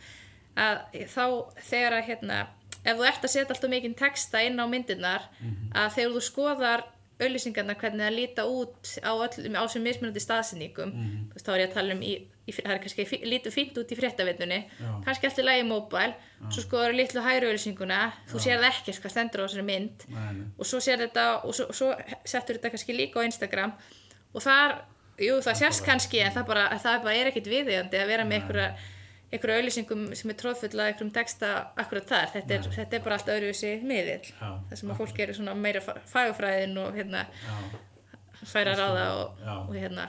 að 0.59 0.79
þá 1.15 1.25
þegar 1.69 1.97
að 2.01 2.07
hérna, 2.09 2.37
ef 2.83 2.95
þú 2.99 3.09
ert 3.13 3.27
að 3.27 3.31
setja 3.35 3.53
alltaf 3.53 3.71
mikinn 3.71 3.95
texta 3.99 4.41
inn 4.43 4.59
á 4.59 4.65
myndirnar 4.67 5.27
að 5.71 5.93
þegar 5.95 6.15
þú 6.17 6.23
skoðar 6.27 6.85
auðlýsingarnar 7.19 7.75
hvernig 7.79 8.05
það 8.05 8.15
líta 8.15 8.45
út 8.47 8.91
á, 9.03 9.11
öllum, 9.11 9.55
á 9.59 9.63
sem 9.67 9.83
mismunandi 9.83 10.21
staðsendingum 10.23 10.93
þú 10.95 11.35
veist 11.35 11.47
þá 11.47 11.51
er 11.53 11.59
ég 11.59 11.69
að 11.69 11.73
tala 11.75 11.95
um 11.97 12.03
í, 12.07 12.13
í, 12.49 12.53
það 12.57 12.73
er 12.75 12.81
kannski 12.83 13.05
fí- 13.09 13.21
lítur 13.29 13.53
fínt 13.55 13.77
út 13.81 13.93
í 13.93 13.97
fréttavitunni. 13.99 14.59
Já. 14.81 14.91
kannski 15.05 15.29
alltaf 15.29 15.45
lægi 15.47 15.65
móbæl 15.69 16.13
svo 16.49 16.61
skoðar 16.65 16.91
þú 16.93 16.99
litlu 16.99 17.23
hægri 17.25 17.49
auðlýsinguna 17.49 18.01
þú 18.31 18.43
sér 18.43 18.59
það 18.61 18.69
ekkert 18.73 19.01
hvað 19.05 19.15
stendur 19.15 19.41
á 19.41 19.45
þessari 19.47 19.65
mynd 19.71 20.05
Nei, 20.09 20.45
og 20.57 20.65
svo 20.69 20.79
sér 20.83 21.03
þetta 21.05 21.25
og 21.45 21.55
svo, 21.57 21.65
svo 21.71 21.89
settur 22.25 22.57
þetta 22.59 22.71
kannski 22.75 22.95
líka 22.97 23.19
á 23.21 23.27
Instagram 23.29 23.73
og 24.33 24.41
þar, 24.45 24.77
jú 25.19 25.39
það 25.43 25.59
sést 25.63 25.83
kannski 25.85 26.21
en 26.23 26.31
það, 26.37 26.45
bara, 26.47 26.67
það 26.79 27.03
bara 27.03 27.15
er 27.19 27.27
ekkit 27.33 27.47
viðeigandi 27.51 27.99
að 27.99 28.07
vera 28.13 28.23
með 28.29 28.37
einhverja, 28.39 28.69
einhverja 29.33 29.57
auðlýsingum 29.59 30.05
sem 30.17 30.31
er 30.31 30.37
tróðfull 30.39 30.71
að 30.79 30.87
einhverjum 30.89 31.11
texta 31.13 31.49
akkurat 31.77 32.07
þar, 32.09 32.31
þetta 32.37 32.55
er, 32.55 32.69
þetta 32.77 32.95
er 32.97 33.03
bara 33.05 33.17
allt 33.19 33.27
öðruvísi 33.35 33.73
miðill, 33.83 34.31
það 34.39 34.75
sem 34.79 34.93
að 34.93 35.01
fólk 35.03 35.19
eru 35.25 35.35
svona 35.37 35.53
meira 35.59 35.81
fa- 35.85 35.99
fagurfræðin 36.13 36.77
og 36.85 36.95
hérna 36.97 37.25
færa 38.49 38.73
ráða 38.79 39.05
og, 39.19 39.43
og 39.67 39.75
hérna 39.75 40.07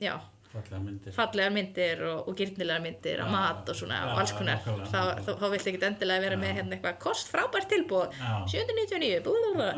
já, 0.00 0.14
fallega 0.54 0.80
myndir. 0.84 1.14
fallegar 1.16 1.54
myndir 1.54 2.02
og, 2.08 2.28
og 2.30 2.38
gyrnilegar 2.38 2.82
myndir 2.84 3.22
og 3.24 3.28
Já. 3.28 3.34
mat 3.34 3.70
og 3.72 3.78
svona 3.80 4.00
Já, 4.00 4.08
og 4.12 4.22
alls 4.22 4.34
konar, 4.38 4.60
nákvæmlega, 4.62 4.90
þá, 4.94 5.22
þá, 5.26 5.30
þá 5.42 5.46
vilt 5.54 5.70
ekki 5.72 5.82
endilega 5.90 6.24
vera 6.24 6.40
með 6.40 6.56
hérna 6.60 6.76
eitthvað 6.78 6.98
kost 7.04 7.30
frábært 7.34 7.70
tilbúð 7.74 8.18
Já. 8.18 8.32
799 8.56 9.22
blablabla, 9.28 9.70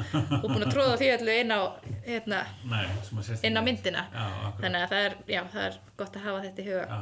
og 0.43 0.49
búin 0.51 0.67
að 0.67 0.73
tróða 0.75 0.97
því 1.03 1.13
allu 1.19 1.37
inn 1.43 1.55
á 1.57 1.61
hérna, 2.07 2.43
Nei, 2.71 2.83
inn 3.43 3.57
á 3.59 3.63
myndina. 3.67 4.07
Þannig 4.61 4.83
að 4.85 4.91
það 4.93 5.07
er, 5.11 5.17
já, 5.37 5.41
það 5.55 5.65
er 5.71 5.79
gott 6.01 6.19
að 6.21 6.29
hafa 6.31 6.43
þetta 6.47 6.63
í 6.63 6.69
huga. 6.71 7.01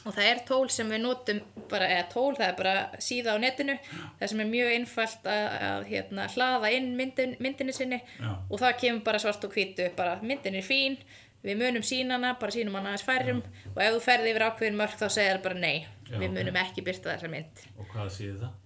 Og 0.00 0.14
það 0.16 0.26
er 0.30 0.38
tól 0.48 0.70
sem 0.72 0.88
við 0.88 1.02
notum 1.04 1.40
bara, 1.68 1.88
eða 1.92 2.04
tól, 2.08 2.30
það 2.38 2.46
er 2.46 2.54
bara 2.56 2.74
síða 3.04 3.34
á 3.36 3.42
netinu 3.42 3.74
það 3.84 4.30
sem 4.32 4.40
er 4.40 4.48
mjög 4.48 4.70
einfalt 4.78 5.26
að, 5.28 5.48
að 5.66 5.82
hérna, 5.90 6.24
hlaða 6.32 6.70
inn 6.72 6.86
myndin, 6.96 7.34
myndinni 7.44 7.74
sinni. 7.76 7.98
Já. 8.16 8.30
og 8.48 8.62
það 8.62 8.78
kemur 8.80 9.02
bara 9.10 9.20
svart 9.20 9.44
og 9.44 9.52
hvítu 9.52 9.90
bara 9.98 10.14
myndin 10.24 10.56
er 10.56 10.64
fín, 10.64 10.96
við 11.44 11.56
munum 11.60 11.82
sínana 11.86 12.34
bara 12.40 12.52
sínum 12.54 12.74
hana 12.76 12.92
aðeins 12.92 13.04
færrum 13.06 13.42
og 13.74 13.78
ef 13.84 13.94
þú 13.94 14.00
ferði 14.04 14.32
yfir 14.34 14.44
ákveðin 14.48 14.76
mörg 14.80 14.96
þá 15.00 15.06
segir 15.08 15.36
það 15.38 15.42
bara 15.46 15.60
nei. 15.62 15.86
Já, 16.10 16.16
við 16.18 16.34
munum 16.36 16.58
ekki 16.64 16.82
byrta 16.84 17.14
þessa 17.14 17.30
mynd. 17.32 17.62
Og 17.78 17.86
hvað 17.94 18.10
séð 18.16 18.40
það? 18.42 18.56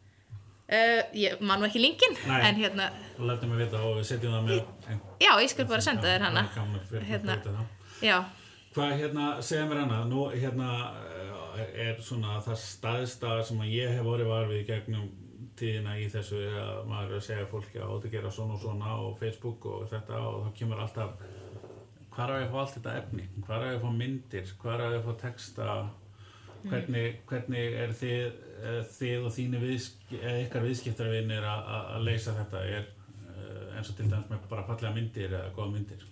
uh, 0.65 1.03
ég 1.21 1.41
man 1.45 1.61
nú 1.61 1.67
ekki 1.69 1.83
linkin 1.85 2.15
en 2.35 2.57
hérna, 2.57 2.87
vita 3.61 3.81
það 4.33 4.47
með 4.49 4.63
ein- 4.89 5.03
já, 5.21 5.33
ég 5.45 5.51
skal 5.53 5.67
bara 5.71 5.81
senda 5.85 6.09
þér 6.09 6.25
hana. 6.29 6.47
Það 6.55 7.05
Hérna. 7.11 7.37
hérna. 7.43 7.67
það 8.01 8.25
Hvað 8.75 8.97
hérna, 8.99 9.27
segja 9.43 9.67
mér 9.71 9.79
annað, 9.85 10.09
nú 10.11 10.23
hérna 10.35 10.71
eh, 11.63 11.91
er 11.91 12.01
svona 12.03 12.41
það 12.43 12.57
staðista 12.59 13.37
sem 13.47 13.61
að 13.63 13.71
ég 13.71 13.93
hef 13.95 14.09
orðið 14.11 14.27
var 14.33 14.49
við 14.51 14.65
í 14.65 14.67
gegnum 14.67 15.05
tíðina 15.55 15.93
í 16.03 16.09
þessu 16.11 16.41
að 16.59 16.81
maður 16.91 17.13
er 17.13 17.21
að 17.21 17.27
segja 17.29 17.47
fólki 17.47 17.79
að 17.79 17.93
að 18.09 18.11
gera 18.17 18.33
svona 18.35 18.57
og 18.57 18.61
svona 18.65 18.97
og 18.99 19.13
Facebook 19.21 19.67
og 19.71 19.85
þetta 19.93 20.19
og 20.19 20.41
þá 20.49 20.59
kemur 20.59 20.81
alltaf 20.83 21.13
hvar 22.14 22.31
á 22.31 22.35
ég 22.38 22.46
að 22.46 22.53
fá 22.55 22.59
allt 22.62 22.74
þetta 22.79 22.96
efni, 23.00 23.27
hvar 23.46 23.64
á 23.64 23.66
ég 23.72 23.79
að 23.79 23.85
fá 23.85 23.92
myndir, 23.98 24.53
hvar 24.62 24.83
á 24.83 24.87
ég 24.92 24.98
að 25.00 25.07
fá 25.09 25.14
texta, 25.24 25.68
hvernig, 26.64 27.18
hvernig 27.29 27.77
er 27.83 27.92
þið, 27.98 28.38
eh, 28.62 28.79
þið 28.94 29.27
og 29.27 29.35
þínu 29.37 29.61
viðsk, 29.64 30.14
eða 30.20 30.38
ykkar 30.46 30.66
viðskiptarvinir 30.68 31.48
að- 31.50 32.05
leysa 32.05 32.37
þetta, 32.38 32.62
er, 32.79 32.87
uh, 33.27 33.77
eins 33.77 33.90
og 33.90 33.96
til 33.96 34.09
dæmis 34.09 34.31
með 34.31 34.48
bara 34.48 34.64
fallega 34.64 34.94
myndir 34.94 35.29
eða 35.29 35.53
góða 35.57 35.72
myndir. 35.74 36.07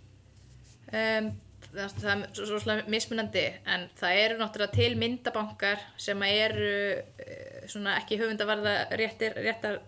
Um, 0.92 1.30
það, 1.72 1.94
það 2.02 2.10
er 2.12 2.28
svo, 2.34 2.44
svo 2.46 2.58
svolítið 2.60 2.88
mismunandi 2.92 3.44
en 3.66 3.88
það 3.96 4.20
eru 4.24 4.38
náttúrulega 4.38 4.76
til 4.76 4.96
myndabankar 5.00 5.78
sem 5.96 6.22
eru 6.22 6.72
uh, 6.98 7.66
svona 7.66 7.96
ekki 8.02 8.18
höfundavarða 8.20 8.74
réttar 8.98 9.80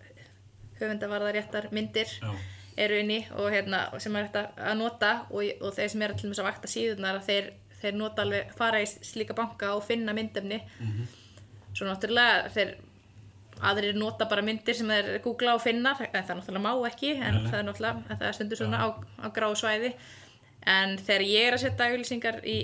höfundavarða 0.79 1.33
réttar 1.35 1.69
myndir. 1.71 2.09
Já, 2.21 2.33
eru 2.77 2.97
inni 2.99 3.21
og 3.39 3.51
hérna 3.53 3.83
sem 4.03 4.15
er 4.19 4.25
hægt 4.27 4.39
að 4.41 4.73
nota 4.79 5.11
og, 5.29 5.43
og 5.61 5.75
þeir 5.77 5.91
sem 5.93 6.01
eru 6.07 6.17
til 6.17 6.27
dæmis 6.27 6.41
að 6.43 6.49
vakta 6.49 6.71
síðunar 6.71 7.21
þeir, 7.23 7.51
þeir 7.81 7.95
nota 7.99 8.25
alveg 8.25 8.51
fara 8.57 8.81
í 8.83 8.89
slíka 8.89 9.35
banka 9.37 9.73
og 9.77 9.85
finna 9.87 10.15
myndefni. 10.17 10.61
Svo 11.75 11.87
náttúrulega 11.87 12.49
þeir 12.55 12.75
aðrir 13.65 13.95
nota 13.95 14.27
bara 14.27 14.43
myndir 14.43 14.75
sem 14.75 14.89
þeir 14.91 15.21
googla 15.23 15.53
og 15.55 15.63
finna 15.63 15.93
en 15.95 16.11
það 16.11 16.39
náttúrulega 16.41 16.63
má 16.65 16.87
ekki 16.89 17.13
en 17.15 17.21
Nei, 17.21 17.41
nei. 17.41 17.49
það 17.51 17.59
er 17.61 17.67
náttúrulega 17.69 18.01
en 18.09 18.19
það 18.19 18.27
er 18.29 18.37
stundur 18.39 18.59
svona 18.59 18.81
á, 18.83 18.87
á 19.23 19.27
gráu 19.35 19.55
svæði. 19.55 19.93
En 20.65 20.97
þegar 20.97 21.23
ég 21.29 21.47
er 21.47 21.55
að 21.55 21.63
setja 21.63 21.87
auðlýsingar 21.91 22.41
í 22.43 22.57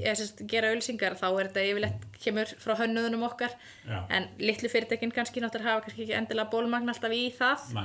eða 0.00 0.26
gera 0.48 0.70
auðlýsingar 0.70 1.16
þá 1.20 1.26
er 1.28 1.48
þetta 1.50 1.64
yfirleitt 1.68 2.04
kemur 2.22 2.52
frá 2.62 2.76
hönnuðunum 2.78 3.24
okkar. 3.26 3.52
Já, 3.84 3.98
en 4.16 4.28
litlu 4.40 4.70
fyrirtækin 4.72 5.12
kannski 5.12 5.42
náttúrulega 5.44 5.74
hafa 5.74 5.84
kannski 5.88 6.06
ekki 6.06 6.16
endilega 6.16 6.48
bólmagn 6.52 6.88
alltaf 6.92 7.12
í 7.12 7.26
það. 7.36 7.66
Næ, 7.76 7.82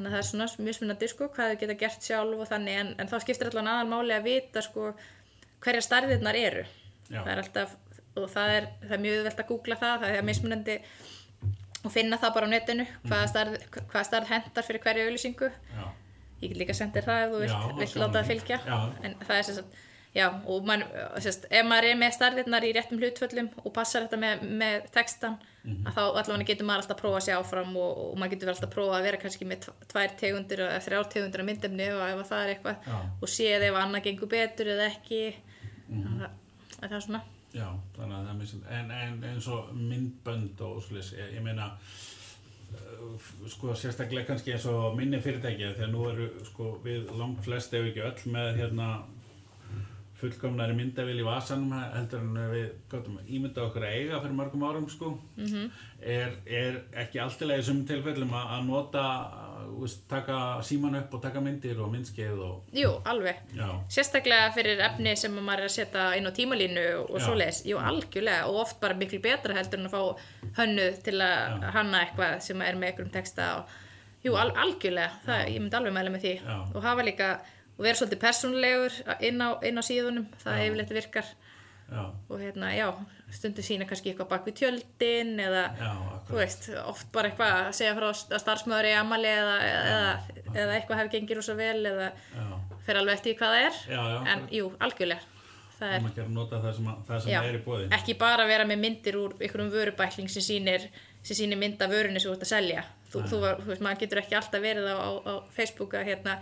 þannig 0.00 0.10
að 0.10 0.16
það 0.16 0.22
er 0.22 0.28
svona 0.30 0.66
mismunandi 0.70 1.08
sko 1.12 1.28
hvað 1.34 1.52
þau 1.52 1.60
geta 1.60 1.76
gert 1.84 2.06
sjálf 2.08 2.40
og 2.40 2.48
þannig 2.50 2.80
en, 2.80 2.92
en 2.98 3.10
þá 3.10 3.16
skiptir 3.22 3.50
allan 3.50 3.68
aðal 3.74 3.90
máli 3.92 4.16
að 4.16 4.26
vita 4.26 4.62
sko 4.64 4.90
hverja 5.60 5.84
starðirnar 5.84 6.38
eru. 6.40 6.64
Já. 7.10 7.20
það 7.20 7.32
er 7.34 7.40
alltaf 7.44 7.76
og 8.16 8.28
það 8.30 8.52
er, 8.56 8.68
það 8.84 8.94
er 8.96 9.02
mjög 9.04 9.18
auðvelt 9.20 9.40
að 9.42 9.48
googla 9.50 9.76
það 9.80 10.04
það 10.04 10.16
er 10.16 10.26
mismunandi 10.28 10.76
og 11.80 11.92
finna 11.94 12.18
það 12.20 12.34
bara 12.36 12.48
á 12.48 12.52
netinu 12.54 12.86
hvaða 13.04 13.28
starð, 13.30 13.56
hvaða 13.76 14.06
starð 14.08 14.30
hendar 14.30 14.66
fyrir 14.66 14.82
hverju 14.84 15.06
auðlýsingu 15.08 15.50
ég 16.40 16.48
get 16.52 16.58
líka 16.60 16.76
sendið 16.76 17.06
það 17.08 17.22
ef 17.24 17.32
þú 17.34 17.40
vilt, 17.44 17.54
Já, 17.54 17.78
vilt 17.78 17.96
láta 18.00 18.18
það 18.18 18.30
fylgja. 18.32 18.58
Já. 18.64 18.78
en 19.04 19.16
það 19.26 19.36
er 19.36 19.46
sem 19.48 19.58
sagt 19.60 19.78
Já, 20.14 20.26
og 20.50 20.64
man, 20.66 20.80
sérst, 21.22 21.44
ef 21.54 21.66
maður 21.70 21.86
er 21.92 21.98
með 22.00 22.14
starðirnar 22.16 22.64
í 22.66 22.72
réttum 22.74 22.98
hlutföllum 22.98 23.48
og 23.62 23.72
passar 23.76 24.08
þetta 24.08 24.18
með, 24.18 24.40
með 24.62 24.88
textan 24.96 25.36
Mhm. 25.60 25.82
að 25.86 25.92
þá 25.92 26.00
allavega 26.16 26.46
getur 26.48 26.64
maður 26.66 26.80
alltaf 26.80 26.96
að 26.96 27.00
prófa 27.02 27.18
sjá 27.20 27.34
áfram 27.36 27.74
og, 27.76 27.98
og 28.00 28.14
maður 28.18 28.30
getur 28.32 28.48
alltaf 28.48 28.64
að 28.70 28.74
prófa 28.74 28.94
að 28.96 29.02
vera 29.04 29.18
kannski 29.20 29.44
með 29.44 29.58
tv- 29.66 29.88
tvær 29.92 30.14
tegundir 30.22 30.62
eða 30.64 30.78
þrjár 30.86 31.08
tegundir 31.12 31.42
af 31.42 31.46
myndefni 31.50 31.84
ef 31.84 31.98
að 32.00 32.22
það 32.30 32.44
er 32.46 32.52
eitthvað 32.54 32.86
Já. 32.88 32.96
og 33.20 33.28
séð 33.28 33.66
ef 33.68 33.76
annað 33.82 34.04
gengur 34.06 34.30
betur 34.32 34.70
eða 34.72 34.86
ekki 34.88 35.18
mm 35.90 36.16
það, 36.22 36.30
það 36.80 36.96
er 36.96 37.04
svona 37.04 37.20
já, 37.52 37.68
þannig 37.98 38.16
að 38.16 38.24
það 38.24 38.32
er 38.32 38.38
misjandi 38.40 38.72
en, 38.78 38.90
en 39.02 39.28
eins 39.34 39.48
og 39.52 39.68
myndbönd 39.76 40.64
og 40.70 40.80
slis, 40.88 41.12
ég, 41.20 41.30
ég 41.36 41.44
meina 41.44 41.68
uh, 42.72 43.28
sko 43.52 43.74
sérstaklega 43.76 44.26
kannski 44.32 44.54
eins 44.56 44.64
og 44.70 44.96
minni 44.96 45.20
fyrirtæki 45.20 45.74
þegar 45.76 45.92
nú 45.92 46.06
eru 46.08 46.30
sko 46.48 46.72
við 46.84 47.10
langt 47.20 47.44
flest 47.44 47.74
ef 47.76 47.90
ekki 47.90 48.04
öll 48.08 48.32
með 48.32 48.62
hérna 48.62 48.88
fullkomnari 50.20 50.76
myndavél 50.76 51.22
í 51.22 51.26
vasanum 51.26 51.72
heldur 51.94 52.24
en 52.24 52.40
við 52.52 52.66
gáttum 52.92 53.18
ímynda 53.26 53.64
okkur 53.66 53.86
að 53.86 53.96
eiga 53.98 54.20
fyrir 54.20 54.36
mörgum 54.38 54.66
árum 54.68 54.88
sko. 54.90 55.18
-hmm. 55.36 55.70
er, 56.00 56.36
er 56.46 56.82
ekki 57.04 57.20
alltilega 57.20 57.60
í 57.60 57.64
sumum 57.64 57.86
tilfellum 57.86 58.34
að 58.36 58.66
nota 58.66 59.04
veist, 59.78 60.08
taka 60.08 60.62
síman 60.62 60.96
upp 60.98 61.14
og 61.14 61.22
taka 61.22 61.40
myndir 61.40 61.78
og 61.80 61.90
myndskeið 61.92 62.40
og 62.44 62.76
Jú, 62.76 62.90
alveg. 63.04 63.36
Já, 63.56 63.68
Sérstaklega 63.88 64.50
fyrir 64.54 64.80
efni 64.86 65.14
sem 65.16 65.36
maður 65.36 65.64
er 65.64 65.68
að 65.68 65.76
setja 65.76 66.06
inn 66.18 66.26
á 66.28 66.32
tímalínu 66.36 66.86
og, 67.02 67.18
Já. 67.18 67.24
svoleiðis, 67.26 67.62
jú 67.68 67.78
algjörlega. 67.78 68.48
Og 68.48 68.60
oft 68.64 68.80
bara 68.80 68.94
miklu 68.94 69.20
betra 69.22 69.54
heldur 69.54 69.80
en 69.80 69.86
að 69.86 69.94
fá 69.94 70.02
hönnuð 70.58 70.98
til 71.06 71.16
að 71.20 71.70
hanna 71.76 72.04
eitthvað 72.04 72.40
sem 72.40 72.60
er 72.62 72.74
með 72.74 72.92
einhverjum 72.92 73.14
texta 73.14 73.48
og 73.60 73.78
jú 74.24 74.36
al, 74.36 74.50
algjörlega, 74.64 75.10
það, 75.26 75.46
ég 75.54 75.60
myndi 75.62 75.76
alveg 75.80 75.96
mæla 75.96 76.10
með 76.14 76.26
því. 76.26 76.34
Já. 76.44 76.58
og 76.74 76.82
hafa 76.82 77.06
líka, 77.06 77.30
og 77.80 77.86
vera 77.86 77.96
svolítið 77.96 78.20
persónulegur 78.20 78.96
inn 79.24 79.40
á, 79.40 79.56
inn 79.64 79.80
á 79.80 79.82
síðunum, 79.84 80.26
það 80.42 80.66
yfirleitt 80.66 80.92
virkar. 80.92 81.30
Já, 81.90 82.02
og 82.28 82.36
hérna, 82.38 82.68
já, 82.76 82.86
stundu 83.34 83.64
sína 83.66 83.86
kannski 83.88 84.12
eitthvað 84.12 84.28
bak 84.30 84.44
við 84.46 84.58
tjöldin 84.60 85.32
eða 85.42 85.62
já, 85.80 85.88
þú 86.28 86.36
veist, 86.38 86.68
oft 86.84 87.08
bara 87.14 87.30
eitthvað 87.32 87.54
að 87.56 87.70
segja 87.80 87.96
frá 87.96 88.06
að 88.12 88.42
starfsmöður 88.44 88.90
í 88.90 88.92
amali 88.94 89.32
eða, 89.32 89.56
eða, 89.70 90.12
eða 90.52 90.76
eitthvað 90.76 91.00
hefur 91.00 91.10
gengið 91.16 91.40
rosa 91.40 91.56
vel 91.58 91.80
eða 91.90 92.12
já, 92.12 92.44
fer 92.86 93.00
alveg 93.00 93.18
eftir 93.18 93.40
hvað 93.40 93.56
það 93.56 93.64
er. 93.64 93.82
Já, 93.88 94.00
já, 94.12 94.20
en 94.34 94.46
jú, 94.60 94.70
algjörlega. 94.86 95.26
Það 95.80 95.96
er, 95.96 96.06
er 96.20 96.30
það 96.52 96.70
sem, 96.76 96.88
að, 96.92 97.02
það 97.08 97.24
sem 97.24 97.32
já, 97.32 97.40
er 97.48 97.98
ekki 97.98 98.18
bara 98.20 98.44
vera 98.46 98.68
með 98.68 98.82
myndir 98.84 99.16
úr 99.16 99.34
einhverjum 99.40 99.72
vörubækling 99.72 100.28
sem 100.30 100.44
sýnir 100.44 100.90
sem 101.24 101.38
sýnir 101.38 101.58
mynd 101.58 101.80
af 101.80 101.90
vörunni 101.90 102.20
sem 102.20 102.28
þú 102.28 102.36
ert 102.36 102.44
að 102.44 102.52
selja 102.52 102.84
þú, 103.10 103.22
þú, 103.30 103.40
var, 103.42 103.62
þú 103.62 103.72
veist, 103.72 103.84
maður 103.84 104.02
getur 104.04 104.20
ekki 104.22 104.36
alltaf 104.38 104.64
verið 104.64 104.88
á, 104.90 104.96
á, 104.96 105.10
á 105.26 105.34
Facebook 105.54 105.96
að, 105.98 106.06
hérna, 106.10 106.36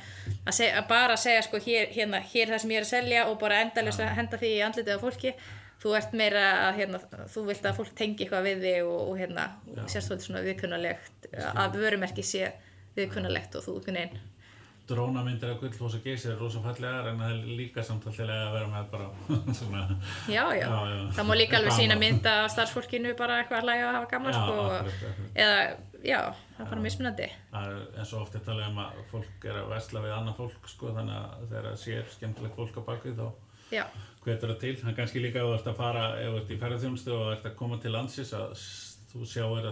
að, 0.45 0.53
seg, 0.59 0.75
að 0.79 0.89
bara 0.91 1.17
segja 1.21 1.45
sko 1.47 1.61
hér, 1.65 1.89
hérna, 1.95 2.21
hér 2.33 2.53
það 2.53 2.63
sem 2.65 2.75
ég 2.75 2.83
er 2.83 2.87
að 2.87 2.93
selja 2.93 3.25
og 3.31 3.39
bara 3.43 3.63
endalist 3.65 4.05
að 4.05 4.15
henda 4.19 4.41
því 4.41 4.53
í 4.55 4.63
andlitið 4.67 5.01
á 5.01 5.05
fólki. 5.05 5.35
Þú 5.79 5.93
ert 5.95 6.15
meira 6.19 6.47
að 6.67 6.81
hérna, 6.81 6.99
þú 7.31 7.45
vilt 7.47 7.67
að 7.71 7.77
fólk 7.77 7.93
tengi 7.99 8.25
eitthvað 8.25 8.49
við 8.49 8.65
þig 8.67 8.89
og, 8.89 9.03
og 9.05 9.21
hérna, 9.21 9.45
og 9.77 9.93
sérst 9.93 10.11
svolítið 10.11 10.27
svona 10.27 10.43
viðkunnalegt 10.47 11.29
að 11.55 11.79
vörumerki 11.79 12.25
sé 12.27 12.49
viðkunnalegt 12.99 13.55
og 13.55 13.63
þú 13.63 13.77
einhvern 13.79 14.01
veginn 14.01 14.27
drónamyndir 14.89 15.51
af 15.53 15.59
gullfoss 15.61 15.95
og 15.99 16.03
geysi 16.07 16.29
er 16.33 16.39
rosa 16.41 16.61
fallegar 16.65 17.09
en 17.11 17.19
það 17.21 17.31
er 17.35 17.41
líka 17.59 17.83
samtallega 17.85 18.47
að 18.49 18.55
vera 18.57 18.69
með 18.73 18.87
bara 18.93 19.09
svona 19.59 19.83
Já, 20.29 20.45
já, 20.57 20.65
Já, 20.65 20.79
já. 20.93 21.03
það 21.19 21.29
má 21.29 21.35
líka 21.39 21.59
alveg 21.61 21.77
sína 21.77 21.97
mynda 22.01 22.33
af 22.45 22.51
starfsfólkinu 22.55 23.13
bara 23.19 23.39
eitthvað 23.43 23.59
að 23.61 23.67
hlæga 23.69 23.85
og 23.89 23.95
hafa 23.99 24.11
gaman 24.15 24.33
Já, 24.33 24.39
sko, 24.39 24.53
akkurat, 24.65 25.23
eða, 25.45 25.59
já, 26.09 26.21
það 26.57 26.65
er 26.65 26.71
bara 26.73 26.85
mismunandi. 26.89 27.29
Það 27.53 27.65
er 27.69 27.73
eins 28.03 28.13
og 28.15 28.23
oft 28.25 28.35
er 28.39 28.45
talað 28.49 28.69
um 28.73 28.79
að 28.85 29.01
fólk 29.13 29.49
er 29.53 29.61
að 29.63 29.71
vesla 29.75 30.05
við 30.07 30.15
annað 30.19 30.39
fólk 30.43 30.69
sko 30.75 30.93
þannig 30.97 31.17
að 31.19 31.47
þegar 31.53 31.69
það 31.71 31.81
sér 31.85 32.05
skemmtilegt 32.17 32.57
fólk 32.59 32.75
á 32.79 32.83
bakvið 32.89 33.17
þá 33.23 33.29
hvetur 34.25 34.51
það 34.55 34.61
til, 34.63 34.77
hann 34.85 34.97
kannski 34.97 35.21
líka 35.23 35.39
ef 35.43 35.47
þú 35.49 35.55
ert 35.59 35.67
að 35.69 35.77
fara 35.79 36.05
ef 36.23 36.29
þú 36.33 36.39
ert 36.41 36.51
í 36.55 36.61
ferðarþjónustu 36.63 37.13
og 37.17 37.27
ert 37.35 37.45
að 37.49 37.59
koma 37.61 37.77
til 37.83 37.93
landsins 37.93 38.33
að 38.37 38.49
þú 39.13 39.29
sjáir 39.29 39.69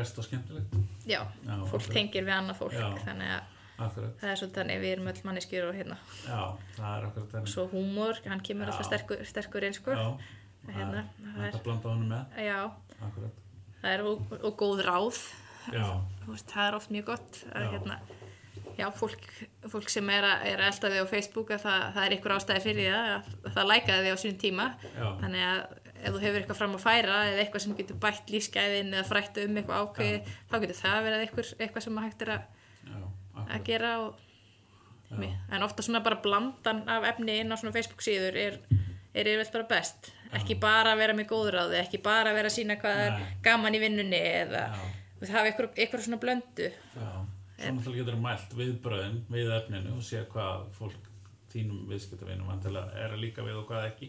að 0.00 0.06
starfsfólki 0.08 0.30
sem 0.32 0.42
þú 0.42 0.56
ert 0.56 0.66
að 0.66 0.72
fara 0.72 0.82
Mhm. 0.82 1.52
að 1.52 1.52
að 1.52 1.52
ferðast 1.52 1.52
með 1.52 1.52
eða 1.52 1.52
eitthvað 1.52 1.52
sé 1.52 1.52
rest 1.52 1.52
og 1.52 1.52
skemmtilegt. 1.52 1.52
Já, 1.52 1.52
Já, 1.52 1.54
fólk 1.66 1.82
akkurat. 1.82 1.92
tengir 1.92 2.24
við 2.24 2.34
annað 2.38 2.56
fólk 2.56 2.72
Já. 2.72 2.88
þannig 3.04 3.28
að 3.32 3.42
akkurat, 3.82 4.12
það 4.20 4.30
er 4.30 4.36
svolítið 4.36 4.58
þannig 4.62 4.80
við 4.82 4.92
erum 4.92 5.08
öll 5.12 5.22
manneskjur 5.26 5.68
og 5.68 5.74
hérna. 5.74 5.96
Já, 6.26 6.42
það 6.76 6.92
er 6.98 7.06
akkurat 7.08 7.28
þannig. 7.32 7.48
Svo 7.52 7.66
húmor, 7.72 8.14
hann 8.26 8.40
kemur 8.40 8.66
Já. 8.66 8.70
alltaf 8.72 8.86
sterkur, 8.86 9.24
sterkur 9.26 9.62
inn 9.64 9.72
sko. 9.74 9.90
Já, 9.90 10.16
Hérna, 10.72 11.04
það 11.18 11.44
er 11.48 11.52
að 11.52 11.62
blanda 11.64 11.88
honum 11.90 12.08
með. 12.08 12.36
Já, 12.38 12.70
akkurat, 13.02 13.38
það 13.82 13.90
er 13.92 14.00
og, 14.06 14.32
og 14.44 14.56
góð 14.56 14.82
ráð. 14.86 15.18
Veist, 16.28 16.46
það 16.52 16.68
er 16.68 16.74
oft 16.76 16.90
mjög 16.90 17.04
gott 17.04 17.44
að, 17.52 17.66
hérna, 17.72 17.96
já, 18.78 18.90
fólk, 18.94 19.26
fólk 19.68 19.88
sem 19.90 20.08
er 20.10 20.22
að, 20.22 20.44
er 20.46 20.58
að 20.62 20.68
elda 20.70 20.90
þig 20.90 21.02
á 21.02 21.06
Facebook 21.10 21.50
að 21.50 21.60
það, 21.66 21.92
það 21.96 22.06
er 22.06 22.14
ykkur 22.16 22.34
ástæði 22.36 22.62
fyrir 22.62 22.92
það 22.92 23.10
að, 23.16 23.26
að 23.44 23.52
það 23.58 23.68
lækaði 23.72 24.04
þig 24.06 24.12
á 24.14 24.22
sínum 24.22 24.38
tíma. 24.38 24.66
Þannig 25.20 25.44
að 25.48 25.81
ef 26.02 26.14
þú 26.16 26.20
hefur 26.22 26.40
eitthvað 26.42 26.58
fram 26.58 26.76
að 26.76 26.82
færa 26.82 27.18
eða 27.30 27.42
eitthvað 27.44 27.64
sem 27.64 27.74
getur 27.78 27.98
bætt 28.02 28.30
lífsgæðin 28.32 28.94
eða 28.96 29.06
frætt 29.08 29.38
um 29.44 29.58
eitthvað 29.60 29.84
ákveði 29.86 30.20
þá 30.50 30.56
getur 30.64 30.78
það 30.80 30.98
verið 31.06 31.24
eitthvað, 31.26 31.50
eitthvað 31.58 31.84
sem 31.86 32.00
hægt 32.02 32.24
er 32.26 32.32
að, 32.34 32.46
já, 32.88 33.02
að 33.44 33.66
gera 33.68 33.92
og, 34.02 34.24
en 35.12 35.66
ofta 35.66 35.84
svona 35.86 36.02
bara 36.04 36.18
blandan 36.24 36.82
af 36.90 37.06
efni 37.12 37.38
inn 37.42 37.52
á 37.52 37.56
svona 37.60 37.74
Facebook 37.76 38.02
síður 38.04 38.38
er, 38.40 38.58
er 39.12 39.30
yfirleitt 39.30 39.54
bara 39.54 39.68
best. 39.70 40.10
Ekki 40.32 40.56
bara 40.60 40.94
að 40.94 41.02
vera 41.02 41.14
með 41.16 41.28
góðráði 41.34 41.78
ekki 41.82 42.00
bara 42.02 42.32
vera 42.32 42.48
að 42.48 42.56
sína 42.56 42.78
hvað 42.80 43.02
er 43.04 43.14
Nei. 43.18 43.26
gaman 43.44 43.76
í 43.76 43.82
vinnunni 43.82 44.20
eða 44.40 44.62
Já. 44.72 44.82
veist, 45.20 45.32
hafa 45.34 45.50
eitthvað, 45.50 45.74
eitthvað 45.76 46.04
svona 46.06 46.20
blöndu. 46.22 46.70
Já, 46.96 47.10
svo 47.60 47.74
náttúrulega 47.76 48.00
getur 48.00 48.16
þú 48.16 48.22
mælt 48.24 48.56
viðbröðin 48.56 49.18
við 49.36 49.52
efninu 49.58 49.92
og 49.98 50.06
sé 50.08 50.24
hvað 50.32 50.64
fólk 50.78 51.10
þínum 51.52 51.84
viðskiptavinum 51.90 52.48
vantilega 52.48 52.96
er 53.04 53.12
að 53.12 53.24
líka 53.26 53.44
við 53.44 53.60
og 53.60 53.68
hvað 53.68 53.90
ekki. 53.90 54.08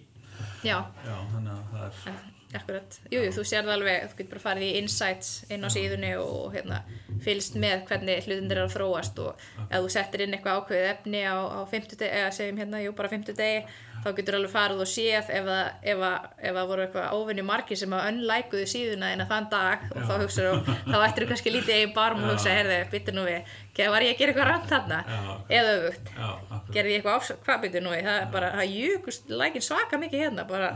Já, 0.63 0.77
Já, 1.05 1.15
þannig 1.33 1.51
að 1.53 1.63
það 1.73 1.83
er, 1.87 1.93
Eh, 2.13 2.32
akkurat 2.59 2.97
jú, 3.11 3.19
jú, 3.23 3.31
þú 3.37 3.45
sér 3.49 3.63
það 3.67 3.73
alveg, 3.77 4.03
þú 4.11 4.17
getur 4.19 4.31
bara 4.33 4.43
farið 4.47 4.67
í 4.67 4.73
insights 4.81 5.31
inn 5.49 5.63
á 5.65 5.69
síðunni 5.73 6.11
og 6.21 6.53
hérna 6.55 6.81
fylgst 7.23 7.55
með 7.61 7.85
hvernig 7.89 8.25
hlutindir 8.27 8.57
eru 8.61 8.67
að 8.69 8.75
þróast 8.77 9.23
og 9.23 9.47
ef 9.69 9.79
þú 9.79 9.89
settir 9.95 10.25
inn 10.27 10.33
eitthvað 10.37 10.59
ákveðið 10.63 10.91
efni 10.91 11.23
á, 11.23 11.35
á 11.39 11.59
50 11.71 11.97
degi, 12.03 12.11
eða 12.19 12.31
segjum 12.35 12.61
hérna, 12.63 12.83
jú, 12.83 12.91
bara 12.97 13.09
50 13.13 13.37
degi 13.39 13.65
þá 14.03 14.09
getur 14.17 14.35
alveg 14.35 14.51
farið 14.51 14.81
og 14.83 14.89
séð 14.91 15.29
ef 15.31 15.45
það, 15.47 16.25
að, 16.43 16.57
voru 16.67 16.83
eitthvað 16.83 17.13
óvinni 17.15 17.45
margir 17.47 17.79
sem 17.79 17.93
að 17.95 18.07
unlækuðu 18.09 18.65
síðuna 18.67 19.11
inn 19.15 19.23
þann 19.29 19.47
dag 19.53 19.85
og 19.95 20.01
þá 20.09 20.13
hugsaðu, 20.19 20.57
þá 20.89 20.97
ættir 21.07 21.23
þú 21.23 21.29
kannski 21.29 21.53
lítið 21.55 21.77
eigin 21.77 21.93
barm 21.95 22.19
og 22.19 22.27
Já. 22.27 22.33
hugsa, 22.33 22.55
herðu, 22.57 22.79
byttu 22.91 23.13
nú 23.15 23.23
við 23.23 23.53
"Ke- 23.73 23.87
var 23.93 24.01
ég 24.03 24.11
að 24.11 24.19
gera 24.19 24.33
eitthvað 24.33 24.49
rannt 24.51 24.67
þarna 24.73 24.99
Já. 25.07 25.21
eða 25.61 25.71
já, 25.79 26.27
akkurat. 26.27 26.73
gerði 26.75 26.91
ég 26.91 26.99
eitthvað 26.99 27.15
ás, 27.15 27.31
hvað 27.47 27.61
byrju 27.63 27.81
nú 27.85 27.95
við? 27.95 28.03
það 28.03 28.19
er 28.21 28.27
bara, 28.35 28.51
það 28.59 28.75
júkust 28.75 29.29
lækin 29.29 29.61
svaka 29.69 29.97
mikið 30.03 30.19
hérna 30.27 30.47
bara, 30.51 30.69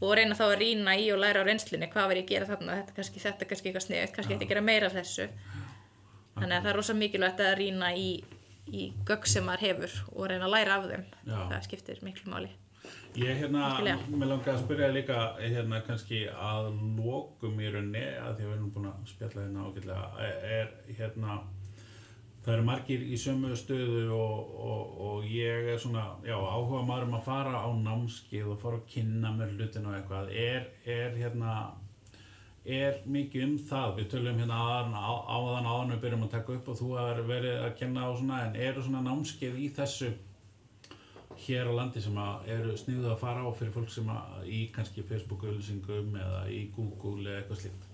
og 0.00 0.14
reyna 0.16 0.36
þá 0.36 0.44
að 0.46 0.58
rýna 0.62 0.96
í 0.96 1.08
og 1.12 1.20
læra 1.20 1.42
á 1.44 1.48
reynslunni, 1.48 1.90
hvað 1.92 2.08
var 2.10 2.20
ég 2.20 2.26
að 2.26 2.32
gera 2.32 2.48
þarna? 2.48 2.78
Þetta 2.80 2.96
kannski, 2.96 3.22
þetta 3.24 3.48
kannski 3.50 3.70
eitthvað 3.70 3.86
snið, 3.86 4.14
kannski 4.16 4.34
þetta 4.34 4.46
að 4.46 4.52
gera 4.54 4.64
meira 4.64 4.88
af 4.88 4.96
þessu. 4.96 5.28
Þannig 6.38 6.56
að 6.56 6.64
það 6.64 6.70
er 6.72 6.78
rosa 6.80 6.96
mikilvægt 6.96 7.44
að 7.44 7.54
rýna 7.60 7.92
í, 7.98 8.08
í 8.70 8.88
gögg 9.08 9.28
sem 9.28 9.44
maður 9.44 9.66
hefur 9.66 10.00
og 10.14 10.32
reyna 10.32 10.48
að 10.48 10.56
læra 10.56 10.78
af 10.78 10.88
þeim. 10.88 11.06
Já. 11.26 11.38
það 11.52 11.68
skiptir 11.68 12.02
miklu 12.06 12.32
máli. 12.32 12.52
Ég 13.18 13.40
hérna, 13.42 13.68
mér 14.08 14.28
langar 14.30 14.54
að 14.54 14.60
spyrja 14.62 14.88
líka 14.94 15.16
hérna 15.42 15.80
kannski 15.84 16.22
að 16.30 16.68
lokum 16.96 17.58
í 17.60 17.68
rauninni 17.68 18.04
að 18.22 18.38
því 18.38 18.44
að 18.44 18.46
við 18.46 18.54
erum 18.54 18.68
búin 18.76 18.86
að 18.92 19.08
spjalla 19.10 19.42
hérna 19.44 19.64
ágætlega 19.66 20.28
er 20.54 20.70
hérna 21.00 21.40
það 22.44 22.54
eru 22.54 22.64
margir 22.64 23.02
í 23.04 23.16
sömu 23.20 23.50
stöðu 23.58 24.06
og, 24.16 24.54
og, 24.70 24.94
og 25.10 25.24
ég 25.28 25.66
er 25.74 25.78
svona 25.82 26.06
já, 26.24 26.36
áhuga 26.38 26.80
maður 26.88 27.08
um 27.10 27.18
að 27.18 27.26
fara 27.28 27.60
á 27.60 27.68
námskið 27.76 28.48
og 28.54 28.60
fara 28.62 28.78
að 28.80 28.86
kynna 28.94 29.32
mér 29.36 29.52
hlutin 29.58 29.88
og 29.90 29.98
eitthvað. 29.98 30.32
Er, 30.32 30.70
er 30.88 31.18
hérna 31.20 31.58
er 32.64 32.98
mikið 33.08 33.44
um 33.46 33.54
það? 33.68 33.92
Við 33.98 34.08
tölum 34.14 34.40
hérna 34.40 34.56
áðan, 34.64 34.96
á- 34.96 35.26
áðan 35.36 35.68
áðan 35.74 35.92
við 35.94 36.02
byrjum 36.06 36.24
að 36.26 36.32
taka 36.38 36.56
upp 36.56 36.72
og 36.72 36.80
þú 36.80 36.90
har 36.96 37.22
verið 37.28 37.60
að 37.66 37.76
kenna 37.82 38.08
og 38.10 38.18
svona 38.20 38.40
en 38.46 38.58
eru 38.68 38.84
svona 38.88 39.04
námskeið 39.10 39.60
í 39.60 39.68
þessu 39.76 40.10
hér 41.40 41.70
á 41.70 41.72
landi 41.72 42.00
sem 42.04 42.16
að 42.20 42.50
eru 42.56 42.74
sniðuð 42.76 43.12
að 43.14 43.20
fara 43.22 43.44
á 43.44 43.50
fyrir 43.56 43.72
fólk 43.76 43.92
sem 43.92 44.08
að 44.12 44.48
í 44.52 44.64
kannski 44.74 45.04
Facebook-auðlýsingum 45.08 46.16
eða 46.20 46.42
í 46.52 46.66
Google 46.76 47.22
eða 47.30 47.38
eitthvað 47.42 47.62
slíkt 47.64 47.89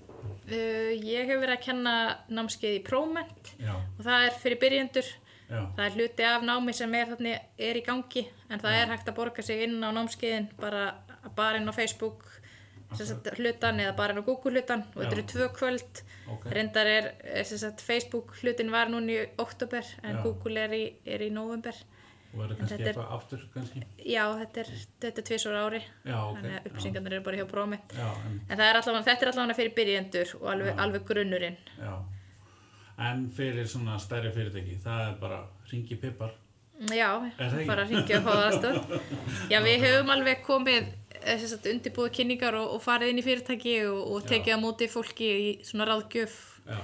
Uh, 0.46 0.92
ég 1.02 1.26
hef 1.26 1.40
verið 1.42 1.56
að 1.56 1.64
kenna 1.64 1.94
námskeið 2.30 2.76
í 2.78 2.82
Próment 2.86 3.52
Já, 3.58 3.72
og 3.74 4.02
það 4.06 4.26
er 4.28 4.36
fyrir 4.42 4.60
byrjendur. 4.62 5.08
já, 5.50 5.60
Það 5.76 5.84
er 5.86 5.96
hluti 5.96 6.26
af 6.26 6.42
námi 6.46 6.74
sem 6.74 6.94
er, 6.94 7.14
er 7.58 7.78
í 7.80 7.82
gangi 7.86 8.22
en 8.50 8.62
það 8.62 8.78
er 8.80 8.92
hægt 8.94 9.08
að 9.10 9.16
borga 9.18 9.42
sig 9.46 9.62
inn 9.66 9.78
á 9.82 9.90
námskeiðin 9.94 10.48
bara, 10.60 10.84
bara 11.36 11.58
inn 11.60 11.68
á 11.70 11.74
Facebook 11.74 12.24
sagt, 12.94 13.26
hlutan 13.38 13.80
eða 13.82 13.96
bara 13.98 14.14
inn 14.14 14.22
á 14.22 14.26
Google 14.26 14.54
hlutan 14.54 14.84
og 14.94 15.02
þetta 15.02 15.10
Já. 15.10 15.18
eru 15.18 15.26
tvö 15.32 15.48
kvöld. 15.58 16.02
ok 16.30 16.46
Reyndar 16.54 16.86
er 16.86 17.10
sagt, 17.44 17.82
Facebook 17.82 18.34
hlutin 18.42 18.70
var 18.70 18.86
núna 18.90 19.12
í 19.12 19.28
oktober 19.42 19.84
en 20.02 20.16
Já. 20.16 20.22
Google 20.22 20.60
er 20.66 20.74
í, 20.78 20.84
er 21.04 21.26
í 21.26 21.30
november. 21.34 21.74
Og 22.32 22.40
verður 22.40 22.58
kannski 22.60 22.76
þetta 22.76 22.82
er- 22.82 22.92
eitthvað 22.92 23.12
aftur 23.16 23.44
kannski 23.54 23.82
Já, 24.12 24.24
þetta 24.40 24.60
er, 24.64 24.70
er 25.10 25.22
tvisvar 25.30 25.56
ári 25.62 25.80
Já, 25.82 26.16
ok 26.24 26.36
þannig 26.40 26.56
að 26.58 26.66
upplýsingarnir 26.70 27.12
eru 27.18 27.24
bara 27.28 27.36
hjá 27.40 27.46
Próment. 27.50 27.94
Já, 27.96 28.08
en, 28.26 28.40
En 28.50 28.58
það 28.58 28.66
er 28.70 28.80
allavega, 28.80 29.04
þetta 29.10 29.22
er 29.26 29.32
allavega 29.32 29.58
fyrir 29.60 29.74
byrjendur 29.80 30.34
og 30.40 30.50
alveg, 30.54 30.78
alveg 30.86 31.06
grunnurinn. 31.12 31.56
já 31.80 31.94
En 33.06 33.26
fyrir 33.36 33.66
svona 33.68 33.98
stærri 34.00 34.30
fyrirtæki 34.32 34.78
það 34.84 35.00
er 35.10 35.16
bara 35.20 35.40
ringi 35.72 35.96
pippar 36.00 36.30
Já, 36.92 37.10
Er 37.40 37.50
það 37.52 37.66
bara 37.66 37.84
ringja 37.88 38.18
og 38.20 38.24
fá 38.26 38.32
aðstöð. 38.50 39.00
Já, 39.52 39.58
við 39.64 39.80
höfum 39.80 40.10
alveg 40.12 40.42
komið 40.44 40.90
eh, 41.22 41.44
undirbúið 41.72 42.10
kynningar 42.18 42.54
og, 42.58 42.74
og 42.76 42.82
farið 42.84 43.12
inn 43.14 43.20
í 43.22 43.24
fyrirtæki 43.24 43.78
og, 43.88 44.00
og 44.12 44.26
Já. 44.26 44.28
tekið 44.34 44.56
á 44.56 44.58
móti 44.60 44.88
fólki 44.92 45.28
í 45.40 45.46
svona 45.64 45.86
ráðgjöf. 45.88 46.34
Já, 46.68 46.76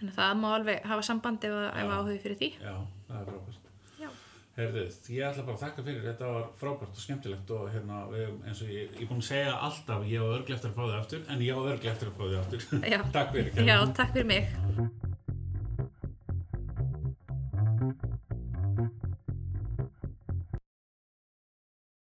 Þannig 0.00 0.10
að 0.10 0.18
það 0.18 0.34
má 0.42 0.48
alveg 0.56 0.82
hafa 0.90 1.02
samband 1.06 1.46
ef, 1.46 1.54
að- 1.60 1.70
ef 1.70 1.86
Já. 1.86 1.94
áhugið 2.00 2.20
fyrir 2.24 2.38
því. 2.40 2.48
já, 2.58 2.74
það 3.06 3.20
er 3.20 3.30
frábært 3.30 3.59
Herðu, 4.60 4.86
ég 5.14 5.24
ætla 5.24 5.44
bara 5.46 5.56
að 5.56 5.62
þakka 5.64 5.84
fyrir, 5.86 6.00
þetta 6.04 6.32
var 6.34 6.48
frábært 6.60 6.98
og 6.98 7.04
skemmtilegt 7.04 7.52
og 7.56 7.68
hérna, 7.72 8.00
eins 8.44 8.64
og 8.64 8.72
ég, 8.74 8.90
er 8.96 9.08
búin 9.08 9.22
að 9.22 9.28
segja 9.30 9.54
alltaf, 9.68 10.08
ég 10.10 10.20
á 10.20 10.26
örglega 10.28 10.58
eftir 10.58 10.72
að 10.72 10.76
fá 10.76 10.82
þig 10.84 10.98
aftur, 10.98 11.22
en 11.28 11.46
ég 11.46 11.56
á 11.56 11.60
örglega 11.62 11.94
eftir 11.94 12.10
að 12.10 12.18
fá 12.18 12.24
þig 12.26 12.40
aftur. 12.42 12.90
Já. 12.94 13.00
Takk 13.16 13.38
fyrir. 13.38 13.64
Já, 13.70 13.78
takk 13.96 14.18
fyrir 14.18 14.30
mig. 14.34 15.09